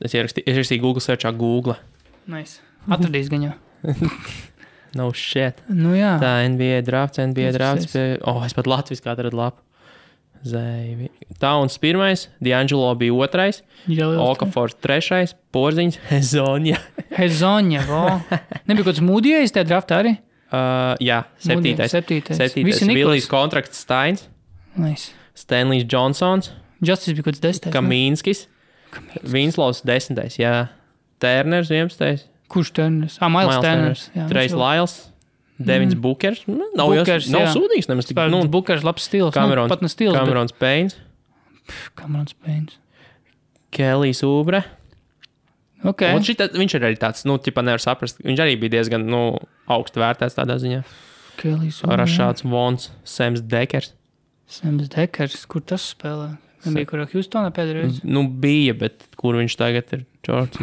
Es 0.00 0.14
ierakstīju, 0.14 0.46
ierakstīju 0.46 0.80
Google 0.80 1.02
searchā 1.02 1.34
Google. 1.36 1.74
Nice. 2.30 2.60
Atradīs 2.88 3.28
gan 3.28 3.48
jau. 3.50 3.54
No 4.96 5.10
shit. 5.14 5.60
Nu 5.68 5.92
jā. 5.96 6.16
Tā 6.22 6.32
NBA 6.48 6.80
drafts, 6.86 7.20
NBA 7.20 7.52
15. 7.52 7.58
drafts. 7.58 7.92
Pie... 7.92 8.04
Oh, 8.26 8.40
es 8.46 8.56
pat 8.56 8.68
Latvijas 8.70 9.02
kā 9.04 9.12
atradu 9.14 9.36
lapu. 9.38 9.62
Zēvi. 10.46 11.08
Tauns 11.42 11.74
pirmais, 11.82 12.26
D'Angelo 12.44 12.92
bija 12.98 13.14
otrais. 13.24 13.62
Okafors 14.22 14.76
trešais, 14.84 15.32
Porziņš, 15.54 15.96
Zonja. 16.32 16.78
Hezoņa, 17.16 17.82
vo. 17.88 18.02
Nebija 18.68 18.84
kaut 18.84 18.92
kāds 18.92 19.02
mūdījais 19.06 19.54
tajā 19.56 19.66
draftā 19.72 19.98
arī? 20.04 20.12
Uh, 20.46 20.92
jā, 21.02 21.24
septītais. 21.42 21.90
Septītais. 21.90 22.38
Septītais. 22.38 22.84
Vilijas 22.86 23.24
Niklas. 23.24 23.30
kontrakts 23.32 23.80
Steins, 23.82 24.28
Nice. 24.78 25.10
Stanlijs 25.34 25.86
Johnsons, 25.90 26.52
Justice 26.84 27.16
bija 27.16 27.24
kaut 27.26 27.34
kāds 27.34 27.42
desmitais. 27.42 27.72
ne? 27.72 27.74
Kamīnskis, 27.80 28.44
Vinslavs 29.26 29.82
desmitais, 29.88 30.36
jā. 30.38 30.68
Tērners 31.20 31.72
11. 31.72 32.28
Kurš 32.52 32.72
Turners? 32.76 33.18
Ah, 33.20 33.30
Miles 33.32 33.58
Turners. 33.64 34.06
Trejs 34.30 34.54
Lails, 34.56 34.96
Devins 35.58 35.96
mm. 35.96 36.00
Bukers. 36.04 36.44
Nu, 36.46 36.62
Nav, 36.76 36.92
Bookers, 36.92 37.26
Bookers, 37.26 37.28
jā. 37.32 37.52
sūdīgs 37.54 37.90
nemaz 37.90 38.08
tik. 38.08 38.20
Nu, 38.32 38.42
Bukers 38.52 38.86
labs 38.86 39.08
stils. 39.08 39.34
Kamerons, 39.34 39.70
Nu, 39.70 39.74
pat 39.74 39.84
ne 39.84 39.90
stils, 39.92 40.14
bet 40.14 40.22
Kamerons 40.22 40.54
Pēns, 40.60 40.98
Kamerons 41.98 42.36
Pēns. 42.44 42.78
Kelijs 43.74 44.22
Ubre. 44.26 44.62
Ok. 45.86 46.06
Un 46.16 46.24
šita, 46.24 46.48
viņš 46.56 46.78
ir 46.78 46.86
arī 46.88 46.96
tāds, 47.00 47.26
nu, 47.28 47.36
tipā 47.42 47.62
nevar 47.66 47.82
saprast. 47.82 48.22
Viņš 48.24 48.40
arī 48.42 48.56
bija 48.60 48.78
diezgan, 48.78 49.04
nu, 49.10 49.36
augstu 49.70 50.00
vērtēts 50.02 50.38
tādā 50.38 50.56
ziņā. 50.62 50.80
Kelijs. 51.36 51.82
Rašāds 51.84 52.46
Vons, 52.48 52.90
Sems 53.04 53.42
Dekers. 53.44 53.92
Sams 54.48 54.88
Dekers. 54.92 55.42
Kur 55.50 55.64
tas 55.66 55.84
spēlē? 55.92 56.36
Nebija 56.66 56.86
kurā 56.90 57.06
Houstonā 57.12 57.50
pēdējais. 57.54 58.00
Nu, 58.04 58.22
bija, 58.28 58.74
bet 58.78 59.06
kur 59.16 59.34
viņš 59.38 59.56
tagad 59.56 59.92
ir? 59.96 60.04
Čorts, 60.26 60.58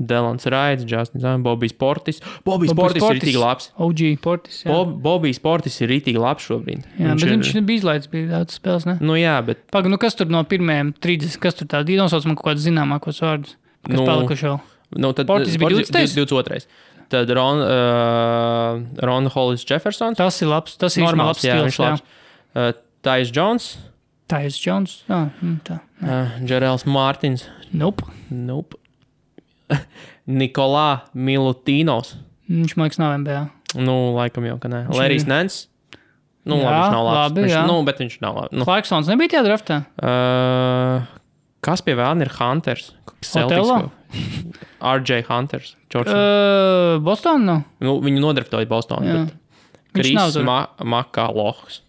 Delons 0.00 0.46
Raids, 0.48 0.84
Justins 0.88 1.20
Zāns, 1.22 1.42
Bobijs 1.44 1.74
Portis. 1.76 2.22
Bobijs 2.46 2.72
Bobijs 2.72 2.74
Portis 2.74 2.96
ir 2.96 3.04
Portis. 3.04 3.20
rītīgi 3.20 3.40
labs. 3.42 3.66
OG 3.76 4.02
Portis. 4.24 4.62
Jā, 4.64 4.70
Bob, 4.72 4.94
Bobijs 5.04 5.40
Portis 5.44 5.76
ir 5.84 5.90
rītīgi 5.92 6.16
labs 6.22 6.46
šobrīd. 6.48 6.86
jā 6.98 7.12
bet 7.12 7.22
ir- 7.26 7.34
viņš 7.36 7.50
nebija 7.58 7.82
izlaidis, 7.82 8.08
bija 8.10 8.30
daudz 8.32 8.56
spēles, 8.58 8.86
ne? 8.88 8.96
Nu, 9.04 9.12
jā, 9.20 9.34
bet 9.44 9.60
Pagaid, 9.70 9.90
nu 9.92 9.98
kas 10.00 10.14
tur 10.16 10.26
no 10.32 10.40
pirmajiem 10.44 10.94
30, 10.98 11.36
kas 11.38 11.54
tur 11.60 11.66
tādi 11.68 11.98
nosauc 12.00 12.24
man 12.24 12.36
kaut 12.36 12.54
kādus 12.54 12.64
zināmākos 12.64 13.20
vārdus? 13.20 13.56
Kas 13.84 13.98
Nu, 14.00 14.06
palikuši 14.08 14.48
vēl? 14.48 14.60
Nu, 14.96 15.12
tad, 15.12 15.26
Portis 15.28 15.56
bija 15.60 15.68
22.. 15.68 16.24
22. 16.24 16.66
Tad 17.12 17.28
Ron, 17.36 17.60
uh, 17.60 19.04
Ron 19.04 19.26
Hollis 19.36 19.64
Jeffersons. 19.68 20.16
Tas 20.16 20.40
ir 20.40 20.48
labs, 20.48 20.78
tas 20.80 20.96
ir 20.96 21.04
īstenībā 21.04 21.26
labs 21.28 21.44
jā, 21.44 21.58
stils. 21.60 21.68
viņš 21.68 21.78
Jā, 21.78 21.90
labs. 21.90 22.02
Uh, 22.54 22.72
Tais 23.04 23.28
Jones, 23.30 23.76
Tais 24.30 24.56
Jones. 24.66 25.02
Jā, 25.08 25.18
mm, 25.42 25.56
tā. 25.66 25.80
uh, 26.02 26.38
Džerēls 26.44 26.86
Mārtins, 26.88 27.44
Nope. 27.76 28.06
nope. 28.30 28.78
Nikolā 30.40 31.04
Milutinos. 31.14 32.14
Viņš 32.48 32.74
man 32.76 32.88
liekas 32.88 33.00
nav 33.00 33.14
MBA. 33.20 33.42
Nu, 33.84 33.94
laikam 34.16 34.44
jau, 34.48 34.56
ka 34.62 34.68
nē. 34.70 34.84
Lērijs 34.94 35.26
Nens. 35.28 35.64
Nu, 36.44 36.58
Jā, 36.60 36.68
labi, 36.68 36.76
viņš 36.76 36.92
nav 36.92 37.04
labs. 37.06 37.16
labi, 37.18 37.40
viņš, 37.46 37.52
jā. 37.54 37.60
nu, 37.68 37.76
bet 37.88 38.00
viņš 38.02 38.16
nav 38.20 38.34
labs. 38.36 38.52
Nu, 38.52 38.66
Clarksons 38.68 39.08
nebija 39.08 39.32
tajā 39.32 39.44
draftā. 39.46 39.78
uh, 40.04 41.06
kas 41.64 41.80
pie 41.84 41.94
vēlna 41.96 42.26
ir 42.26 42.32
Hunters? 42.36 42.90
Otello? 43.40 43.78
RJ 44.84 45.22
Hunters. 45.30 45.70
George. 45.92 46.12
Uh, 46.12 46.98
Bostonā? 47.04 47.40
Nu? 47.46 47.64
nu, 47.80 47.94
viņu 48.04 48.20
nodraftoja 48.20 48.68
Bostonā. 48.68 49.08
Jā. 49.08 49.22
bet 49.96 50.04
Viņš 50.04 50.12
nav 50.18 50.28
Kris 50.28 50.36
tur. 50.36 50.44
Ma 50.44 50.58
Makalohs. 50.84 51.80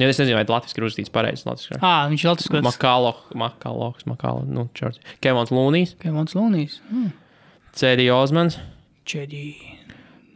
Ja 0.00 0.08
es 0.08 0.16
nezinu, 0.16 0.38
vai 0.38 0.46
Latvijas 0.48 0.72
ir 0.78 0.84
uzrakstīts 0.86 1.12
pareizi. 1.12 1.44
Ah, 1.84 2.06
viņš 2.08 2.22
ir 2.24 2.30
Latvijas 2.30 2.48
kods. 2.54 2.64
Makalohs, 2.64 3.24
Makalohs, 3.36 4.06
Makalohs, 4.08 4.46
nu. 4.48 4.64
Kevons 5.20 5.52
Lūnijs, 5.52 5.96
Kevons 6.00 6.32
Lunijs. 6.38 6.78
Mm. 6.88 7.10
Cēdi 7.76 8.06
Osmans, 8.12 8.56
Čedī. 9.04 9.50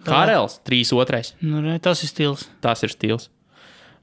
Karels, 0.07 0.61
3-2. 0.68 1.32
Nu, 1.42 1.62
re, 1.64 1.78
tas 1.82 2.02
ir 2.04 2.09
stils. 2.12 2.44
Tas 2.62 2.82
ir 2.86 2.92
stils. 2.92 3.30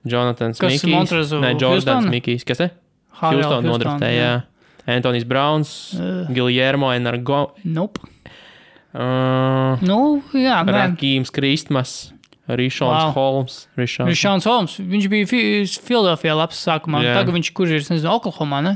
Jonatans. 0.03 0.59
Montrezl 0.89 1.39
Nē, 1.39 1.53
Houstona? 1.61 2.09
Mikijs. 2.11 2.43
Kas 2.47 2.59
te? 2.59 2.71
Houston 3.21 3.63
nodraftēja. 3.69 4.31
Antonijs 4.89 5.23
Brauns, 5.23 5.93
Uh. 5.95 6.25
Giljermo 6.33 6.89
Energo, 6.91 7.53
Nope. 7.63 8.01
uh, 8.93 9.79
Nu, 9.81 10.21
jā. 10.35 10.57
Rakīms 10.67 11.31
Kristmas, 11.31 12.11
Rišons 12.49 12.91
Wow. 12.91 13.11
Holmes. 13.15 13.67
Rišāns 13.79 14.43
Holmes. 14.43 14.73
Viņš 14.79 15.05
bija 15.07 15.27
Fi- 15.29 15.63
Filadelfijā 15.87 16.33
labs 16.35 16.59
sākumā. 16.59 16.99
Jā. 17.05 17.13
Tagad 17.21 17.37
viņš 17.37 17.53
kur 17.55 17.67
ir, 17.71 17.79
es 17.79 17.87
nezinu, 17.89 18.11
Oklahomā, 18.19 18.59
ne? 18.65 18.73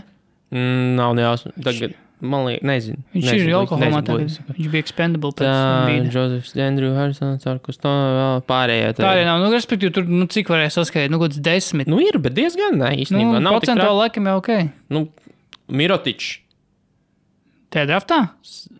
Mm, 0.55 0.95
nav 0.95 1.11
nejausmas. 1.19 1.51
Tagad, 1.65 1.97
man 2.23 2.45
liekas, 2.47 2.63
nezinu. 2.63 3.01
Viņš 3.11 3.25
nezinu, 3.27 3.49
ir 3.51 3.57
Oklahomā 3.59 3.99
tagad. 4.07 4.31
Viņš 4.55 4.69
bija 4.71 4.79
expendable 4.85 5.33
pēc 5.35 5.51
brīdi. 5.83 6.07
Džozefs, 6.15 6.55
Andrew 6.63 6.95
Harrisons, 6.95 7.43
Arkus, 7.51 7.77
tā 7.83 7.91
vēl 7.91 8.41
pārējie. 8.47 8.93
Tā 9.01 9.11
arī 9.11 9.25
nav. 9.27 9.43
Nu, 9.43 9.51
respektīvi, 9.51 9.91
tur, 9.99 10.07
nu, 10.07 10.29
cik 10.31 10.47
varēja 10.47 10.71
saskaitīt? 10.79 11.11
Nu, 11.11 11.19
kaut 11.19 11.35
kāds 11.35 11.43
desmit. 11.43 11.91
Nu, 11.91 11.99
ir, 11.99 12.15
bet 12.23 12.33
diezgan 12.39 12.79
Nu, 12.79 12.87
īstenībā. 12.87 13.41
nav 13.43 13.59
tik 13.59 13.67
procentuāli 13.67 13.99
laikam 14.05 14.31
jau 14.31 14.37
ok. 14.39 14.51
Nu, 14.95 15.09
Mirotičs, 15.67 16.37
Tajā 17.77 17.85
draftā? 17.91 18.17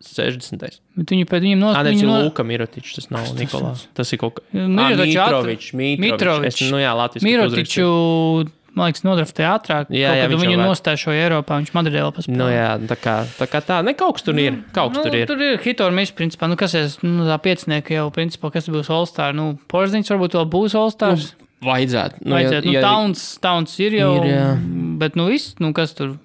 60. 0.02 0.80
Bet 0.98 1.12
viņu 1.14 1.26
pēc 1.30 1.44
Ah, 1.46 1.56
nosprāst. 1.62 1.94
tas 1.94 2.02
ir 2.02 2.10
Luka 2.26 2.44
Mirotičs, 2.48 2.94
tas 2.98 3.10
nav 3.14 3.26
Nikolās. 3.38 3.86
Tas 3.94 4.12
ir 4.14 4.18
kaut 4.22 4.40
kas. 4.40 4.46
Mirotičs 4.54 5.20
ātri- 5.22 5.54
Mitrovičs, 5.54 5.74
Mitrovičs. 6.02 6.62
Es, 6.66 6.72
nu 6.72 6.78
jā, 6.82 6.94
Latvijas. 6.98 7.24
Mīrotiču, 7.28 8.50
man 8.74 8.90
liekas, 8.92 9.04
nodraftēja 9.06 9.52
ātrāk. 9.58 9.90
Jā, 9.94 10.16
jā, 10.18 10.26
viņu 10.34 10.58
vēl- 10.58 10.66
nostājoja 10.66 11.28
Eiropā, 11.28 11.60
viņš 11.62 11.72
Madridē 11.78 12.02
vēl 12.02 12.14
paspēlēja. 12.18 12.38
Nu 12.42 12.50
jā, 12.50 12.70
tā 12.90 12.98
kā 12.98 13.16
tā, 13.38 13.48
kā 13.48 13.62
tā. 13.62 13.84
ne 13.86 13.94
kaut 13.94 14.16
kas 14.18 14.24
tur 14.24 14.34
ir. 14.40 14.64
Kaut 14.74 14.94
kas 14.94 14.98
Nu, 14.98 15.04
tur 15.12 15.16
ir. 15.16 15.26
tur 15.28 15.42
ir 15.42 15.58
hit 15.60 15.82
or 15.82 15.92
miss, 15.92 16.12
principā. 16.12 16.50
Nu, 16.50 16.56
kas 16.56 16.74
ir 16.74 16.90
nu, 17.04 17.24
tā 17.26 17.38
piecinieka 17.42 17.90
jau, 17.94 18.12
principā, 18.12 18.52
kas 18.52 18.68
būs 18.68 18.90
All-Star? 18.90 19.34
Nu, 19.34 19.60
Porziņš 19.70 20.10
varbūt 20.10 20.34
vēl 20.34 20.50
būs 20.50 20.74
All-Stars. 20.74 21.34
Vajadzētu. 21.62 22.26
Nu, 22.26 22.36
Vajadzētu. 22.36 22.66
Nu, 22.66 22.72
ja- 22.72 22.82
Towns, 22.82 23.38
Towns 23.40 23.80
ir 23.80 23.92
jau. 23.94 24.24
Ir, 24.24 24.30
jā. 24.30 24.98
bet, 25.00 25.16
nu, 25.16 25.28
viss, 25.30 25.56
nu, 25.60 25.74
kas 25.74 25.94
tur? 25.94 26.18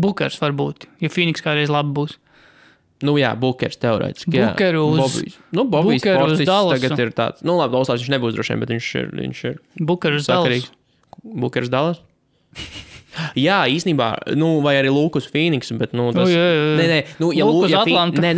Bukers 0.00 0.38
varbūt, 0.42 0.88
ja 1.02 1.10
Phoenix 1.12 1.44
kādreiz 1.44 1.72
labi 1.72 1.94
būs. 1.96 2.16
Nu, 3.06 3.14
jā, 3.14 3.30
Bukers 3.38 3.78
teorētiski. 3.78 4.32
Bukeru 4.34 4.82
uz- 4.90 4.98
Bobijs. 4.98 5.38
Nu, 5.54 5.64
Bobijs 5.70 6.02
Bukeru 6.02 6.32
uz 6.32 6.40
tagad 6.42 6.98
ir 6.98 7.12
tāds. 7.14 7.44
Nu, 7.46 7.54
labi, 7.60 7.76
Dalasā 7.76 7.94
viņš 7.94 8.10
nebūs 8.10 8.34
droši 8.34 8.54
vien, 8.54 8.60
bet 8.64 8.72
viņš 8.74 8.88
ir, 8.98 9.10
viņš 9.20 9.44
ir 9.52 9.58
Bukers 9.78 10.26
Dallas. 10.26 10.48
sakarīgs. 10.48 10.70
Bukers 11.22 11.70
Dallas. 11.70 12.02
Jā, 13.38 13.64
īstenībā, 13.70 14.12
nu, 14.38 14.60
vai 14.62 14.76
arī 14.78 14.90
Phoenix, 15.30 15.72
bet, 15.78 15.92
nu, 15.96 16.10
tas. 16.14 16.28
Nu, 16.28 16.30
jā, 16.30 16.44
jā. 16.54 16.76
Nē, 16.78 16.86
nē, 16.90 16.98
nu, 17.18 17.30
ja, 17.34 17.46
uz 17.46 17.70
ja, 17.70 17.82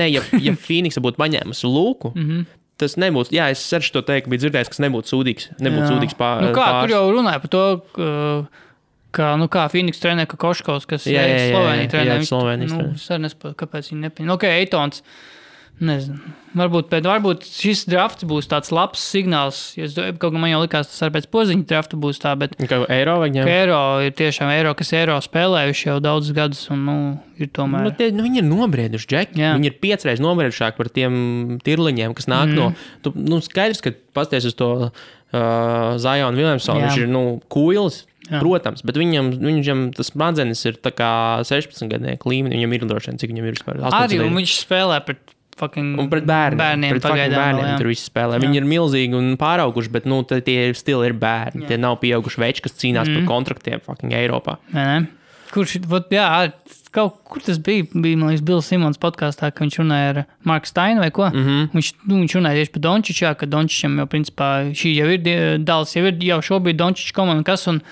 nē, 0.00 0.06
ja, 0.10 0.22
ja 0.40 0.54
Phoenix 0.56 0.96
būtu 0.96 1.20
paņēmusi 1.20 1.68
Luku, 1.68 2.12
mm. 2.14 2.24
-hmm. 2.28 2.46
tas 2.80 2.96
nebūtu, 2.96 3.34
jā, 3.36 3.50
es 3.52 3.60
ceršu 3.68 3.92
to 3.98 4.02
teikt, 4.02 4.28
bija 4.32 4.46
dzirdējis, 4.46 4.72
kas 4.72 4.80
nebūtu 4.80 5.12
sūdīgs. 5.12 5.50
Nebūtu 5.60 5.84
Jā. 5.84 5.90
sūdīgs 5.92 6.16
pār, 6.16 6.46
Nu, 6.46 6.52
kā, 6.56 6.64
pāris. 6.64 6.88
tur 6.88 6.96
jau 6.96 7.04
runāja 7.12 7.40
par 7.44 7.50
to, 7.52 7.64
ka, 7.92 8.08
kā, 9.14 9.32
nu, 9.40 9.48
kā 9.52 9.66
Phoenix 9.72 10.00
trenē, 10.02 10.26
ka 10.30 10.38
Koškovs, 10.40 10.86
kas 10.90 11.06
Jā, 11.10 11.24
jā, 11.26 11.36
jā, 11.36 11.50
Slovenija 11.54 11.90
trenē. 11.96 12.16
jā, 12.20 12.30
Slovenijas 12.30 12.72
Nu, 12.72 12.78
trenē. 12.84 12.94
es 13.00 13.10
arī 13.10 13.26
nesaprotu, 13.26 13.58
kāpēc 13.64 13.92
viņi 13.92 14.06
nepieņem. 14.08 14.32
Ok, 14.36 14.48
Eitons. 14.50 15.04
Nezinu. 15.80 16.18
Varbūt, 16.60 16.90
bet 16.92 17.06
varbūt 17.08 17.46
šis 17.48 17.86
drafts 17.88 18.26
būs 18.28 18.44
tāds 18.50 18.68
labs 18.74 19.00
signāls. 19.00 19.60
Es, 19.80 19.94
kaut 19.96 20.34
kā 20.34 20.36
man 20.36 20.50
jau 20.50 20.58
likās, 20.60 20.90
tas 20.90 20.98
arī 21.06 21.14
pēc 21.14 21.28
poziņa 21.32 21.64
drafta 21.70 21.96
būs 21.96 22.20
tā, 22.20 22.34
bet 22.36 22.52
Kā 22.68 22.82
eiro 22.92 23.14
vai 23.22 23.30
ņem? 23.32 23.48
eiro 23.48 23.78
ir 24.04 24.12
tiešām 24.18 24.50
eiro, 24.52 24.74
kas 24.76 24.92
eiro 24.98 25.16
spēlējuši 25.24 25.86
jau 25.88 25.94
daudzus 26.04 26.36
gadus, 26.36 26.60
un 26.74 26.82
nu, 26.84 26.96
ir 27.40 27.48
tomēr. 27.56 27.86
Nu, 27.86 27.94
tie, 27.96 28.10
nu, 28.12 28.26
viņi 28.26 28.42
ir 28.42 28.46
nobrieduši, 28.50 29.08
Džek. 29.08 29.32
Jā. 29.40 29.54
Viņi 29.56 29.70
ir 29.72 29.78
piecreiz 29.80 30.20
nobriedušāki 30.20 30.76
par 30.82 30.92
tiem 30.92 31.16
tirliņiem, 31.64 32.12
kas 32.18 32.28
nāk 32.28 32.52
mm. 32.52 32.60
no. 32.60 32.68
Tu, 33.00 33.14
nu, 33.16 33.40
skaidrs, 33.40 33.80
ka 33.80 33.94
pasties 34.12 34.50
uz 34.52 34.58
to 34.60 34.70
uh, 34.90 34.92
Zajonu 35.96 36.36
Viljamsonu. 36.36 36.84
Viņš 36.90 37.00
ir 37.06 37.08
nu, 37.08 37.24
kūls, 37.48 38.02
Jā. 38.30 38.38
protams, 38.38 38.84
bet 38.86 38.96
viņam, 39.00 39.32
viņam 39.42 39.84
tas 39.96 40.12
smadzenes 40.12 40.62
ir 40.68 40.78
tā 40.78 40.92
kā 40.94 41.10
16 41.46 41.90
gadnieku 41.90 42.30
līmenī. 42.30 42.60
Viņam 42.60 42.76
ir 42.76 42.86
droši 42.86 43.10
vien, 43.10 43.20
cik 43.20 43.34
viņam 43.34 43.50
ir 43.50 43.58
vispār. 43.58 43.82
18 43.82 44.06
Arī 44.06 44.22
viņš 44.38 44.56
spēlē 44.62 45.00
pret 45.06 45.36
fucking 45.60 46.00
Un 46.00 46.08
pret 46.08 46.26
bērniem. 46.28 46.60
bērniem 46.60 46.96
pret 46.96 47.06
pagaidām 47.06 47.42
bērniem 47.42 47.66
vēl, 47.66 47.78
tur 47.80 47.90
viss 47.90 48.08
spēlē. 48.08 48.38
Jā. 48.38 48.44
Viņi 48.46 48.60
ir 48.62 48.68
milzīgi 48.70 49.18
un 49.18 49.32
pārauguši, 49.40 49.92
bet 49.92 50.08
nu, 50.08 50.22
tie- 50.24 50.72
stili 50.78 51.10
ir 51.10 51.16
bērni. 51.20 51.64
Jā. 51.64 51.72
Tie 51.72 51.80
nav 51.80 52.00
pieauguši 52.00 52.40
veči, 52.40 52.64
kas 52.64 52.78
cīnās 52.80 53.08
mm. 53.08 53.20
Par 53.20 53.32
kontraktiem 53.34 53.82
fucking 53.84 54.14
Eiropā. 54.16 54.58
Nē, 54.72 54.84
nē. 54.84 55.08
Kurš, 55.50 55.80
vot, 55.90 56.06
jā, 56.14 56.52
kaut 56.94 57.16
kur 57.26 57.42
tas 57.42 57.58
bija, 57.58 57.82
bija, 57.90 58.18
man 58.18 58.30
liekas, 58.30 58.44
Bills 58.46 58.68
Simons 58.70 59.00
podkāstā, 59.02 59.48
ka 59.50 59.64
viņš 59.64 59.78
runāja 59.80 60.10
ar 60.12 60.20
Marku 60.46 60.70
Steinu 60.70 61.02
vai 61.02 61.10
ko. 61.10 61.26
Mm. 61.26 61.46
-hmm. 61.46 61.64
viņš, 61.74 61.88
nu, 62.06 62.20
viņš 62.22 62.36
runāja 62.38 62.60
tieši 62.60 62.72
par 62.76 62.82
Dončiču, 62.86 63.24
jā, 63.24 63.32
ka 63.34 63.46
Dončičam 63.50 63.98
jau, 63.98 64.06
principā, 64.06 64.50
šī 64.70 64.94
jau 64.94 65.08
ir 65.10 65.58
Dāls, 65.66 65.96
jau 65.96 66.06
ir 66.06 66.22
jau 66.22 66.38
šobrīd 66.38 66.78
Dončiča 66.78 67.14
komanda, 67.14 67.42
kas 67.42 67.66
un, 67.66 67.82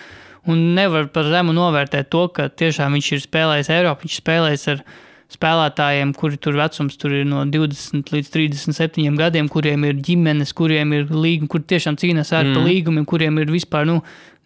un 0.47 0.62
nevar 0.78 1.11
par 1.12 1.28
zemu 1.32 1.57
novērtēt 1.57 2.11
to, 2.12 2.28
ka 2.34 2.49
tiešām 2.49 2.97
viņš 2.97 3.12
ir 3.16 3.26
spēlējis 3.26 3.70
Eiropā, 3.74 4.05
viņš 4.05 4.16
ir 4.16 4.22
spēlējis 4.22 4.66
ar 4.74 4.82
spēlētājiem, 5.28 6.14
kuri 6.16 6.39
tur 6.41 6.57
vecums 6.57 6.97
tur 7.01 7.12
ir 7.18 7.26
no 7.28 7.43
20 7.45 8.14
līdz 8.14 8.30
37 8.32 9.18
gadiem, 9.18 9.51
kuriem 9.53 9.84
ir 9.84 9.99
ģimenes, 10.01 10.55
kuriem 10.57 10.95
ir 10.97 11.12
līgumi, 11.12 11.51
kur 11.53 11.64
tiešām 11.68 11.99
cīnās 12.01 12.32
ar 12.32 12.49
mm. 12.49 12.64
līgumiem, 12.64 13.05
kuriem 13.09 13.36
ir 13.43 13.53
vispār, 13.53 13.84
nu, 13.91 13.99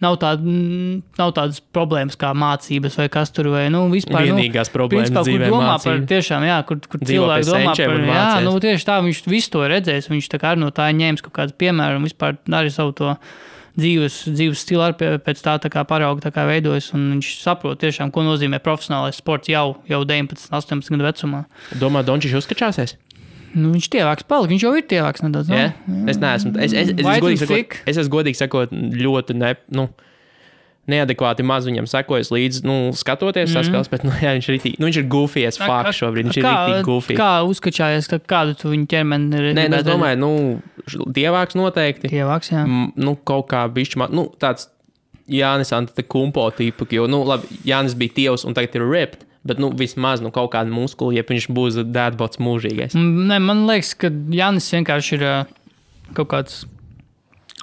nav, 0.02 0.18
mm, 0.18 0.96
nav 1.20 1.30
tādas 1.36 1.60
problēmas 1.74 2.18
kā 2.18 2.32
mācības 2.34 2.98
vai 2.98 3.06
kas 3.14 3.30
tur, 3.34 3.52
vai, 3.54 3.68
nu, 3.70 3.84
vispār. 3.92 4.26
Vienīgās 4.26 4.72
nu, 4.72 4.76
problēmas 4.80 5.12
principā, 5.12 5.22
kur 5.22 5.30
dzīvē 5.30 5.52
domā 5.54 5.70
mācība. 5.70 5.94
par 5.94 6.10
tiešām, 6.16 6.48
jā, 6.50 6.58
kur, 6.66 6.82
kur 6.82 7.06
cilvēki 7.12 7.48
domā 7.52 7.76
par, 7.78 7.94
un 7.94 8.10
jā, 8.10 8.26
nu, 8.48 8.56
tieši 8.66 8.88
tā, 8.90 8.98
viņš 9.06 9.24
visu 9.30 9.54
to 9.54 9.64
redzējis, 9.76 10.10
viņš 10.10 10.30
tā 10.34 10.42
kā 10.42 10.56
no 10.58 10.74
tā 10.74 10.90
ņēmis 10.98 11.22
kaut 11.22 11.36
kādu 11.38 11.58
piemēru 11.62 12.02
un 12.02 12.10
vispār 12.10 12.40
arī 12.58 12.74
savu 12.74 12.96
to 12.98 13.14
dzīves, 13.78 14.18
dzīves 14.32 14.64
stilu 14.64 14.84
arī 14.84 15.12
pēc 15.24 15.40
tā, 15.44 15.56
tā 15.62 15.70
kā 15.72 15.84
parauga 15.88 16.26
tā 16.26 16.32
kā 16.34 16.44
veidojas, 16.48 16.90
viņš 16.94 17.30
saprot 17.40 17.80
tiešām, 17.82 18.12
ko 18.12 18.24
nozīmē 18.26 18.60
profesionālais 18.64 19.18
sports 19.20 19.50
jau, 19.52 19.78
jau 19.88 20.02
19, 20.08 20.50
18 20.52 20.92
gadu 20.92 21.08
vecumā. 21.08 21.44
Domā, 21.80 22.04
Dončis 22.06 22.36
uzskačāsies? 22.42 22.96
Nu, 23.52 23.74
viņš 23.74 23.90
tievāks 23.92 24.24
palika, 24.28 24.52
viņš 24.54 24.62
jau 24.64 24.72
ir 24.78 24.86
tievāks 24.88 25.24
nedaudz. 25.24 25.50
nu. 25.52 25.58
Yeah? 25.58 25.74
Es 26.08 26.20
neesmu. 26.20 26.54
Es, 26.56 26.72
es, 26.72 26.94
es, 26.94 27.02
es, 27.02 27.20
godīgi 27.20 27.44
sakot, 27.44 27.76
es 27.84 28.00
esmu 28.00 28.14
godīgi 28.14 28.40
sakot, 28.40 28.72
ļoti 28.72 29.36
ne, 29.36 29.52
nu, 29.76 29.88
neadekvāti 30.90 31.44
maz 31.46 31.66
viņam 31.68 31.86
sekojis 31.86 32.32
līdzi, 32.34 32.62
nu, 32.66 32.76
skatoties 32.96 33.52
mm. 33.52 33.70
-hmm. 33.70 33.90
bet 33.92 34.04
nu, 34.06 34.12
jā, 34.24 34.34
viņš, 34.36 34.48
ir 34.48 34.56
rītī, 34.56 34.74
nu, 34.78 34.88
viņš 34.88 34.98
ir 34.98 35.08
as 35.46 35.58
fuck 35.60 35.94
šobrīd. 35.94 36.28
Viņš 36.28 36.38
ir 36.40 36.46
rītīgi 36.48 36.82
goofy. 36.88 37.16
Kā 37.18 37.32
uzskačājies, 37.46 38.10
tā, 38.10 38.18
kādu 38.18 38.56
tu 38.58 38.72
viņa 38.72 38.86
ķermeni 38.90 39.30
Nē, 39.54 39.68
nu, 39.68 39.76
es 39.78 39.86
domāju, 39.86 40.18
nu, 40.18 40.32
dievāks 41.06 41.58
noteikti. 41.58 42.08
redzēt? 42.08 42.18
Tievāks, 42.18 42.52
jā. 42.52 42.64
M, 42.66 42.92
nu, 42.96 43.16
kaut 43.16 43.46
kā 43.52 43.66
bišķi, 43.70 44.08
nu, 44.10 44.26
tāds 44.38 44.68
Jānis 45.30 45.72
Antetokumpo 45.72 46.50
tipu, 46.56 46.86
jo, 46.90 47.06
nu, 47.06 47.22
labi, 47.24 47.46
Jānis 47.64 47.94
bija 47.94 48.18
tievs 48.18 48.44
un 48.44 48.58
tagad 48.58 48.74
ir 48.74 48.88
ripped, 48.88 49.22
bet, 49.46 49.58
nu, 49.62 49.70
vismaz, 49.70 50.20
nu, 50.22 50.30
kaut 50.34 50.52
kāda 50.52 50.70
muskula, 50.70 51.14
ja 51.14 51.22
viņš 51.26 51.48
būs 51.54 51.78
dēdbots 51.86 52.42
mūžīgais. 52.42 52.98
Ne, 52.98 53.38
man 53.38 53.66
liekas, 53.70 53.94
ka 53.94 54.10
Jānis 54.10 54.70
vienkārši 54.74 55.18
ir 55.18 55.26
kaut 56.12 56.28
kāds 56.34 56.64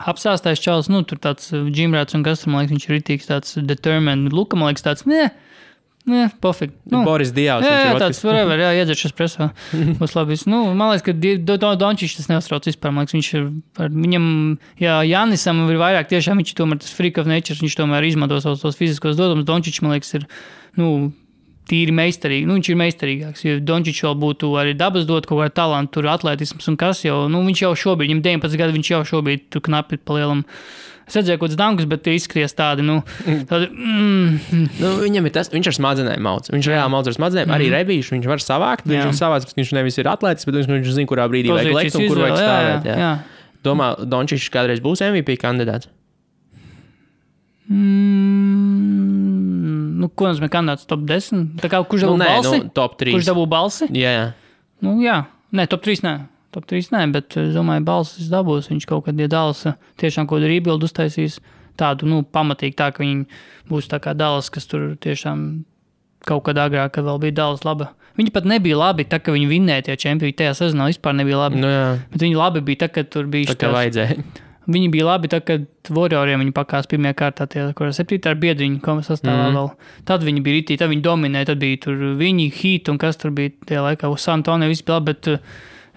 apsāstais 0.07 0.61
čels. 0.63 0.87
Nu, 0.91 1.03
tur 1.03 1.19
tāds 1.21 1.51
ģimrāts 1.51 2.15
un 2.15 2.23
kas 2.25 2.43
tur, 2.45 2.53
man 2.53 2.63
liekas, 2.63 2.75
viņš 2.77 2.87
ir 2.89 2.95
rītīgs, 2.97 3.29
tāds 3.29 3.55
determined. 3.67 4.31
Luka, 4.35 4.55
man 4.59 4.71
liekas, 4.71 4.85
tāds, 4.85 5.05
nē, 5.09 5.29
nē, 6.09 6.23
pofīgi. 6.41 6.73
Nu, 6.89 7.03
Boris 7.05 7.33
Dievs. 7.35 7.65
Jā, 7.67 7.75
jā, 7.89 7.93
tāds 8.01 8.21
forever, 8.23 8.57
jā, 8.63 8.71
iedzeršas 8.81 9.13
presā. 9.17 9.49
Būs 9.99 10.15
labi. 10.17 10.37
Nu, 10.49 10.61
man 10.73 10.93
liekas, 10.93 11.05
ka 11.09 11.13
Di- 11.13 11.37
Do- 11.37 11.59
Do- 11.61 11.75
Dončičs 11.83 12.17
tas 12.21 12.29
neuztrauc 12.31 12.65
vispār. 12.69 12.93
Man 12.95 13.05
liekas, 13.05 13.17
viņš 13.19 13.31
ir, 13.39 13.47
ar 13.85 13.93
viņam, 13.93 14.25
jā, 14.81 14.97
Jānisam 15.11 15.65
ir 15.69 15.81
vairāk 15.81 16.09
tiešām, 16.13 16.41
viņš 16.41 16.55
tomēr 16.57 16.81
tas 16.81 16.95
freak 16.95 17.19
of 17.21 17.29
nature, 17.29 17.59
viņš 17.61 17.77
tomēr 17.81 18.07
izmanto 18.09 18.39
savus 18.43 18.63
tos 18.65 18.79
fiziskos 18.79 19.19
dodumus. 19.19 19.45
Dončičs, 19.49 19.83
man 19.85 19.97
liekas, 19.97 20.15
ir, 20.21 20.25
nu, 20.79 21.11
tīri 21.69 21.93
meistarīgi. 21.95 22.47
Nu, 22.49 22.57
viņš 22.57 22.69
ir 22.73 22.77
meistarīgāks. 22.81 23.45
Ja 23.45 23.55
Dončičs 23.63 24.03
vēl 24.07 24.17
būtu 24.25 24.51
arī 24.59 24.75
dabas 24.77 25.07
dot 25.09 25.29
kaut 25.29 25.43
kādu 25.43 25.55
talantu, 25.61 25.99
tur 25.99 26.09
atletisms 26.11 26.67
un 26.71 26.77
kas 26.81 27.05
jau, 27.05 27.23
nu, 27.31 27.43
viņš 27.47 27.63
jau 27.67 27.73
šobrīd, 27.85 28.09
viņam 28.11 28.23
19 28.25 28.61
gadi, 28.61 28.77
viņš 28.79 28.93
jau 28.95 29.01
šobrīd 29.13 29.49
tur 29.53 29.63
knapi 29.69 30.01
palielam. 30.01 30.45
Es 31.09 31.15
redzēju, 31.17 31.39
kaut 31.41 31.49
kāds 31.49 31.57
dangus, 31.57 31.87
bet 31.89 32.03
tie 32.05 32.13
izskries 32.13 32.53
tādi, 32.53 32.83
nu, 32.85 32.99
tādi, 33.49 33.65
mm, 33.73 34.59
Nu, 34.77 34.91
viņam 35.01 35.25
ir 35.25 35.33
tas, 35.33 35.49
viņš 35.49 35.71
ar 35.71 35.75
smadzenēm 35.79 36.21
mācās. 36.21 36.51
Viņš 36.53 36.69
reāli 36.69 36.93
mācās 36.93 37.09
ar 37.09 37.17
smadzenēm, 37.17 37.49
mm 37.49 37.55
arī 37.57 37.71
rebīšu 37.73 38.13
viņš 38.13 38.27
var 38.29 38.43
savākt. 38.45 38.85
Viņš. 38.85 38.99
Jā. 38.99 39.07
ir 39.09 39.17
savāds, 39.17 39.55
viņš 39.57 39.73
nevis 39.79 39.97
ir 39.97 40.09
atlētis, 40.11 40.45
bet 40.45 40.59
viņš, 40.59 40.69
viņš 40.69 40.93
zina, 40.99 41.09
kurā 41.09 41.25
brīdī 41.31 41.49
vajag 41.49 41.73
lekt 41.79 41.97
un 41.97 42.05
kur 42.11 42.21
vajag 42.21 42.37
stāvēt. 42.37 42.85
jā, 42.85 42.93
Jā. 42.93 42.99
jā. 43.01 43.49
Domā, 43.65 43.87
Dončis 44.05 44.45
kādreiz 44.53 44.79
būs 44.85 45.01
MVP 45.03 45.39
kandidāts. 45.41 45.89
Mm, 48.59 49.99
nu, 50.01 50.09
ko 50.15 50.29
nozīmē 50.29 50.49
kandidāts 50.51 50.87
top 50.89 51.03
10? 51.09 51.45
Tā 51.61 51.69
kā, 51.71 51.81
kurš 51.85 52.05
Nu, 52.05 52.13
dabū 52.15 52.19
nē, 52.21 52.27
balsi? 52.35 52.57
nu, 52.63 52.69
top 52.75 52.97
3. 53.01 53.13
kurš 53.15 53.29
dabū 53.29 53.45
balsi? 53.51 53.85
Jā, 53.95 54.11
jā. 54.15 54.25
Nu, 54.85 54.95
jā, 55.03 55.17
nē, 55.55 55.67
top 55.71 55.83
3 55.85 56.03
nē. 56.05 56.13
Top 56.55 56.65
3 56.65 56.89
nē, 56.95 57.03
bet 57.13 57.37
es 57.37 57.53
domāju, 57.53 57.83
balsis 57.85 58.29
dabūs. 58.31 58.69
Viņš 58.71 58.85
kaut 58.89 59.05
kad, 59.05 59.19
ja 59.21 59.27
dāls 59.29 59.65
tiešām 60.01 60.25
kaut 60.25 60.39
kādu 60.39 60.49
rebuildu 60.49 60.87
uztaisīs, 60.89 61.39
tādu, 61.77 62.07
nu, 62.09 62.23
pamatīgi 62.25 62.75
tā, 62.79 62.89
ka 62.95 63.03
viņi 63.03 63.27
būs 63.69 63.89
tā 63.91 63.99
kā 64.03 64.15
dāls, 64.17 64.49
kas 64.49 64.65
tur 64.67 64.95
tiešām 64.99 65.63
kaut 66.25 66.43
kad 66.49 66.57
agrāk, 66.59 66.91
kad 66.97 67.05
vēl 67.05 67.19
bija 67.21 67.37
dāls 67.43 67.61
laba. 67.67 67.91
Viņi 68.19 68.33
pat 68.35 68.43
nebija 68.49 68.75
labi, 68.75 69.05
tā 69.07 69.21
kā 69.23 69.31
viņi 69.31 69.47
vinnēja 69.47 69.85
tie 69.87 69.95
čempioni. 69.95 70.33
Tajā 70.35 70.51
sezonā 70.57 70.89
vispār 70.89 71.13
nebija 71.15 71.37
labi. 71.45 71.61
Nu, 71.61 71.69
jā. 71.71 71.85
Bet 72.11 72.25
viņi 72.25 72.35
labi 72.35 72.63
bija, 72.67 72.81
tā, 72.83 72.89
kad 72.97 73.07
tur 73.13 73.29
bija 73.31 73.53
Tā 73.53 73.55
kā 73.61 73.69
vajadzēja. 73.71 74.17
Viņi 74.69 74.89
bija 74.93 75.07
labi, 75.07 75.29
tad, 75.31 75.45
kad 75.47 75.65
Warrioriem 75.89 76.43
viņi 76.43 76.53
pakās 76.55 76.89
pirmajā 76.89 77.17
kārtā, 77.17 77.47
tie, 77.49 77.65
kur 77.77 77.89
ar 77.89 77.95
septītā 77.97 78.33
ar 78.33 78.39
biedriņu 78.41 78.81
sastāvā 79.05 79.49
Mhm. 79.49 79.49
mm. 79.49 79.57
vēl. 79.57 79.71
Tad 80.05 80.25
viņi 80.27 80.43
bija 80.45 80.59
rītī, 80.59 80.77
tad 80.77 80.91
viņi 80.93 81.05
dominēja, 81.05 81.51
tad 81.51 81.63
bija 81.63 81.81
tur 81.85 81.95
viņi, 82.19 82.51
Heat 82.59 82.89
un 82.89 82.97
kas 83.01 83.17
tur 83.17 83.31
bija 83.31 83.51
tajā 83.65 83.81
laikā, 83.87 84.11
uz 84.11 84.25
Santonē 84.27 84.69
viss 84.69 84.85
bija 84.85 84.99
labi, 84.99 85.13
bet 85.13 85.27
uh, 85.27 85.39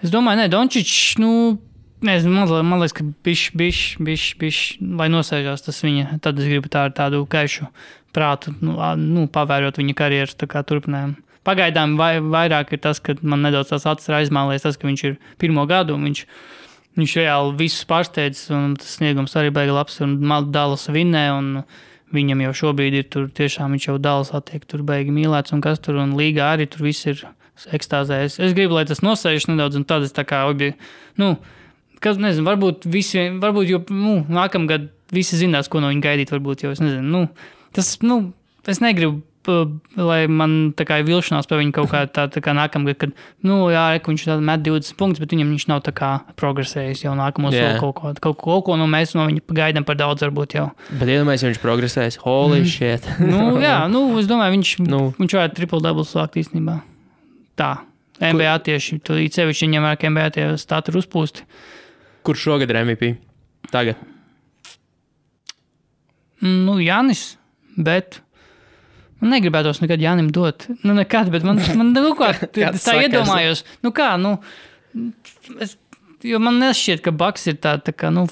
es 0.03 0.11
domāju, 0.13 0.41
ne, 0.41 0.49
Dončičs, 0.49 1.17
nu, 1.21 1.59
nezinu, 2.03 2.33
man, 2.33 2.65
man 2.65 2.81
liekas, 2.83 2.97
ka 2.97 3.05
bišķi, 3.23 4.03
bišķi, 4.41 4.87
lai 4.99 5.09
nosēžās 5.13 5.65
tas 5.65 5.83
viņa, 5.85 6.19
tad 6.23 6.39
es 6.39 6.49
gribu 6.49 6.71
tā, 6.71 6.87
tādu 6.95 7.23
gaišu 7.29 7.69
prātu, 8.13 8.53
nu, 8.61 8.77
nu 8.99 9.27
pavērot 9.27 9.79
viņa 9.79 9.95
karjeras 9.97 10.37
turpinājumu. 10.37 11.15
Pagaidām 11.43 11.97
vai, 11.99 12.21
vairāk 12.23 12.71
ir 12.71 12.79
tas, 12.79 13.01
ka 13.03 13.17
man 13.21 13.43
nedaudz 13.43 13.73
tās 13.73 13.87
acis 13.89 14.07
ir 14.07 14.15
aizmālējis, 14.21 14.63
tas, 14.63 14.77
ka 14.79 14.87
viņš 14.87 15.01
ir 15.09 15.17
pirmo 15.41 15.65
gadu 15.67 15.97
un 15.97 16.05
viņš, 16.07 16.21
viņš 16.99 17.15
reāli 17.21 17.55
visus 17.59 17.87
pārsteidz, 17.89 18.45
un 18.53 18.75
tas 18.79 18.97
sniegums 18.99 19.33
arī 19.39 19.53
beigas 19.53 19.77
labs, 19.77 19.99
Dallas 20.53 20.87
vinnē, 20.93 21.25
un 21.33 21.63
viņam 22.13 22.43
jau 22.45 22.53
šobrīd 22.61 22.99
ir 22.99 23.07
tur 23.09 23.29
tiešām 23.33 23.73
viņš 23.73 23.87
jau 23.89 23.97
Dallas 24.01 24.33
attiek 24.37 24.65
tur 24.69 24.83
beigi 24.85 25.13
mīlēts, 25.15 25.55
un 25.55 25.63
kas 25.65 25.81
tur, 25.81 25.97
un 26.03 26.13
līgā 26.19 26.53
arī 26.53 26.67
tur 26.69 26.85
viss 26.85 27.07
ir 27.09 27.23
ekstāzē. 27.73 28.21
Es, 28.27 28.37
es 28.41 28.53
gribu, 28.57 28.77
lai 28.77 28.85
tas 28.89 29.01
nosēžas 29.05 29.49
nedaudz, 29.49 29.79
un 29.79 29.87
tad 29.89 30.05
es 30.05 30.13
tā 30.13 30.25
kā 30.27 30.43
obje, 30.49 30.73
nu, 31.21 31.33
kas, 32.03 32.19
nezinu, 32.21 32.45
varbūt 32.49 32.87
visi, 32.89 33.25
varbūt, 33.41 33.69
jo, 33.69 33.81
nu, 33.93 34.19
nākamgad 34.33 34.89
visi 35.13 35.39
zinās, 35.39 35.69
ko 35.71 35.81
no 35.81 35.91
viņa 35.93 36.05
gaidīt, 36.05 36.33
varbūt, 36.33 36.65
jo 36.65 36.73
es 36.73 36.81
nezinu, 36.83 37.05
nu, 37.09 37.25
tas, 37.75 37.95
nu, 38.05 38.25
es 38.69 38.81
negribu, 38.83 39.21
lai 39.47 40.23
man 40.31 40.73
tā 40.77 40.85
kā 40.87 40.99
ir 41.01 41.07
vilšanās 41.07 41.47
par 41.49 41.59
viņu 41.59 41.73
kaut 41.75 41.89
kā 41.91 42.03
tā, 42.07 42.25
tā 42.31 42.41
kā 42.43 42.53
nākamgad, 42.57 42.97
kad, 43.01 43.13
nu, 43.45 43.57
jā, 43.73 43.85
re, 43.93 44.01
viņš 44.05 44.25
tā 44.29 44.37
met 44.43 44.63
20 44.65 44.97
punktus, 44.99 45.23
bet 45.23 45.35
viņam 45.35 45.53
viņš 45.53 45.65
nav 45.71 45.83
tā 45.87 45.93
kā 45.95 46.11
progresējis 46.39 47.05
jau 47.05 47.15
nākamo 47.19 47.51
Jā. 47.53 47.63
soli 47.73 47.81
kaut 47.81 47.95
ko, 47.99 48.13
kaut, 48.23 48.39
kaut 48.43 48.65
ko 48.67 48.77
no 48.79 48.87
mēs 48.89 49.15
no 49.17 49.27
viņa 49.29 49.45
gaidām 49.59 49.87
par 49.87 49.99
daudz, 49.99 50.25
varbūt 50.25 50.57
jau. 50.57 50.69
Bet 50.91 51.11
iedomājieties, 51.11 51.45
ja 51.45 51.51
viņš 51.51 51.61
progresēs. 51.63 52.19
Holy 52.23 52.61
mm. 52.63 52.71
shit. 52.71 53.09
Nu, 53.19 53.57
jā, 53.63 53.79
nu, 53.93 54.05
es 54.21 54.29
domāju, 54.29 54.57
viņš, 54.57 54.75
Nu. 54.83 54.89
nu. 54.93 55.01
viņš 55.19 55.37
varētu 55.39 55.59
triple 55.59 55.81
double 55.83 56.07
sākt 56.07 56.39
īstenībā. 56.41 56.79
Tā. 57.59 57.73
NBA 58.23 58.55
tieši 58.63 58.99
tur 59.03 59.19
ir 59.19 59.31
sevišķi 59.33 59.67
viņam 59.67 59.85
ar 59.89 59.99
NBA 59.99 60.25
tie 60.35 60.49
stati 60.61 60.93
ir 60.93 60.99
uzpūsti. 61.01 61.45
Kurš 62.23 62.45
šogad 62.47 62.71
ir 62.71 62.79
MVP? 62.85 63.15
Tagad. 63.73 63.99
Nu, 66.43 66.77
Jānis, 66.83 67.37
bet 67.79 68.19
man 69.23 69.33
negribētos 69.37 69.81
nekad 69.83 70.03
Jānim 70.03 70.29
dot. 70.35 70.67
Nu, 70.83 70.95
nekad, 70.97 71.31
bet 71.33 71.45
man, 71.47 71.61
man 71.79 71.93
nu, 71.95 72.11
kā, 72.19 72.33
tā 72.53 72.73
sakars? 72.75 73.07
iedomājos. 73.07 73.63
Nu, 73.85 73.93
kā, 73.95 74.13
nu, 74.21 74.35
es, 75.63 75.77
jo 76.27 76.41
man 76.43 76.59
nešķiet, 76.61 77.03
ka 77.05 77.15
Baks 77.15 77.47
ir 77.51 77.57
tā, 77.63 77.77
tā 77.83 77.95
kā, 77.95 78.11
nu, 78.13 78.27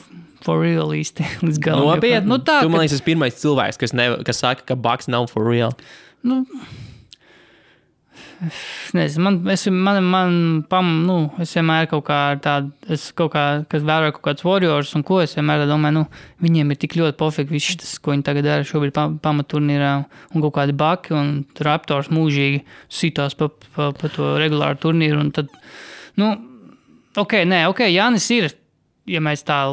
for 0.45 0.61
real 0.63 0.93
īsti 0.97 1.25
līdz 1.47 1.63
galam. 1.63 1.89
Nopietni. 1.95 2.29
Nu, 2.29 2.39
tā, 2.43 2.61
tu, 2.65 2.71
man 2.71 2.81
ka, 2.81 2.85
liekas, 2.85 2.99
tas 2.99 3.07
pirmais 3.07 3.41
cilvēks, 3.41 3.81
kas, 3.81 3.95
ne, 3.97 4.11
kas 4.27 4.43
saka, 4.43 4.67
ka 4.73 4.79
Bucks 4.79 5.09
nav 5.11 5.29
for 5.31 5.47
real. 5.47 5.75
nu, 6.27 6.43
nezinu, 8.97 9.23
man, 9.23 9.37
es, 9.53 9.65
man, 9.69 9.99
man 10.03 10.35
pam, 10.69 10.89
nu, 11.05 11.17
es 11.41 11.53
vienmēr 11.57 11.87
kaut 11.91 12.03
kā 12.07 12.19
tādu, 12.41 12.71
es 12.91 13.09
kaut 13.17 13.33
kā, 13.35 13.43
kas 13.69 13.85
vēroju 13.85 14.15
kaut 14.15 14.25
kādus 14.29 14.45
warriors 14.47 14.93
un 14.97 15.05
ko 15.07 15.19
es 15.21 15.35
vienmēr 15.37 15.67
domāju, 15.69 15.99
nu, 15.99 16.03
viņiem 16.41 16.73
ir 16.73 16.79
tik 16.81 16.97
ļoti 16.99 17.17
pofīgi 17.19 17.53
viss 17.53 17.79
tas, 17.81 17.93
ko 18.01 18.15
viņi 18.15 18.25
tagad 18.27 18.47
dara 18.49 18.67
šobrīd 18.67 18.95
pa, 18.97 19.07
pamaturnīrā 19.23 19.93
un 20.01 20.45
kaut 20.45 20.55
kādi 20.57 20.77
baki 20.77 21.15
un 21.17 21.33
raptors 21.61 22.09
mūžīgi 22.13 22.63
sitās 22.89 23.37
pa, 23.37 23.51
pa, 23.75 23.91
pa 23.97 24.13
to 24.13 24.33
regulāru 24.41 24.81
turnīru 24.87 25.21
un 25.21 25.33
tad, 25.35 25.51
nu, 26.21 26.33
ok, 27.21 27.43
nē, 27.45 27.67
ok, 27.71 27.85
Jānis 27.91 28.29
ir, 28.33 28.51
ja 29.09 29.21
mēs 29.23 29.45
tā 29.45 29.63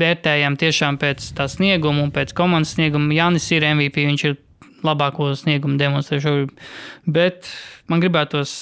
vērtējam 0.00 0.56
tiešām 0.58 0.98
pēc 1.00 1.32
tā 1.36 1.46
snieguma 1.50 2.06
un 2.06 2.14
pēc 2.14 2.34
komandas 2.36 2.74
snieguma, 2.76 3.12
Jānis 3.14 3.50
ir 3.54 3.66
MVP, 3.74 4.06
viņš 4.10 4.28
ir 4.30 4.40
labāko 4.86 5.30
sniegumu 5.38 5.78
demonstrē 5.80 6.20
šobrīd. 6.24 6.54
Bet 7.06 7.50
man 7.90 8.02
gribētos. 8.02 8.52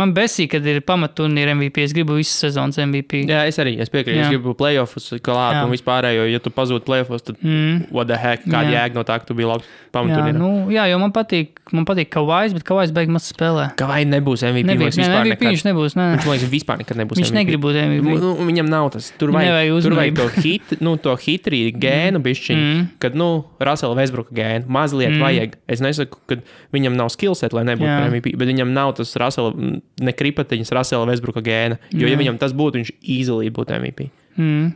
Man 0.00 0.14
besī, 0.16 0.46
kad 0.50 0.64
ir 0.66 0.80
pamatturnīra 0.88 1.52
MVP. 1.54 1.82
Es 1.84 1.92
gribu 1.96 2.16
visu 2.16 2.32
sezonas 2.32 2.78
MVP. 2.80 3.26
Jā, 3.28 3.42
es 3.50 3.58
arī 3.60 3.74
es 3.84 3.90
piekrītu. 3.92 4.16
Jā. 4.16 4.26
Es 4.26 4.32
gribu 4.32 4.54
playoffs 4.56 5.10
klāt 5.20 5.58
Jā. 5.58 5.64
un 5.66 5.74
vispārējo. 5.74 6.24
Ja 6.32 6.40
tu 6.40 6.50
pazūdi 6.56 6.86
playoffs, 6.88 7.22
tad 7.28 7.36
Mm. 7.44 7.90
what 7.92 8.08
the 8.08 8.16
heck? 8.16 8.44
Kāda 8.46 8.70
Jā. 8.72 8.88
jēga 8.88 8.94
no 8.94 9.04
tā, 9.04 9.18
ka 9.20 9.26
tu 9.28 9.34
biji 9.34 9.46
labs 9.50 9.64
Jā, 9.64 9.92
pamaturnīrā? 9.92 10.38
nu, 10.38 10.70
jā, 10.72 10.88
jo 10.90 10.98
man 10.98 11.12
patīk, 11.12 11.60
man 11.72 11.84
patīk 11.84 12.08
Kavais, 12.10 12.52
bet 12.56 12.64
Kavais 12.64 12.90
beigas 12.90 13.12
maz 13.12 13.32
spēlē. 13.32 13.74
Kā 13.76 13.86
vai 13.86 14.04
nebūs 14.04 14.42
MVP? 14.46 14.78
liekas, 14.78 14.96
nē, 14.96 15.08
MVP 15.20 15.36
nekad. 15.36 15.52
viņš 15.52 15.64
nebūs. 15.68 15.94
Nē. 16.00 16.06
Viņš 16.16 16.26
liekas, 16.32 16.48
vispār 16.50 16.78
nekad 16.80 16.96
nebūs. 16.96 17.16
Viņš 17.20 17.30
MVP. 17.30 17.38
negrib 17.44 17.60
būt 17.60 17.74
MVP. 17.84 18.20
Nu, 18.20 18.34
viņam 18.48 18.68
nav 18.68 18.90
tas. 18.92 19.12
Tur 19.18 19.28
vajag, 19.36 19.82
tur 19.82 19.92
vajag 19.98 20.14
to, 20.16 20.28
hit, 20.40 20.80
nu, 20.80 20.96
to 20.96 21.14
hitrī 21.16 21.60
gēnu 21.76 22.22
bišķiņu, 22.24 22.64
Mm. 22.70 22.88
kad, 23.00 23.14
nu, 23.14 23.44
Rasela 23.60 23.94
Vesbruka 23.94 24.32
gēnu 24.32 24.66
mazliet 24.66 25.10
Mm. 25.12 25.20
vajag. 25.20 25.52
Es 25.68 25.80
nesaku, 25.80 26.16
ka 26.26 26.36
viņam 26.72 26.94
nav 26.96 27.08
skillset, 27.10 27.52
lai 27.52 27.64
nebūtu 27.64 27.84
Jā. 27.90 28.08
MVP, 28.10 28.36
bet 28.38 28.48
viņam 28.48 28.68
nav 28.72 28.94
tas 28.96 29.14
Rasela, 29.14 29.52
ne 30.00 30.14
kripatiņas 30.16 30.72
Rasela 30.76 31.08
Vesbruka 31.10 31.42
gēna. 31.44 31.78
Jo, 31.92 32.06
ja 32.08 32.14
Jā. 32.16 32.20
viņam 32.22 32.40
tas 32.40 32.54
būtu, 32.56 32.80
viņš 32.80 32.92
easily 33.00 33.50
būtu 33.54 33.76
MVP. 33.76 34.08
Mm. 34.40 34.72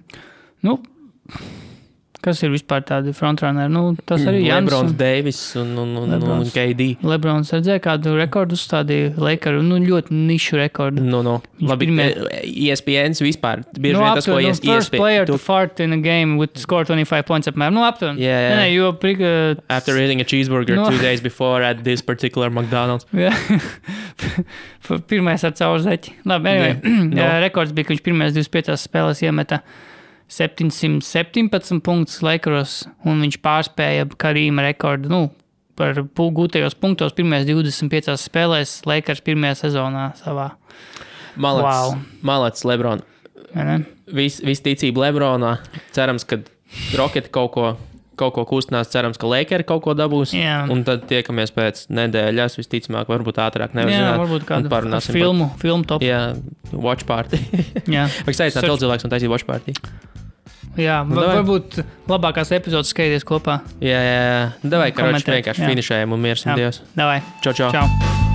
Nu, 0.65 0.79
kas 2.25 2.41
ir 2.45 2.51
vispār 2.55 2.83
tādi 2.89 3.13
frontrunner? 3.17 3.69
Nu, 3.73 3.83
tas 4.09 4.25
arī 4.27 4.41
ir 4.47 4.55
Lebrons, 4.55 4.95
Deivis 4.99 5.41
un, 5.61 5.75
un, 5.79 5.93
un, 5.93 5.97
un, 6.03 6.15
un 6.15 6.15
Lebrons. 6.17 6.53
KD. 6.55 6.87
Lebrons 7.05 7.53
redzēja, 7.55 7.83
kādu 7.85 8.15
rekordu 8.19 8.57
uzstādīja 8.59 9.13
Lakeru. 9.21 9.61
Nu, 9.67 9.79
ļoti 9.83 10.17
nišu 10.17 10.59
rekordu. 10.63 11.05
Nu, 11.05 11.21
nu. 11.27 11.37
Viņš 11.61 11.71
Labi, 11.71 11.89
pirmie- 11.89 12.09
e- 12.41 12.43
ESPN 12.71 13.17
vispār. 13.25 13.63
Bieži 13.77 13.99
Nu, 13.99 14.03
vien 14.05 14.19
tas, 14.19 14.29
ko 14.29 14.41
nu, 14.41 14.55
first 14.65 14.95
player 14.95 15.29
to 15.29 15.39
fart 15.39 15.81
in 15.85 15.93
a 15.93 16.01
game 16.01 16.39
with 16.41 16.57
score 16.61 16.85
25 16.89 17.29
points 17.29 17.51
apmēram. 17.51 17.77
Nu, 17.77 17.85
aptuveni. 17.87 18.25
Jā, 18.25 18.39
jā. 18.49 18.57
Nē, 18.59 18.67
jo 18.75 18.93
prik, 19.01 19.21
uh, 19.23 19.61
After 19.69 19.97
eating 20.01 20.21
a 20.21 20.29
cheeseburger 20.29 20.77
No. 20.81 20.89
two 20.91 20.99
days 20.99 21.21
before 21.21 21.63
at 21.63 21.85
this 21.85 22.03
particular 22.03 22.51
McDonald's. 22.51 23.07
Jā. 23.13 23.33
Pirmais 25.09 25.45
ar 25.45 25.53
caur 25.57 25.79
zeķi. 25.81 26.19
Labi, 26.29 26.49
anyway. 26.49 26.75
No. 26.85 27.23
no. 27.23 27.27
rekords 27.45 27.73
bija, 27.75 27.89
ka 27.89 27.95
viņš 27.95 28.05
pirmajās 28.05 28.35
25 28.37 28.77
spēlēs 28.85 29.23
iemeta 29.25 29.61
717 30.29 31.81
punktus 31.85 32.21
Lakeros, 32.25 32.85
un 33.05 33.21
viņš 33.25 33.39
pārspēja 33.45 34.07
Karīma 34.21 34.65
rekordu. 34.71 35.11
Nu, 35.13 35.23
par 35.79 35.99
gūtajos 36.17 36.77
punktos 36.81 37.15
pirmajās 37.17 37.47
25 37.49 38.15
spēlēs 38.23 38.77
Lakers 38.89 39.23
pirmajā 39.27 39.59
sezonā 39.67 40.11
savā. 40.21 40.53
Malets, 41.37 41.67
Wow. 41.67 41.99
malets 42.23 42.65
Lebron. 42.65 43.03
vai 43.55 43.65
ne? 43.65 43.85
Vis, 44.07 44.41
visticība 44.41 45.09
Lebronā. 45.09 45.59
Cerams, 45.93 46.25
ka 46.25 46.39
Rocket 46.97 47.31
kaut 47.33 47.53
ko, 47.53 47.77
kaut 48.21 48.35
ko 48.37 48.45
kustinās. 48.49 48.89
Cerams, 48.93 49.19
ka 49.21 49.27
Lakers 49.31 49.67
kaut 49.69 49.83
ko 49.87 49.95
dabūs. 49.99 50.33
Jā. 50.37 50.63
Un 50.71 50.85
tad 50.87 51.07
tiekamies 51.11 51.53
pēc 51.55 51.85
nedēļas. 51.95 52.59
Visticamāk, 52.61 53.11
varbūt 53.11 53.41
ātrāk. 53.45 53.75
Nevar 53.77 53.93
Jā, 53.93 54.15
varbūt 54.21 54.47
kādu 54.49 54.73
parunāsim 54.73 55.17
filmu, 55.19 55.51
filmu 55.63 55.85
top. 55.89 56.01
Par, 56.01 56.09
jā, 56.09 56.23
watch 56.73 57.07
party. 57.09 57.41
Jā, 57.97 58.09
saistīt 58.27 58.59
Search- 58.59 58.71
vēl 58.73 58.83
cilvēks 58.85 59.05
un 59.09 59.15
taisīt 59.15 59.31
watch 59.33 59.47
party. 59.49 59.75
jā 60.75 61.01
Nu, 61.07 61.15
va- 61.15 61.23
davai. 61.29 61.37
varbūt 61.43 61.81
labākās 62.11 62.51
epizodes 62.57 62.91
skaties 62.91 63.23
kopā. 63.29 63.61
Jā, 63.81 64.01
jā, 64.03 64.21
jā. 64.27 64.45
Davai, 64.75 64.91
ka 64.95 65.07
vienkārši 65.13 65.63
jā. 65.63 65.71
finišējam 65.71 66.13
un 66.17 66.21
miers 66.29 66.47
un 66.47 66.55
Jā. 66.55 66.57
dievs. 66.65 66.83
Davai, 66.99 67.21
Čau, 67.43 67.53
čau. 67.53 67.71
čau! 67.71 68.34